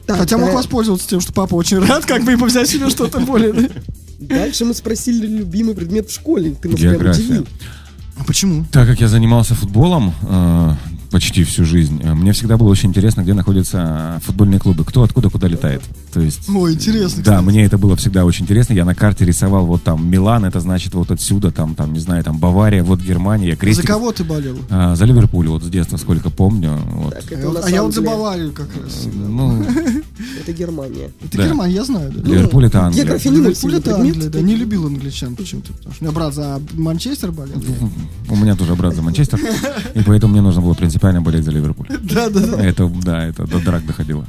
[0.07, 2.91] Так, Хотя мог э, воспользоваться тем, что папа очень рад, как бы и взять себе
[2.91, 3.71] что-то более.
[4.21, 6.55] Дальше мы спросили любимый предмет в школе.
[6.61, 7.23] Ты нас прям География.
[7.23, 7.47] удивил.
[8.19, 8.67] А почему?
[8.71, 10.75] Так как я занимался футболом э,
[11.11, 15.31] почти всю жизнь, э, мне всегда было очень интересно, где находятся футбольные клубы, кто откуда
[15.31, 15.83] куда летает.
[16.15, 17.45] То есть, Ой, интересно, да, кстати.
[17.45, 18.73] мне это было всегда очень интересно.
[18.73, 22.23] Я на карте рисовал вот там Милан, это значит вот отсюда, там, там, не знаю,
[22.23, 23.87] там Бавария, вот Германия, я За крестик.
[23.87, 24.57] кого ты болел?
[24.71, 26.79] А, за Ливерпуль, вот с детства, сколько помню.
[26.93, 27.15] Вот.
[27.15, 29.27] Так, А это вот- а я самом вот за Баварию как раз всегда.
[29.29, 29.67] Ну,
[30.41, 31.11] Это Германия.
[31.25, 31.47] Это да.
[31.49, 32.31] Германия, я знаю, да.
[32.31, 33.03] Ливерпуль это Англия.
[33.05, 33.97] География Ливерпуль это.
[33.97, 34.41] Англия, да.
[34.41, 37.61] Не любил англичан почему-то, потому что у меня брат за Манчестер болел.
[38.31, 39.39] У меня тоже брат за Манчестер,
[39.95, 41.89] и поэтому мне нужно было принципиально болеть за Ливерпуль.
[42.15, 42.65] Да, да, да.
[42.65, 44.25] Это, да, это до драк доходило.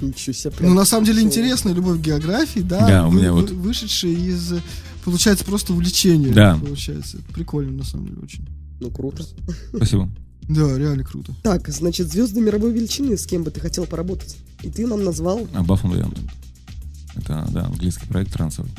[0.00, 0.52] Ничего себе.
[0.60, 2.86] Ну, на самом деле, интересная любовь к географии, да.
[2.86, 4.54] Да, у меня вы- вот- вы- Вышедшая из,
[5.04, 6.32] получается, просто увлечения.
[6.32, 6.56] Да.
[6.56, 7.18] Получается.
[7.34, 8.46] Прикольно, на самом деле, очень.
[8.80, 9.24] Ну, круто.
[9.74, 10.08] Спасибо.
[10.48, 11.32] Да, реально круто.
[11.42, 14.36] Так, значит, звезды мировой величины, с кем бы ты хотел поработать?
[14.62, 15.40] И ты нам назвал...
[15.40, 16.18] Above and Beyond.
[17.16, 18.70] Это, да, английский проект трансовый.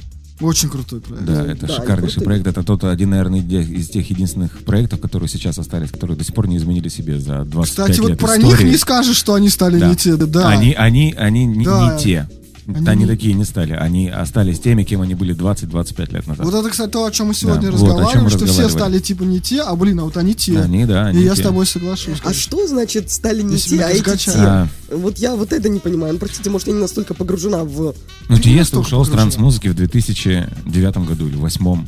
[0.42, 1.26] Очень крутой проект.
[1.26, 2.48] Да, это да, шикарнейший проект.
[2.48, 6.48] Это тот один, наверное, из тех единственных проектов, которые сейчас остались, которые до сих пор
[6.48, 8.46] не изменили себе за 25 Кстати, лет вот про истории.
[8.48, 9.90] них не скажешь, что они стали Да.
[9.90, 10.16] не те.
[10.18, 10.50] Да, да.
[10.50, 11.94] Они, они, они не, Да.
[11.94, 12.28] не те.
[12.68, 13.74] Они Они, не- такие не стали.
[13.74, 16.46] Они остались теми, кем они были 20-25 лет назад.
[16.46, 18.80] Вот это, кстати, то, о чем мы сегодня Да, вот разговаривали, мы что все разговаривали.
[18.80, 20.60] стали типа не те, а блин, а вот они те.
[20.60, 21.44] Они, да, И они я с те.
[21.44, 22.20] тобой соглашусь.
[22.24, 24.32] А что значит стали не Если те, а эти те?
[24.36, 24.68] А.
[24.92, 26.14] Вот я вот это не понимаю.
[26.14, 27.96] Ну, простите, может, я не настолько погружена в...
[28.30, 31.86] Ну, настолько ушел с транс-музыки в 2009 году или 2008.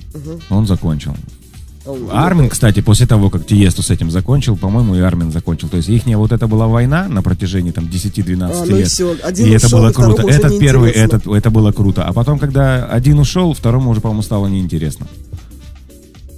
[0.49, 1.15] Он закончил.
[2.11, 5.67] Армин, кстати, после того, как Тиесту с этим закончил, по-моему, и Армин закончил.
[5.67, 8.87] То есть их вот это была война на протяжении там 10-12 А, ну и лет.
[8.87, 9.15] всё.
[9.23, 10.27] Один и это ушел, было и второму круто.
[10.27, 12.03] уже Этот первый, этот, это было круто.
[12.05, 15.07] А потом, когда один ушел, второму уже, по-моему, стало неинтересно.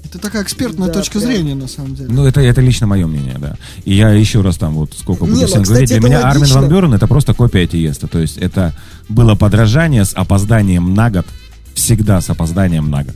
[0.05, 1.31] Это такая экспертная Да, точка прям.
[1.31, 2.09] зрения, на самом деле.
[2.09, 3.55] Ну, это, это лично мое мнение, да.
[3.83, 5.89] И я еще раз там вот сколько Не, буду ну, всем кстати, говорить.
[5.89, 6.61] Для это меня Армин логично.
[6.61, 8.07] Ван Бюрен это просто копия Тиеста.
[8.07, 8.73] То есть это
[9.09, 11.25] было подражание с опозданием на год.
[11.73, 13.15] Всегда с опозданием на год.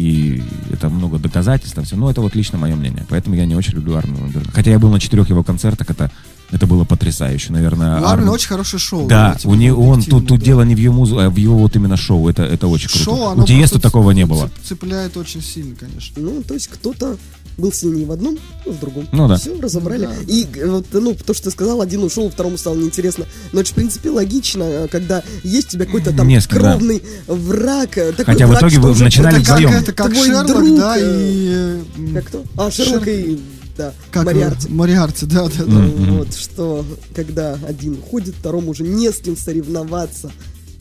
[0.00, 1.78] И это много доказательств.
[1.84, 1.96] всё.
[1.96, 3.04] Но это вот лично мое мнение.
[3.10, 4.00] Поэтому я не очень люблю
[4.30, 4.50] Бюрена.
[4.50, 5.90] Хотя я был на четырех его концертах.
[5.90, 6.10] Это
[6.52, 7.92] Это было потрясающе, наверное.
[7.92, 9.06] У Армина Армин- очень хорошее шоу.
[9.06, 10.44] Да, у него он тут, тут да.
[10.44, 12.28] дело не в его музыке, а в его вот именно шоу.
[12.28, 13.04] Это, это очень круто.
[13.04, 14.50] Шоу, у оно Тиесто просто такого не было.
[14.64, 16.20] Цепляет очень сильно, конечно.
[16.20, 17.16] Ну, то есть кто-то
[17.56, 19.06] был сильнее в одном, ну, в другом.
[19.12, 19.36] Ну да.
[19.36, 20.06] Все, разобрали.
[20.06, 20.12] Да.
[20.26, 23.26] И э, вот, ну, то, что ты сказал, один ушел, второму стало неинтересно.
[23.52, 26.72] Но это в принципе, логично, э, когда есть у тебя какой-то там Несколько, да.
[26.72, 27.98] кровный враг.
[27.98, 29.60] э, такой Хотя в враг, итоге что вы начинали это как-.
[29.60, 31.82] Это как Шерлок, друг, да, и...
[32.14, 32.44] Как кто?
[32.56, 33.38] А, Шерлок и...
[33.80, 34.68] Да, Как Мариарти.
[34.68, 35.64] Мариарти, да, да, да.
[35.64, 36.18] Мгм.
[36.18, 36.84] Вот, что
[37.14, 40.30] когда один уходит, второму уже не с кем соревноваться.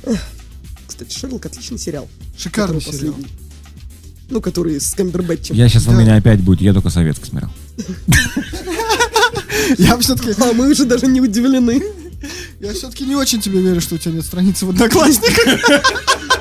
[0.06, 0.20] Эх.
[0.86, 2.10] Кстати, Шерлок отличный сериал.
[2.38, 3.14] Шикарный сериал.
[3.14, 3.28] последний.
[4.30, 5.56] Ну, который с Камбербэтчем.
[5.56, 5.96] Я сейчас, у Да.
[6.02, 7.50] меня опять будет, я только советский смотрел.
[9.78, 11.82] Я все-таки А мы уже даже не удивлены.
[12.60, 15.60] я все-таки не очень тебе верю, что у тебя нет страницы в Одноклассниках.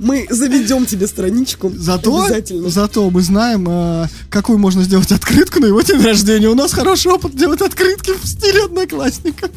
[0.00, 1.70] Мы заведем тебе страничку.
[1.76, 2.70] Зато, Обязательно.
[2.70, 6.48] зато мы знаем, э, какую можно сделать открытку на его день рождения.
[6.48, 9.50] У нас хороший опыт делать открытки в стиле Одноклассников.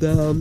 [0.00, 0.34] Да.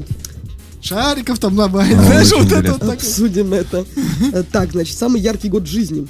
[0.81, 2.83] Шариков там добавить, А, знаешь, вот это вот.
[2.83, 3.85] Обсудим это.
[4.33, 6.05] Э, Так, значит, самый яркий год жизни.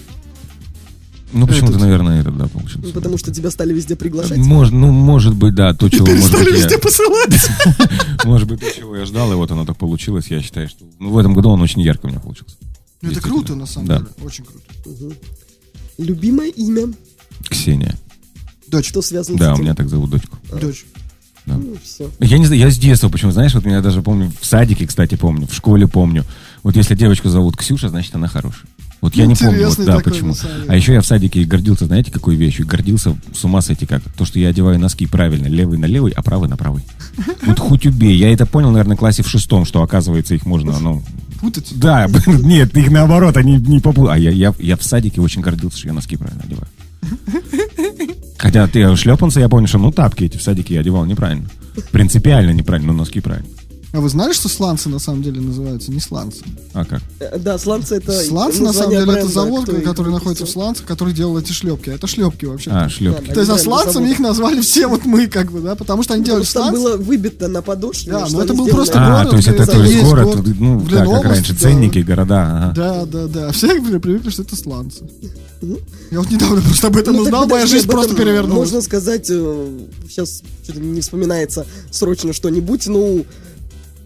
[1.34, 2.88] Ну, почему-то, наверное, этот, да, получился.
[2.88, 4.38] Ну, Потому что тебя стали везде приглашать.
[4.38, 8.24] Может, ну, может быть, да, то, чего, может Перестали быть, везде я, посылать.
[8.26, 10.28] может быть, то, чего я ждал, и вот оно так получилось.
[10.30, 12.56] Я считаю, что ну, в этом году он очень ярко у меня получился.
[13.02, 13.98] Ну, Это круто, на самом Да.
[13.98, 14.10] деле.
[14.24, 15.16] Очень круто.
[15.98, 16.94] Любимое имя.
[17.50, 17.96] Ксения.
[18.68, 19.64] Дочь, Что связано с Да, у этим?
[19.64, 20.38] меня так зовут дочку.
[20.60, 20.86] дочь.
[21.46, 22.10] Ну, все.
[22.20, 25.16] Я не знаю, я с детства, почему, знаешь, вот меня даже помню, в садике, кстати,
[25.16, 26.24] помню, в школе помню.
[26.64, 28.66] Вот если девочку зовут Ксюша, значит, она хорошая.
[29.04, 30.34] Вот я не помню, вот, Интересный да, такой, почему.
[30.70, 32.66] А еще я в садике гордился, знаете, какой вещью?
[32.66, 34.02] Гордился, с ума сойти как.
[34.02, 36.86] То, что я одеваю носки правильно, левый на левый, а правый на правый.
[37.46, 38.16] Вот хоть убей.
[38.16, 41.04] Я это понял, наверное, в классе в шестом, что, оказывается, их можно, ну...
[41.42, 41.74] Путать.
[41.76, 44.08] Да, нет, их наоборот, они не попу...
[44.08, 46.70] А я, я, я в садике очень гордился, что я носки правильно одеваю.
[48.38, 51.50] Хотя ты шлепанцы, я помню, что ну тапки эти в садике я одевал неправильно.
[51.92, 53.50] Принципиально неправильно, но носки правильно.
[53.94, 56.42] А вы знали, что сланцы на самом деле называются не сланцы?
[56.74, 57.00] А как?
[57.20, 60.46] Э, Да, сланцы это Сланцы, на самом деле, это бренда, завод, кто их который находится
[60.48, 60.50] в.
[60.50, 61.92] Сланцах, который делал эти шлепки.
[61.92, 62.72] Это шлепки вообще.
[62.72, 63.28] А, шлепки.
[63.28, 66.02] Да, То есть, а бренд сланцами их назвали все вот мы, как бы, да, потому
[66.02, 66.72] что они делали сланцы.
[66.82, 68.14] было выбито на подошве.
[68.14, 70.26] Да, но это был сделали просто А, город, то есть это это то есть город,
[70.26, 70.46] город.
[70.60, 71.60] ну, В да, как раньше, да.
[71.60, 72.74] ценники, города, ага.
[72.76, 73.52] Да, да, да.
[73.52, 75.04] Все были привыкли, что это сланцы.
[75.62, 75.78] Мгм.
[76.10, 78.72] Я вот недавно просто об этом Ну, узнал, моя жизнь просто перевернулась.
[78.72, 83.24] Можно сказать, сейчас что-то не вспоминается срочно что-нибудь, ну,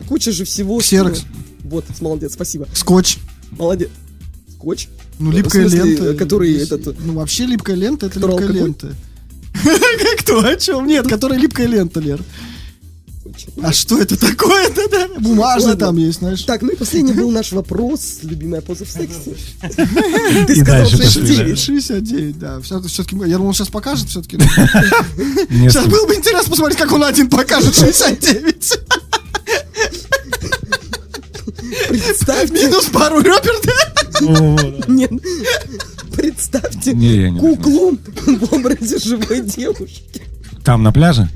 [0.08, 0.80] куча же всего.
[0.80, 1.24] Ксерокс.
[1.64, 2.68] Вот, молодец, спасибо.
[2.74, 3.18] Скотч.
[3.52, 3.90] Молодец.
[4.56, 4.88] Скотч?
[5.20, 6.14] Ну, липкая смысле, лента.
[6.14, 8.56] который Есть- этот- Ну, вообще липкая лента, это липкая алкоголь?
[8.58, 8.96] лента.
[10.20, 10.40] Кто?
[10.46, 10.86] О чем?
[10.88, 12.22] Нет, которая липкая лента, Лер.
[13.62, 15.08] А что это такое-то, да?
[15.20, 16.44] Бумажный там есть, знаешь.
[16.44, 18.20] Так, ну и последний был наш вопрос.
[18.24, 19.36] Любимая поза в сексе.
[20.48, 21.60] Ты И сказал дальше пошли, 69.
[21.60, 22.60] 69, да.
[22.62, 24.38] Все-таки, я думал, сейчас покажет все-таки.
[24.40, 28.80] Сейчас было бы интересно посмотреть, как он один покажет 69.
[31.90, 34.88] Представьте, Минус пару ребер, да?
[34.88, 35.12] нет,
[36.16, 36.94] представьте
[37.40, 40.22] куклу в образе живой девушки.
[40.64, 41.30] Там на пляже?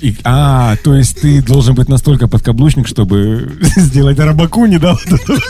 [0.00, 4.92] И, а, то есть ты должен быть настолько подкаблучник, чтобы сделать рыбаку, не да?
[4.92, 5.42] вот это вот.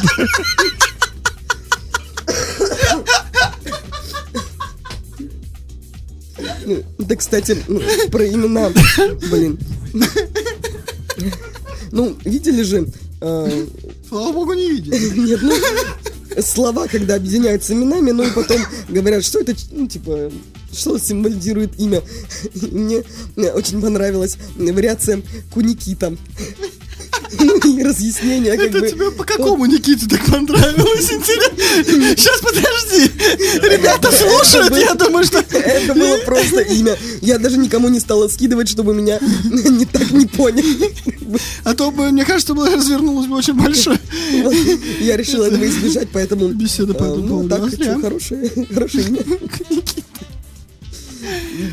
[6.67, 7.81] Ну, Да, кстати, ну,
[8.11, 8.71] про имена.
[9.31, 9.59] Блин.
[11.93, 12.87] Ну, видели же...
[13.25, 13.67] э,
[14.09, 14.93] Слава богу, не видел.
[15.25, 15.55] Нет, ну,
[16.43, 20.31] слова, когда объединяются именами, ну и потом говорят, что это, ну, типа,
[20.73, 22.03] что символизирует имя.
[22.55, 23.03] И Мне
[23.53, 25.23] очень понравилась вариация
[25.53, 26.17] Куникита.
[27.39, 28.89] Ну разъяснение, Это бы...
[28.89, 31.13] тебе по какому Никите так понравилось?
[31.13, 31.57] Интересно.
[32.17, 33.11] Сейчас подожди.
[33.69, 35.39] Ребята слушают, я думаю, что...
[35.39, 36.97] Это было просто имя.
[37.21, 40.93] Я даже никому не стала скидывать, чтобы меня не так не поняли.
[41.65, 43.99] А то бы, мне кажется, было развернулось бы очень большое.
[45.01, 46.49] Я решила этого избежать, поэтому...
[46.49, 47.77] Беседа по э, этому Ну, поводу.
[47.77, 49.21] так, хорошее имя.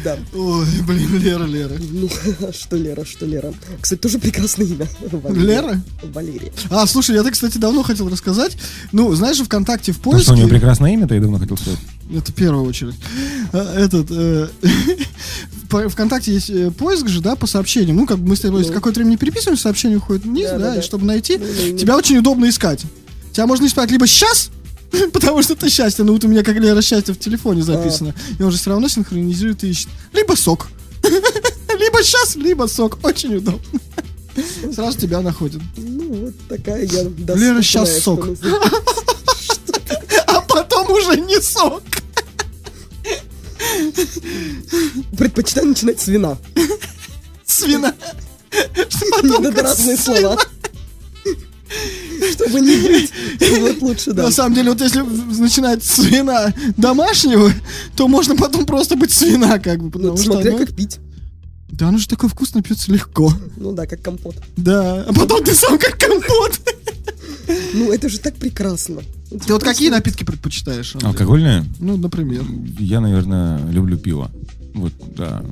[0.03, 0.17] Да.
[0.33, 1.73] Ой, блин, Лера, Лера.
[1.91, 2.09] Ну,
[2.53, 3.53] что Лера, что Лера.
[3.79, 4.87] Кстати, тоже прекрасное имя.
[5.11, 5.45] Валерия.
[5.45, 5.81] Лера?
[6.03, 6.51] Валерия.
[6.69, 8.57] А, слушай, я так, кстати, давно хотел рассказать.
[8.91, 10.33] Ну, знаешь, же, ВКонтакте в Ну что, у поиске...
[10.35, 11.79] него прекрасное имя, ты давно хотел сказать.
[12.15, 12.95] Это в первую очередь.
[13.53, 14.47] А, Этот, э,
[15.89, 17.95] ВКонтакте есть э, поиск же, да, по сообщениям.
[17.97, 18.73] Ну, как бы мы с тобой Ну.
[18.73, 21.67] какое-то время не переписываемся, сообщение уходит вниз, Да, да, да, и чтобы найти, Ну, да,
[21.67, 22.81] и тебя очень удобно искать.
[23.31, 24.51] Тебя можно искать либо сейчас,
[25.13, 28.43] потому что это счастье, ну вот у меня как Лера счастье в телефоне записано, и
[28.43, 29.89] он же все равно синхронизирует и ищет.
[30.13, 30.67] Либо сок.
[31.79, 32.99] Либо сейчас, либо сок.
[33.03, 33.79] Очень удобно.
[34.73, 35.61] Сразу тебя находит.
[35.77, 37.03] Ну, вот такая я
[37.35, 38.27] Лера, что сок.
[40.27, 41.81] А потом уже не сок.
[45.17, 46.37] Предпочитаю начинать с вина.
[47.45, 47.95] С свина.
[48.89, 50.37] Что потом разные слова.
[52.31, 53.11] Чтобы не быть.
[53.59, 54.23] Вот лучше, да.
[54.23, 55.01] На самом деле, вот если
[55.39, 57.51] начинать с вина домашнего,
[57.95, 60.99] то можно потом просто быть свина, как бы, Ну, смотря как пить.
[61.69, 63.33] Да, оно же такое вкусно пьется легко.
[63.57, 64.35] Ну да, как компот.
[64.57, 66.59] Да, а потом ты сам как компот.
[67.73, 69.01] Ну, это же так прекрасно.
[69.29, 70.93] Ты вот какие напитки предпочитаешь?
[70.95, 71.09] Андрей?
[71.09, 71.65] Алкогольное?
[71.79, 72.43] Ну, например.
[72.77, 74.29] Я, наверное, люблю пиво.
[74.73, 75.43] Вот, да.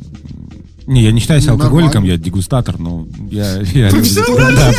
[0.89, 4.71] Не, я не считаю себя алкоголиком, я дегустатор, но я, я да,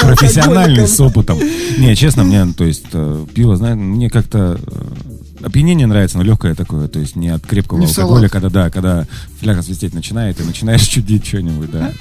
[0.00, 1.38] профессиональный с опытом.
[1.76, 6.54] Не, честно, мне, то есть, э, пиво, знаешь, мне как-то э, опьянение нравится, но легкое
[6.54, 8.32] такое, то есть не от крепкого Не алкоголя, салат.
[8.32, 9.06] когда, да, когда
[9.40, 11.92] фляга свистеть начинает, и начинаешь чудить что-нибудь, да.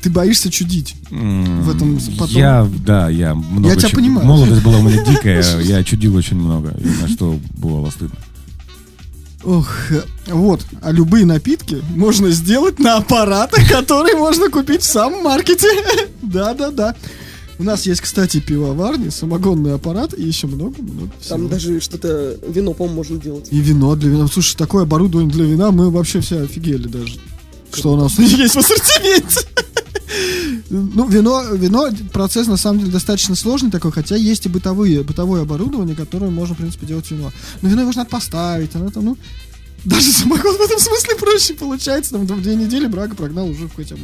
[0.00, 0.94] Ты боишься чудить.
[1.10, 3.68] В этом потом- Я, да, я много...
[3.74, 4.26] Я тебя понимаю.
[4.26, 8.16] Молодость была у меня дикая, я чудил очень много, на что бывало стыдно.
[9.44, 9.68] Ох,
[10.26, 10.60] вот.
[10.82, 15.68] А любые напитки можно сделать на аппаратах, которые можно купить в самом маркете.
[16.22, 16.94] Да-да-да.
[17.58, 21.36] У нас есть, кстати, пивоварни, самогонный аппарат и еще много-много всего.
[21.36, 23.48] Там даже что-то, вино, по-моему, можно делать.
[23.50, 24.26] И вино для вина.
[24.26, 27.18] Слушай, такое оборудование для вина, мы вообще все офигели даже.
[27.72, 29.40] Что у нас есть в ассортименте.
[30.70, 35.42] Ну, вино, вино, процесс на самом деле достаточно сложный такой, хотя есть и бытовые, бытовое
[35.42, 37.32] оборудование, которое можно, в принципе, делать вино.
[37.60, 39.16] Но вино его же надо поставить, оно там, ну,
[39.84, 42.12] даже самогон в этом смысле проще получается.
[42.12, 44.02] Там, в две недели брага прогнал уже в хотя бы.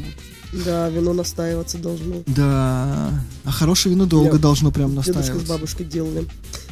[0.65, 2.23] Да, вино настаиваться должно.
[2.27, 3.11] Да.
[3.45, 5.49] А хорошее вино долго Я- должно прям Дедушка с настаиваться.
[5.53, 6.27] бабушкой делали.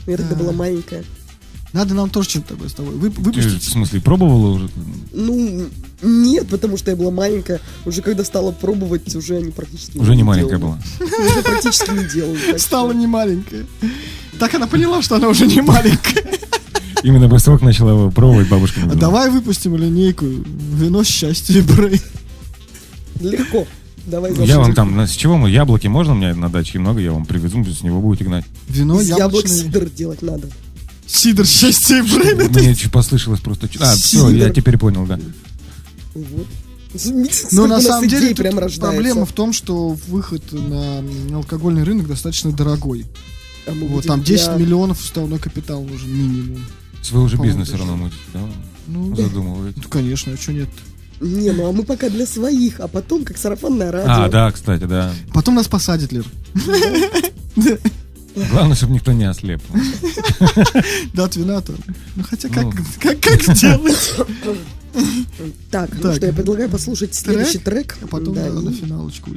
[0.07, 0.41] Я тогда Да.
[0.43, 1.05] была маленькая.
[1.73, 3.63] Надо нам тоже что-то такое с тобой вы- Ты, выпустить.
[3.63, 4.71] в смысле, пробовала уже?
[5.13, 5.67] Ну,
[6.03, 7.61] нет, потому что я была маленькая.
[7.85, 10.23] Уже когда стала пробовать, уже они практически Уже не делали.
[10.23, 10.79] маленькая была.
[11.01, 12.39] Уже практически не делали.
[12.53, 13.67] так Стала не маленькая.
[14.39, 16.25] Так она поняла, что она уже не маленькая.
[17.03, 18.81] Именно после того, как начала пробовать бабушка.
[18.85, 22.01] А давай выпустим линейку Вино счастья брей.
[23.21, 23.67] Легко.
[24.07, 27.11] Давай Я вам там, с чего мы, яблоки можно у меня на даче много, я
[27.13, 28.45] вам привезу, с него будете гнать.
[28.69, 30.49] Вино Из яблок сидр делать надо.
[31.07, 32.33] Сидор счастья и брей.
[32.35, 33.69] это- Мне чуть послышалось просто...
[33.81, 35.19] А, все, я теперь понял, да.
[36.15, 36.47] Вот.
[37.05, 41.05] Но сколько на самом деле прям проблема в том, что выход на
[41.37, 43.05] алкогольный рынок достаточно дорогой.
[43.67, 46.65] А Вот там 10 для- миллионов уставной капитал нужен минимум.
[47.03, 48.41] Свой уже бизнес все равно мутите, да?
[48.87, 49.81] Ну, Задумываете.
[49.83, 50.69] ну, конечно, а что нет?
[51.21, 54.13] Не, ну а мы пока для своих, а потом как сарафанное радио.
[54.25, 55.13] А, да, кстати, да.
[55.35, 56.25] Потом нас посадят, Лер.
[58.51, 59.63] Главное, чтобы никто не ослеп.
[61.15, 61.75] Да, от вина-то.
[62.17, 62.73] Ну хотя как, Ну.
[63.01, 64.15] как, как сделать?
[65.71, 67.97] Так, ну что, я предлагаю послушать следующий трек.
[68.03, 69.31] А потом Да, на, финалочку.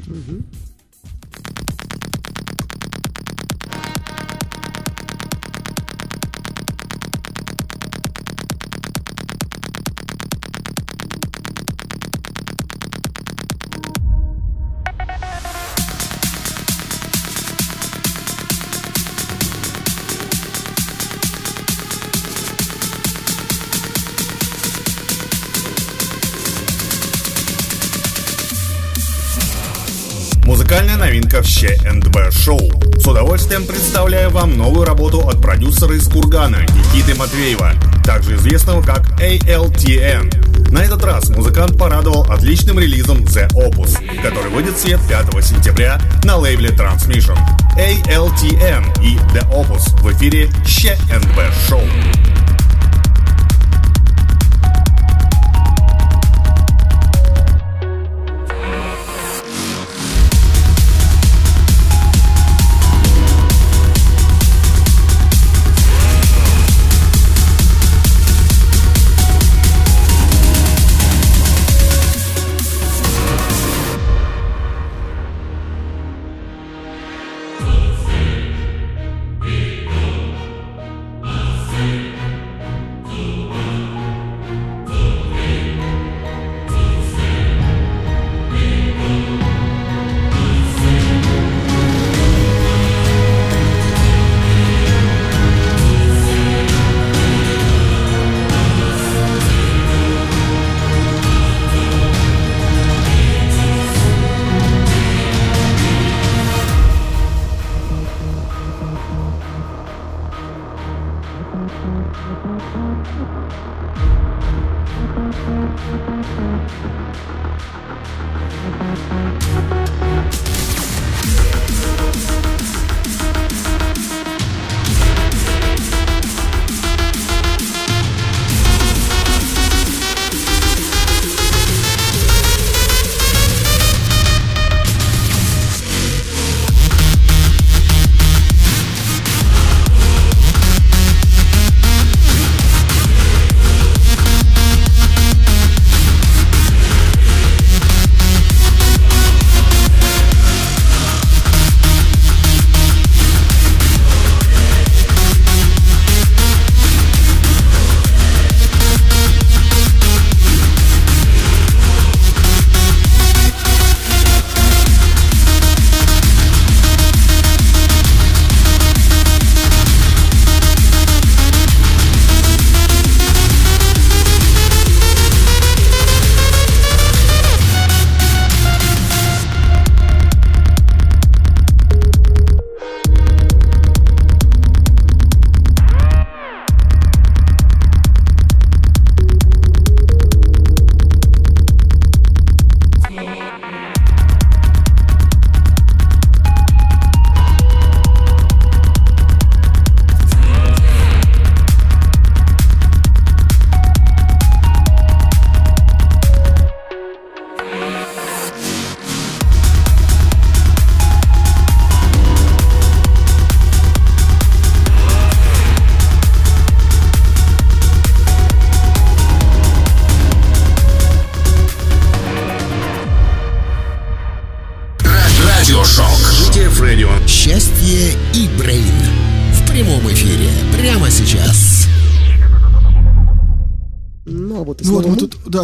[30.70, 32.60] Музыкальная новинка в ЩНБ Шоу.
[32.96, 37.72] С удовольствием представляю вам новую работу от продюсера из Кургана Никиты Матвеева,
[38.04, 40.70] также известного как ALTN.
[40.70, 46.00] На этот раз музыкант порадовал отличным релизом The Opus, который выйдет в свет 5 сентября
[46.22, 47.36] на лейбле Transmission.
[47.76, 51.82] ALTN и The Opus в эфире ЩНБ Шоу.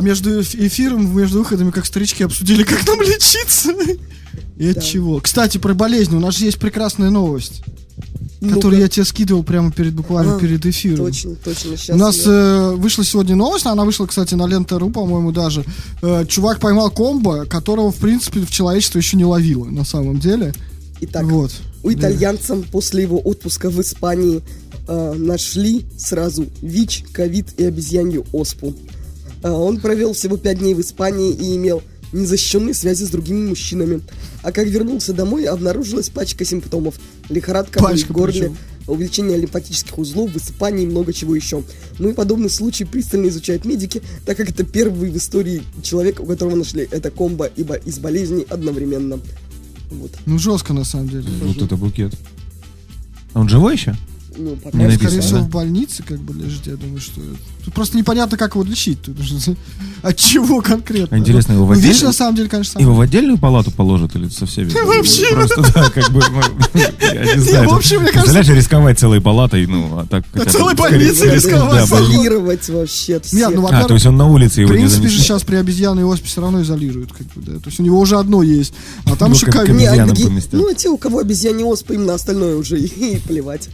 [0.00, 3.72] Да, между эф- эфиром, между выходами, как старички, обсудили, как нам лечиться.
[4.58, 4.80] И от Да.
[4.80, 5.20] чего.
[5.20, 6.16] Кстати, про болезни.
[6.16, 7.62] У нас же есть прекрасная новость,
[8.40, 8.54] Ну-ка.
[8.54, 11.06] которую я тебе скидывал прямо перед, буквально А, перед эфиром.
[11.06, 11.76] Точно, точно.
[11.76, 15.64] Сейчас У нас э, вышла сегодня новость, она вышла, кстати, на Лента.ру, по-моему, даже.
[16.02, 20.54] Э, чувак поймал комбо, которого, в принципе, в человечество еще не ловило, на самом деле.
[21.02, 21.52] Итак, вот.
[21.82, 24.40] у итальянцам после его отпуска в Испании
[24.88, 28.74] э, нашли сразу ВИЧ, ковид и обезьянью оспу.
[29.42, 31.82] А, он провел всего пять дней в Испании и имел
[32.12, 34.00] незащищенные связи с другими мужчинами.
[34.42, 36.94] А как вернулся домой, обнаружилась пачка симптомов.
[37.28, 38.56] Лихорадка, Пачка в горле, причем.
[38.86, 41.62] увеличение лимфатических узлов, высыпание и много чего еще.
[41.98, 46.26] Ну и подобный случай пристально изучают медики, так как это первый в истории человек, у
[46.26, 49.18] которого нашли это комбо ибо из болезней одновременно.
[49.90, 50.12] Вот.
[50.26, 51.28] Ну, жестко, на самом деле.
[51.42, 52.12] Вот это букет.
[53.34, 53.94] А Он живой еще?
[54.38, 55.44] Ну, пока Не Он, написано, скорее всего, да?
[55.44, 57.20] в больнице, как бы, лежит, я думаю, что...
[57.64, 59.02] Тут просто непонятно, как его лечить.
[59.02, 59.16] Тут
[60.02, 61.16] от чего конкретно.
[61.16, 63.70] А интересно, его в Ну, ВИЧ, отдельно- на самом деле, конечно, Его в отдельную палату
[63.70, 64.70] положат или со всеми?
[64.84, 65.32] Вообще.
[65.32, 66.22] Просто, да, как бы,
[66.74, 67.68] ну, я не знаю.
[67.70, 70.24] вообще, мне Представляешь, рисковать целой палатой, ну, а так...
[70.32, 71.86] бы- целой больницей рисковать.
[71.86, 73.20] изолировать вообще.
[73.32, 75.56] Нет, ну, А, то есть он на улице В его не принципе же сейчас при
[75.56, 77.52] обезьяне оспе все равно изолируют, как бы, да.
[77.58, 78.74] То есть у него уже одно есть,
[79.06, 79.46] а там Ну, еще.
[79.46, 80.06] Не, а
[80.52, 83.68] ну, а те, у кого обезьяне оспа, им на остальное уже и, плевать.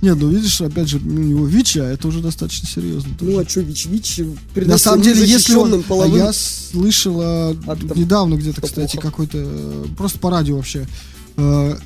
[0.00, 3.10] Нет, ну видишь, опять же, у него ВИЧ, а это уже достаточно серьезно.
[3.18, 3.32] тоже.
[3.32, 4.20] Ну, а что, ВИЧ-ВИЧ
[4.54, 5.70] На самом деле, если он...
[5.70, 6.16] незащищенным А половым...
[6.18, 7.98] я слышал а, Актом.
[7.98, 9.08] недавно где-то, кстати, плохо.
[9.08, 9.86] какой-то...
[9.96, 10.86] Просто по радио вообще.
[11.36, 11.76] э,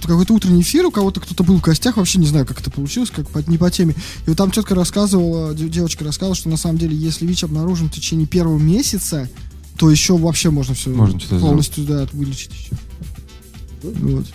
[0.00, 3.10] какой-то утренний эфир, у кого-то кто-то был в гостях, вообще не знаю, как это получилось,
[3.10, 3.94] как по- не по теме.
[4.26, 7.88] И вот там тетка рассказывала, дев- девочка рассказывала, что на самом деле, если ВИЧ обнаружен
[7.88, 9.28] в течение первого месяца,
[9.78, 12.76] то еще вообще можно все Можно полностью да, вылечить еще.
[13.82, 14.26] Вот.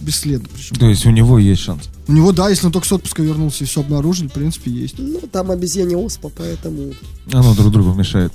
[0.00, 0.76] Бесследно причем.
[0.76, 1.84] То есть у него есть шанс.
[2.06, 4.96] У него, да, если он только с отпуска вернулся и все обнаружили, в принципе, есть.
[4.98, 6.92] Ну, там обезьяне оспа, поэтому...
[7.32, 8.32] Оно друг другу мешает.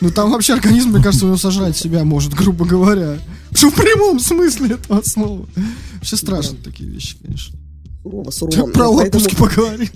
[0.00, 3.18] Ну там вообще организм, мне кажется, у него сожрать себя может, грубо говоря.
[3.52, 5.46] Что в прямом смысле этого слова.
[5.94, 7.56] Вообще страшно такие вещи, конечно.
[8.02, 8.70] Сурово, сурово.
[8.72, 9.88] Про Поэтому, отпуски поговорим.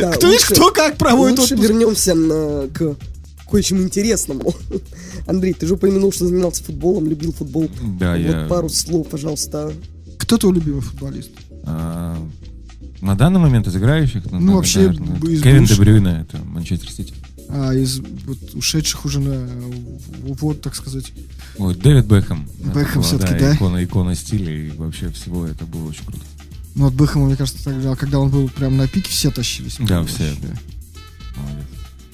[0.00, 1.70] да, Кто видишь, лучше- кто как проводит Лучше отпуск.
[1.70, 2.96] вернемся на- к
[3.50, 4.54] кое-чему интересному.
[5.26, 7.68] Андрей, ты же упомянул, что занимался футболом, любил футбол.
[8.00, 8.46] Да, вот я...
[8.48, 9.72] пару слов, пожалуйста.
[10.18, 11.30] Кто твой любимый футболист?
[11.64, 12.16] а,
[13.00, 15.64] На данный момент из играющих, Ну, вообще, б- из Кевин.
[15.64, 17.12] Де Брюйне, это Манчестер Сити.
[17.48, 19.46] А, из вот, ушедших уже на
[20.22, 21.12] вот, так сказать.
[21.58, 22.48] Ой, Дэвид Бекхэм.
[22.60, 23.54] Это Бекхэм была, всё-таки, да?
[23.54, 26.20] Икона, икона стиля и вообще всего это было очень круто.
[26.74, 29.76] Ну, от Бэхэма, мне кажется, тогда, когда он был прям на пике, все тащились.
[29.78, 30.14] Да, Вообще.
[30.14, 30.56] все.
[31.36, 31.66] Молодец.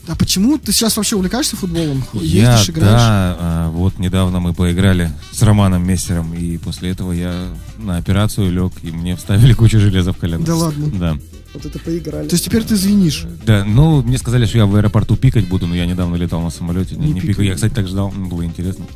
[0.09, 2.05] А почему ты сейчас вообще увлекаешься футболом?
[2.15, 2.91] Я, Ездишь, играешь?
[2.91, 7.49] да, а, вот недавно мы поиграли с Романом Мессером, и после этого я
[7.79, 10.45] на операцию лег, и мне вставили кучу железа в колено.
[10.45, 10.91] Да ладно.
[10.99, 11.17] Да.
[11.53, 12.29] Вот это поиграли.
[12.29, 13.27] То есть теперь ты звенишь.
[13.45, 16.51] Да, ну, мне сказали, что я в аэропорту пикать буду, но я недавно летал на
[16.51, 17.45] самолете, не, Не не.
[17.45, 18.87] Я, кстати, так ждал, м, было интересно.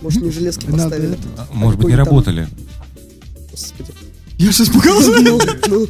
[0.00, 1.18] Может, не железки поставили?
[1.52, 2.48] Может быть, не работали.
[3.50, 3.90] Господи.
[4.38, 5.22] Я сейчас показываю.
[5.22, 5.86] Ну, ну,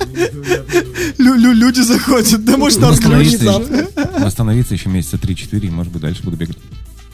[1.18, 2.44] Лю- лю- люди заходят.
[2.44, 4.70] Да может там Восстановиться включить.
[4.70, 6.56] еще, месяца 3-4, и, может быть, дальше буду бегать.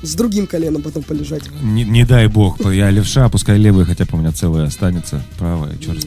[0.02, 1.42] С другим коленом потом полежать.
[1.62, 5.76] Не, не дай бог, я левша, пускай левая хотя бы у меня целая останется, правая,
[5.78, 6.04] черт.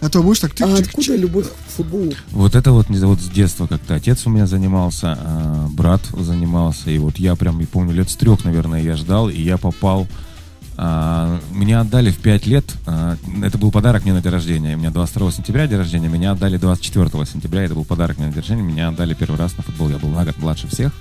[0.00, 2.12] А то будешь так А откуда любовь к футболу?
[2.30, 6.90] Вот это вот, не вот с детства как-то отец у меня занимался, а, брат занимался,
[6.90, 10.06] и вот я прям, не помню, лет с трех, наверное, я ждал, и я попал,
[10.78, 14.90] меня отдали в 5 лет, а, это был подарок мне на день рождения, у меня
[14.90, 18.62] 22 сентября день рождения, меня отдали 24 сентября, это был подарок мне на день рождения,
[18.62, 20.92] меня отдали первый раз на футбол, я был на год младше всех,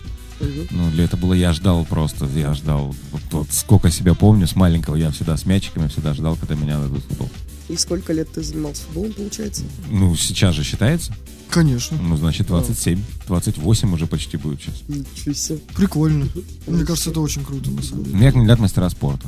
[0.71, 4.55] ну, для этого было, я ждал просто, я ждал, вот, вот сколько себя помню, с
[4.55, 7.29] маленького я всегда с мячиками всегда ждал, когда меня дадут футбол.
[7.69, 9.63] И сколько лет ты занимался футболом, получается?
[9.89, 11.13] Ну, сейчас же считается,
[11.49, 11.97] Конечно.
[12.01, 14.75] ну, значит, 27, 28 уже почти будет сейчас.
[14.87, 15.59] Ничего себе.
[15.75, 16.27] Прикольно.
[16.65, 18.15] Мне кажется, это очень круто, на самом деле.
[18.15, 19.27] Меня кандидат мастера спорта.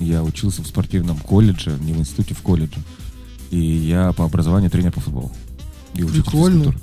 [0.00, 2.80] Я учился в спортивном колледже, не в институте, в колледже.
[3.50, 5.32] И я по образованию тренер по футболу.
[5.94, 6.74] И Прикольно.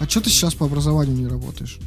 [0.00, 1.78] А что ты сейчас по образованию не работаешь?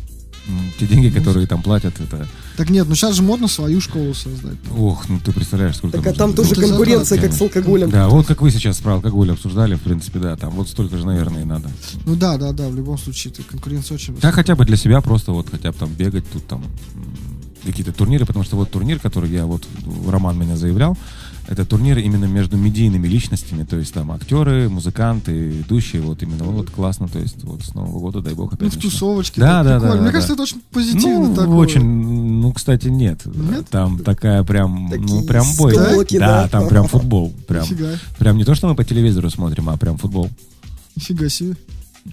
[0.47, 2.27] М, Те деньги, которые там платят, это...
[2.55, 4.57] Так нет, ну сейчас же модно свою школу создать.
[4.77, 5.97] Ох, ну ты представляешь, сколько...
[5.97, 7.89] Так а там тоже Ну, конкуренция, как с алкоголем.
[7.89, 11.05] Да, вот как вы сейчас про алкоголь обсуждали, в принципе, да, там вот столько же,
[11.05, 11.69] наверное, и надо.
[12.05, 14.31] Ну да, да, да, в любом случае, конкуренция очень Да, высокая.
[14.31, 16.63] хотя бы для себя просто вот хотя бы там бегать тут там
[17.65, 19.67] какие-то турниры, потому что вот турнир, который я вот,
[20.07, 20.97] Роман меня заявлял,
[21.47, 26.71] это турнир именно между медийными личностями, то есть там актеры, музыканты, ведущие, вот именно вот
[26.71, 28.89] классно, то есть вот с Нового года, дай бог, Ну, опять в начнем.
[28.91, 29.41] тусовочке.
[29.41, 30.33] Да, да, да, Мне да, кажется, да.
[30.33, 31.55] это очень позитивно Ну, такое.
[31.55, 33.21] очень, Ну, кстати, нет.
[33.25, 33.67] Нет?
[33.69, 35.73] Там такая прям, ну, Такие прям бой.
[35.75, 36.47] склоки, да, да?
[36.47, 37.31] там прям футбол.
[37.47, 37.89] Прям, Нифига.
[38.17, 40.29] прям не то, что мы по телевизору смотрим, а прям футбол.
[40.95, 41.55] Нифига себе.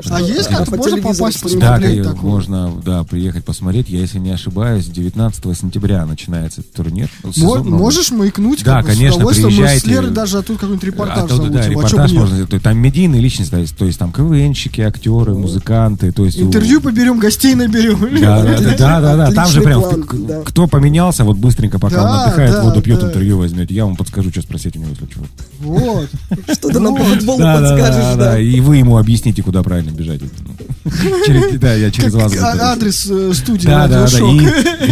[0.08, 2.02] А есть как-то по можно попасть смотреть?
[2.02, 3.90] Да, можно, да, приехать посмотреть.
[3.90, 7.10] Я, если не ошибаюсь, 19 сентября начинается турнир.
[7.22, 7.70] Ну, Мо- сезон.
[7.70, 8.64] Можешь маякнуть?
[8.64, 9.48] Да, конечно, удовольствием.
[9.48, 9.90] Мы с приезжайте.
[9.90, 13.58] Лерой даже оттуда какой-нибудь репортаж Оттуда, да, а бы репортаж можно, там медийные личности, то
[13.58, 16.40] есть, то есть там КВНщики, актеры, музыканты, то есть...
[16.40, 18.00] у- Интервью поберем, гостей наберем.
[18.18, 20.40] Да, да, да, да, да, да, там же прям план, к- да.
[20.42, 23.08] кто поменялся, вот быстренько, пока Да, он отдыхает, да, воду пьет, да.
[23.08, 23.74] интервью возьмете.
[23.74, 25.26] Я вам подскажу, что спросить у него, если чего.
[25.60, 26.08] Вот.
[26.50, 30.20] Что ты нам по футболу подскажешь, да, и вы ему объясните, куда правильно бежать.
[30.22, 30.90] Ну,
[31.26, 32.36] через- Да, я через Как вас.
[32.38, 34.38] а- адрес э, студии Да, да, да, и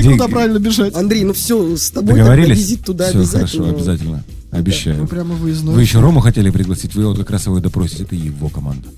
[0.01, 0.95] где- Куда правильно бежать?
[0.95, 2.59] Андрей, ну все, с тобой Договорились?
[2.59, 3.65] визит туда Все обязательно.
[3.65, 4.25] хорошо, обязательно.
[4.53, 5.07] Мы Обещаю.
[5.07, 5.75] прямо выездной.
[5.75, 8.89] Вы еще Рому хотели пригласить, вы вот как раз его допросите, это его команда.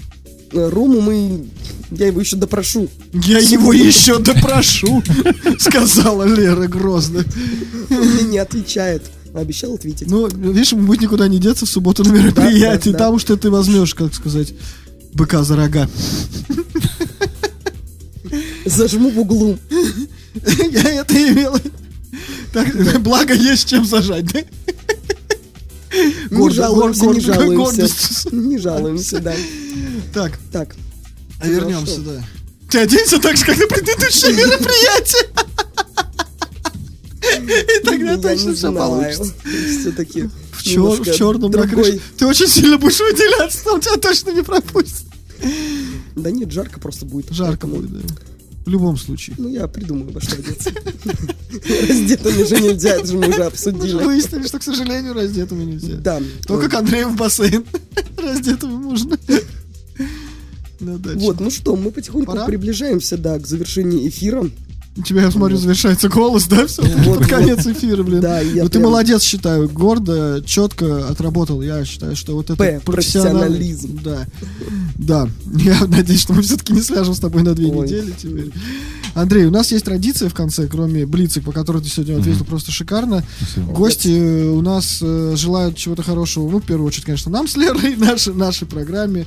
[0.53, 1.45] Э, Рому мы...
[1.91, 2.89] Я его еще допрошу.
[3.13, 5.03] Я его еще допрошу,
[5.59, 7.25] сказала Лера грозно.
[7.91, 9.03] Он мне не отвечает.
[9.35, 10.11] Обещал ответить.
[10.11, 12.91] Ну, видишь, ему будет никуда не деться в субботу на мероприятии.
[12.91, 13.05] Да, да, да.
[13.11, 14.53] Там что ты возьмешь, как сказать,
[15.13, 15.89] быка за рога.
[18.65, 19.59] Зажму в углу.
[20.71, 21.61] Я это имела.
[22.53, 24.41] Так, благо есть чем зажать, да?
[26.31, 27.57] Не жалуемся, не жалуемся.
[27.57, 28.33] гордость.
[28.33, 29.35] Не жалуемся, да.
[30.15, 30.75] Так, Так.
[31.41, 32.11] а вернемся, Хорошо.
[32.13, 32.25] да.
[32.71, 35.29] Ты оденься так же, как на предыдущее мероприятие.
[37.81, 39.35] И тогда точно все получится.
[39.81, 40.31] Все-таки
[40.63, 42.01] В, чер- в черном на крыше.
[42.17, 45.05] Ты очень сильно будешь выделяться, там тебя точно не пропустят.
[46.17, 47.31] Да нет, жарко просто будет.
[47.33, 48.15] Жарко Поэтому- будет, да.
[48.65, 49.35] В любом случае.
[49.41, 50.71] Ну, я придумаю, во что одеться.
[51.89, 53.95] Раздетыми же нельзя, это же мы уже Мы же обсудили.
[54.05, 55.95] выяснили, что, к сожалению, раздетыми нельзя.
[55.97, 56.21] Да.
[56.47, 57.65] Только к Андрею в бассейн.
[58.17, 59.19] Раздетыми можно.
[60.79, 64.49] Вот, ну что, мы потихоньку приближаемся, да, к завершению эфира.
[64.95, 66.83] У тебя, я смотрю, завершается голос, да, все?
[66.83, 68.21] Вот, Под конец эфира, блин.
[68.21, 71.63] Да, я Ну ты прям- молодец, считаю, гордо, четко отработал.
[71.63, 73.99] Я считаю, что вот это П, профессионализм.
[74.05, 74.27] Да.
[74.97, 75.29] Да.
[75.55, 77.87] Я надеюсь, что мы все-таки не свяжем с тобой на две Ой.
[77.87, 78.51] недели теперь.
[79.15, 82.71] Андрей, у нас есть традиция в конце, кроме блицы, по которой ты сегодня ответил просто
[82.71, 83.23] шикарно.
[83.41, 83.73] Спасибо.
[83.73, 86.49] Гости э, у нас э, желают чего-то хорошего.
[86.51, 89.27] Ну, в первую очередь, конечно, нам с Лерой, нашей, нашей программе.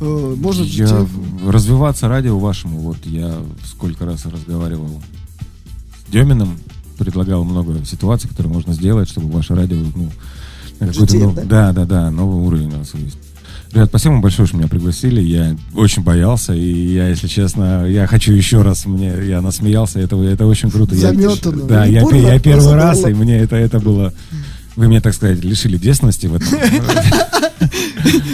[0.00, 1.06] Э, Можно Я детей-
[1.46, 3.34] развиваться радио вашему, вот я
[3.68, 5.00] сколько раз разговаривал
[6.10, 6.58] Деминым,
[6.98, 10.10] предлагал много ситуаций, которые можно сделать, чтобы ваше радио, ну,
[10.78, 11.42] какой-то GTF, нов- да?
[11.44, 13.16] да, да, да, новый уровень у нас есть.
[13.72, 15.20] Ребят, спасибо вам большое, что меня пригласили.
[15.20, 18.84] Я очень боялся, и я, если честно, я хочу еще раз.
[18.84, 20.94] Мне я насмеялся, это, это очень круто.
[20.96, 21.62] Я- Заметано.
[21.66, 23.08] да, я, Упорно, я первый раз, было.
[23.08, 24.12] и мне это, это было.
[24.74, 26.48] Вы меня, так сказать, лишили детственности в этом.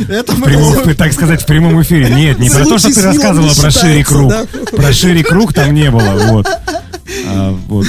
[0.08, 2.14] Это В мы прямом- так сказать, в прямом эфире.
[2.14, 4.70] Нет, не про то, что ты рассказывала про шире считается, круг.
[4.70, 6.46] Про шире круг там не было, вот.
[7.26, 7.86] А, вот.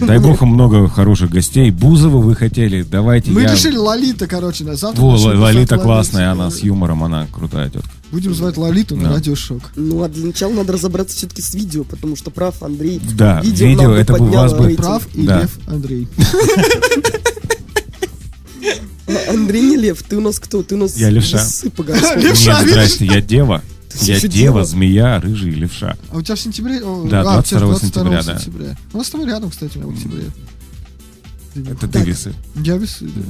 [0.00, 1.70] Дай бог им много хороших гостей.
[1.70, 3.52] Бузова вы хотели, давайте Мы я...
[3.52, 5.00] решили Лолита, короче, на завтра.
[5.00, 7.88] Во, Лолита классная, она с юмором, она крутая тетка.
[8.10, 9.14] Будем звать Лолиту на Да.
[9.14, 9.72] радиошок.
[9.76, 13.00] Ну, а для начала надо разобраться все-таки с видео, потому что прав Андрей.
[13.16, 14.74] Да, видео, бы это бы подняло вас бы-.
[14.76, 15.40] Прав и Да.
[15.42, 16.08] Лев Андрей.
[19.06, 20.62] А, Андрей не лев, ты у нас кто?
[20.62, 21.44] Ты у нас Я левша.
[22.16, 23.62] Левша, Нет, здрасте, я дева.
[24.00, 25.96] Я дева, змея, рыжий и левша.
[26.10, 26.80] А у тебя в сентябре?
[26.80, 28.76] Да, а, у тебя 22 сентября, да.
[28.92, 30.24] У нас с тобой рядом, кстати, в октябре.
[31.54, 32.34] Это ты весы.
[32.56, 33.22] Я весы, да.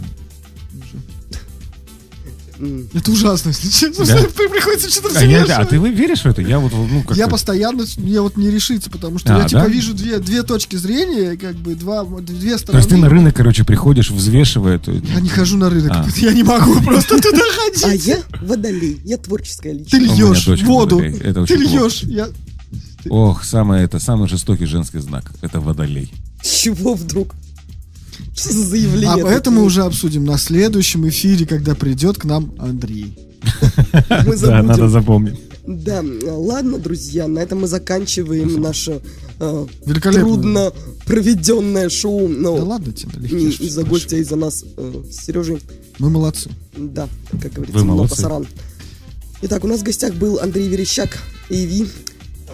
[2.92, 4.04] Это ужасно, если честно.
[4.06, 4.16] Да?
[4.48, 6.42] Приходится что-то А, я- а ты вы веришь в это?
[6.42, 9.66] Я вот, ну, как Я постоянно, мне вот не решиться, потому что А, я типа
[9.68, 12.78] вижу две, две точки зрения, как бы два, две То стороны.
[12.80, 14.78] есть ты на рынок, короче, приходишь, взвешивая.
[14.78, 16.06] то- Я не хожу на рынок, А.
[16.16, 17.84] я не могу просто туда ходить.
[17.84, 20.02] А я водолей, я творческая Ты личность.
[20.18, 22.02] меня льешь воду, это ты льешь.
[22.04, 22.28] Я...
[23.08, 25.24] Ох, самое это, самый жестокий женский знак.
[25.42, 26.10] Это водолей.
[26.42, 27.34] С чего вдруг?
[28.34, 29.24] За заявление?
[29.24, 29.66] А это мы такие?
[29.66, 33.16] уже обсудим на следующем эфире, когда придет к нам Андрей.
[34.26, 35.40] Мы Да, надо запомнить.
[35.66, 39.00] Да, ладно, друзья, на этом мы заканчиваем наше
[39.40, 40.72] э, трудно
[41.06, 42.28] проведенное шоу.
[42.28, 45.60] Но Да ладно тебе, что из-за ты гостя, из-за нас э, с Сережей.
[45.98, 46.50] Мы молодцы.
[46.76, 47.08] Да,
[47.40, 48.16] как говорится, Вы молодцы.
[48.16, 48.46] пасаран.
[49.42, 51.86] Итак, у нас в гостях был Андрей Верещак, Эйви.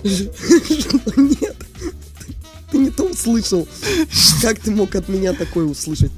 [0.04, 1.56] Нет,
[2.70, 3.66] ты не то услышал.
[4.42, 6.10] Как ты мог от меня такое услышать?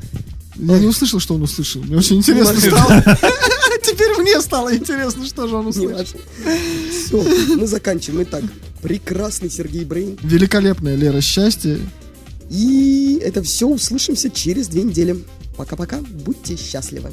[0.57, 1.83] Я не услышал, что он услышал.
[1.83, 3.03] Мне очень интересно стало.
[3.83, 6.21] Теперь мне стало интересно, что же он услышал.
[6.91, 7.23] Все,
[7.57, 8.23] мы заканчиваем.
[8.25, 8.45] Итак,
[8.81, 10.19] прекрасный Сергей Брейн.
[10.23, 11.79] Великолепная Лера счастье.
[12.51, 15.25] И это все услышимся через две недели.
[15.57, 17.13] Пока-пока, будьте счастливы.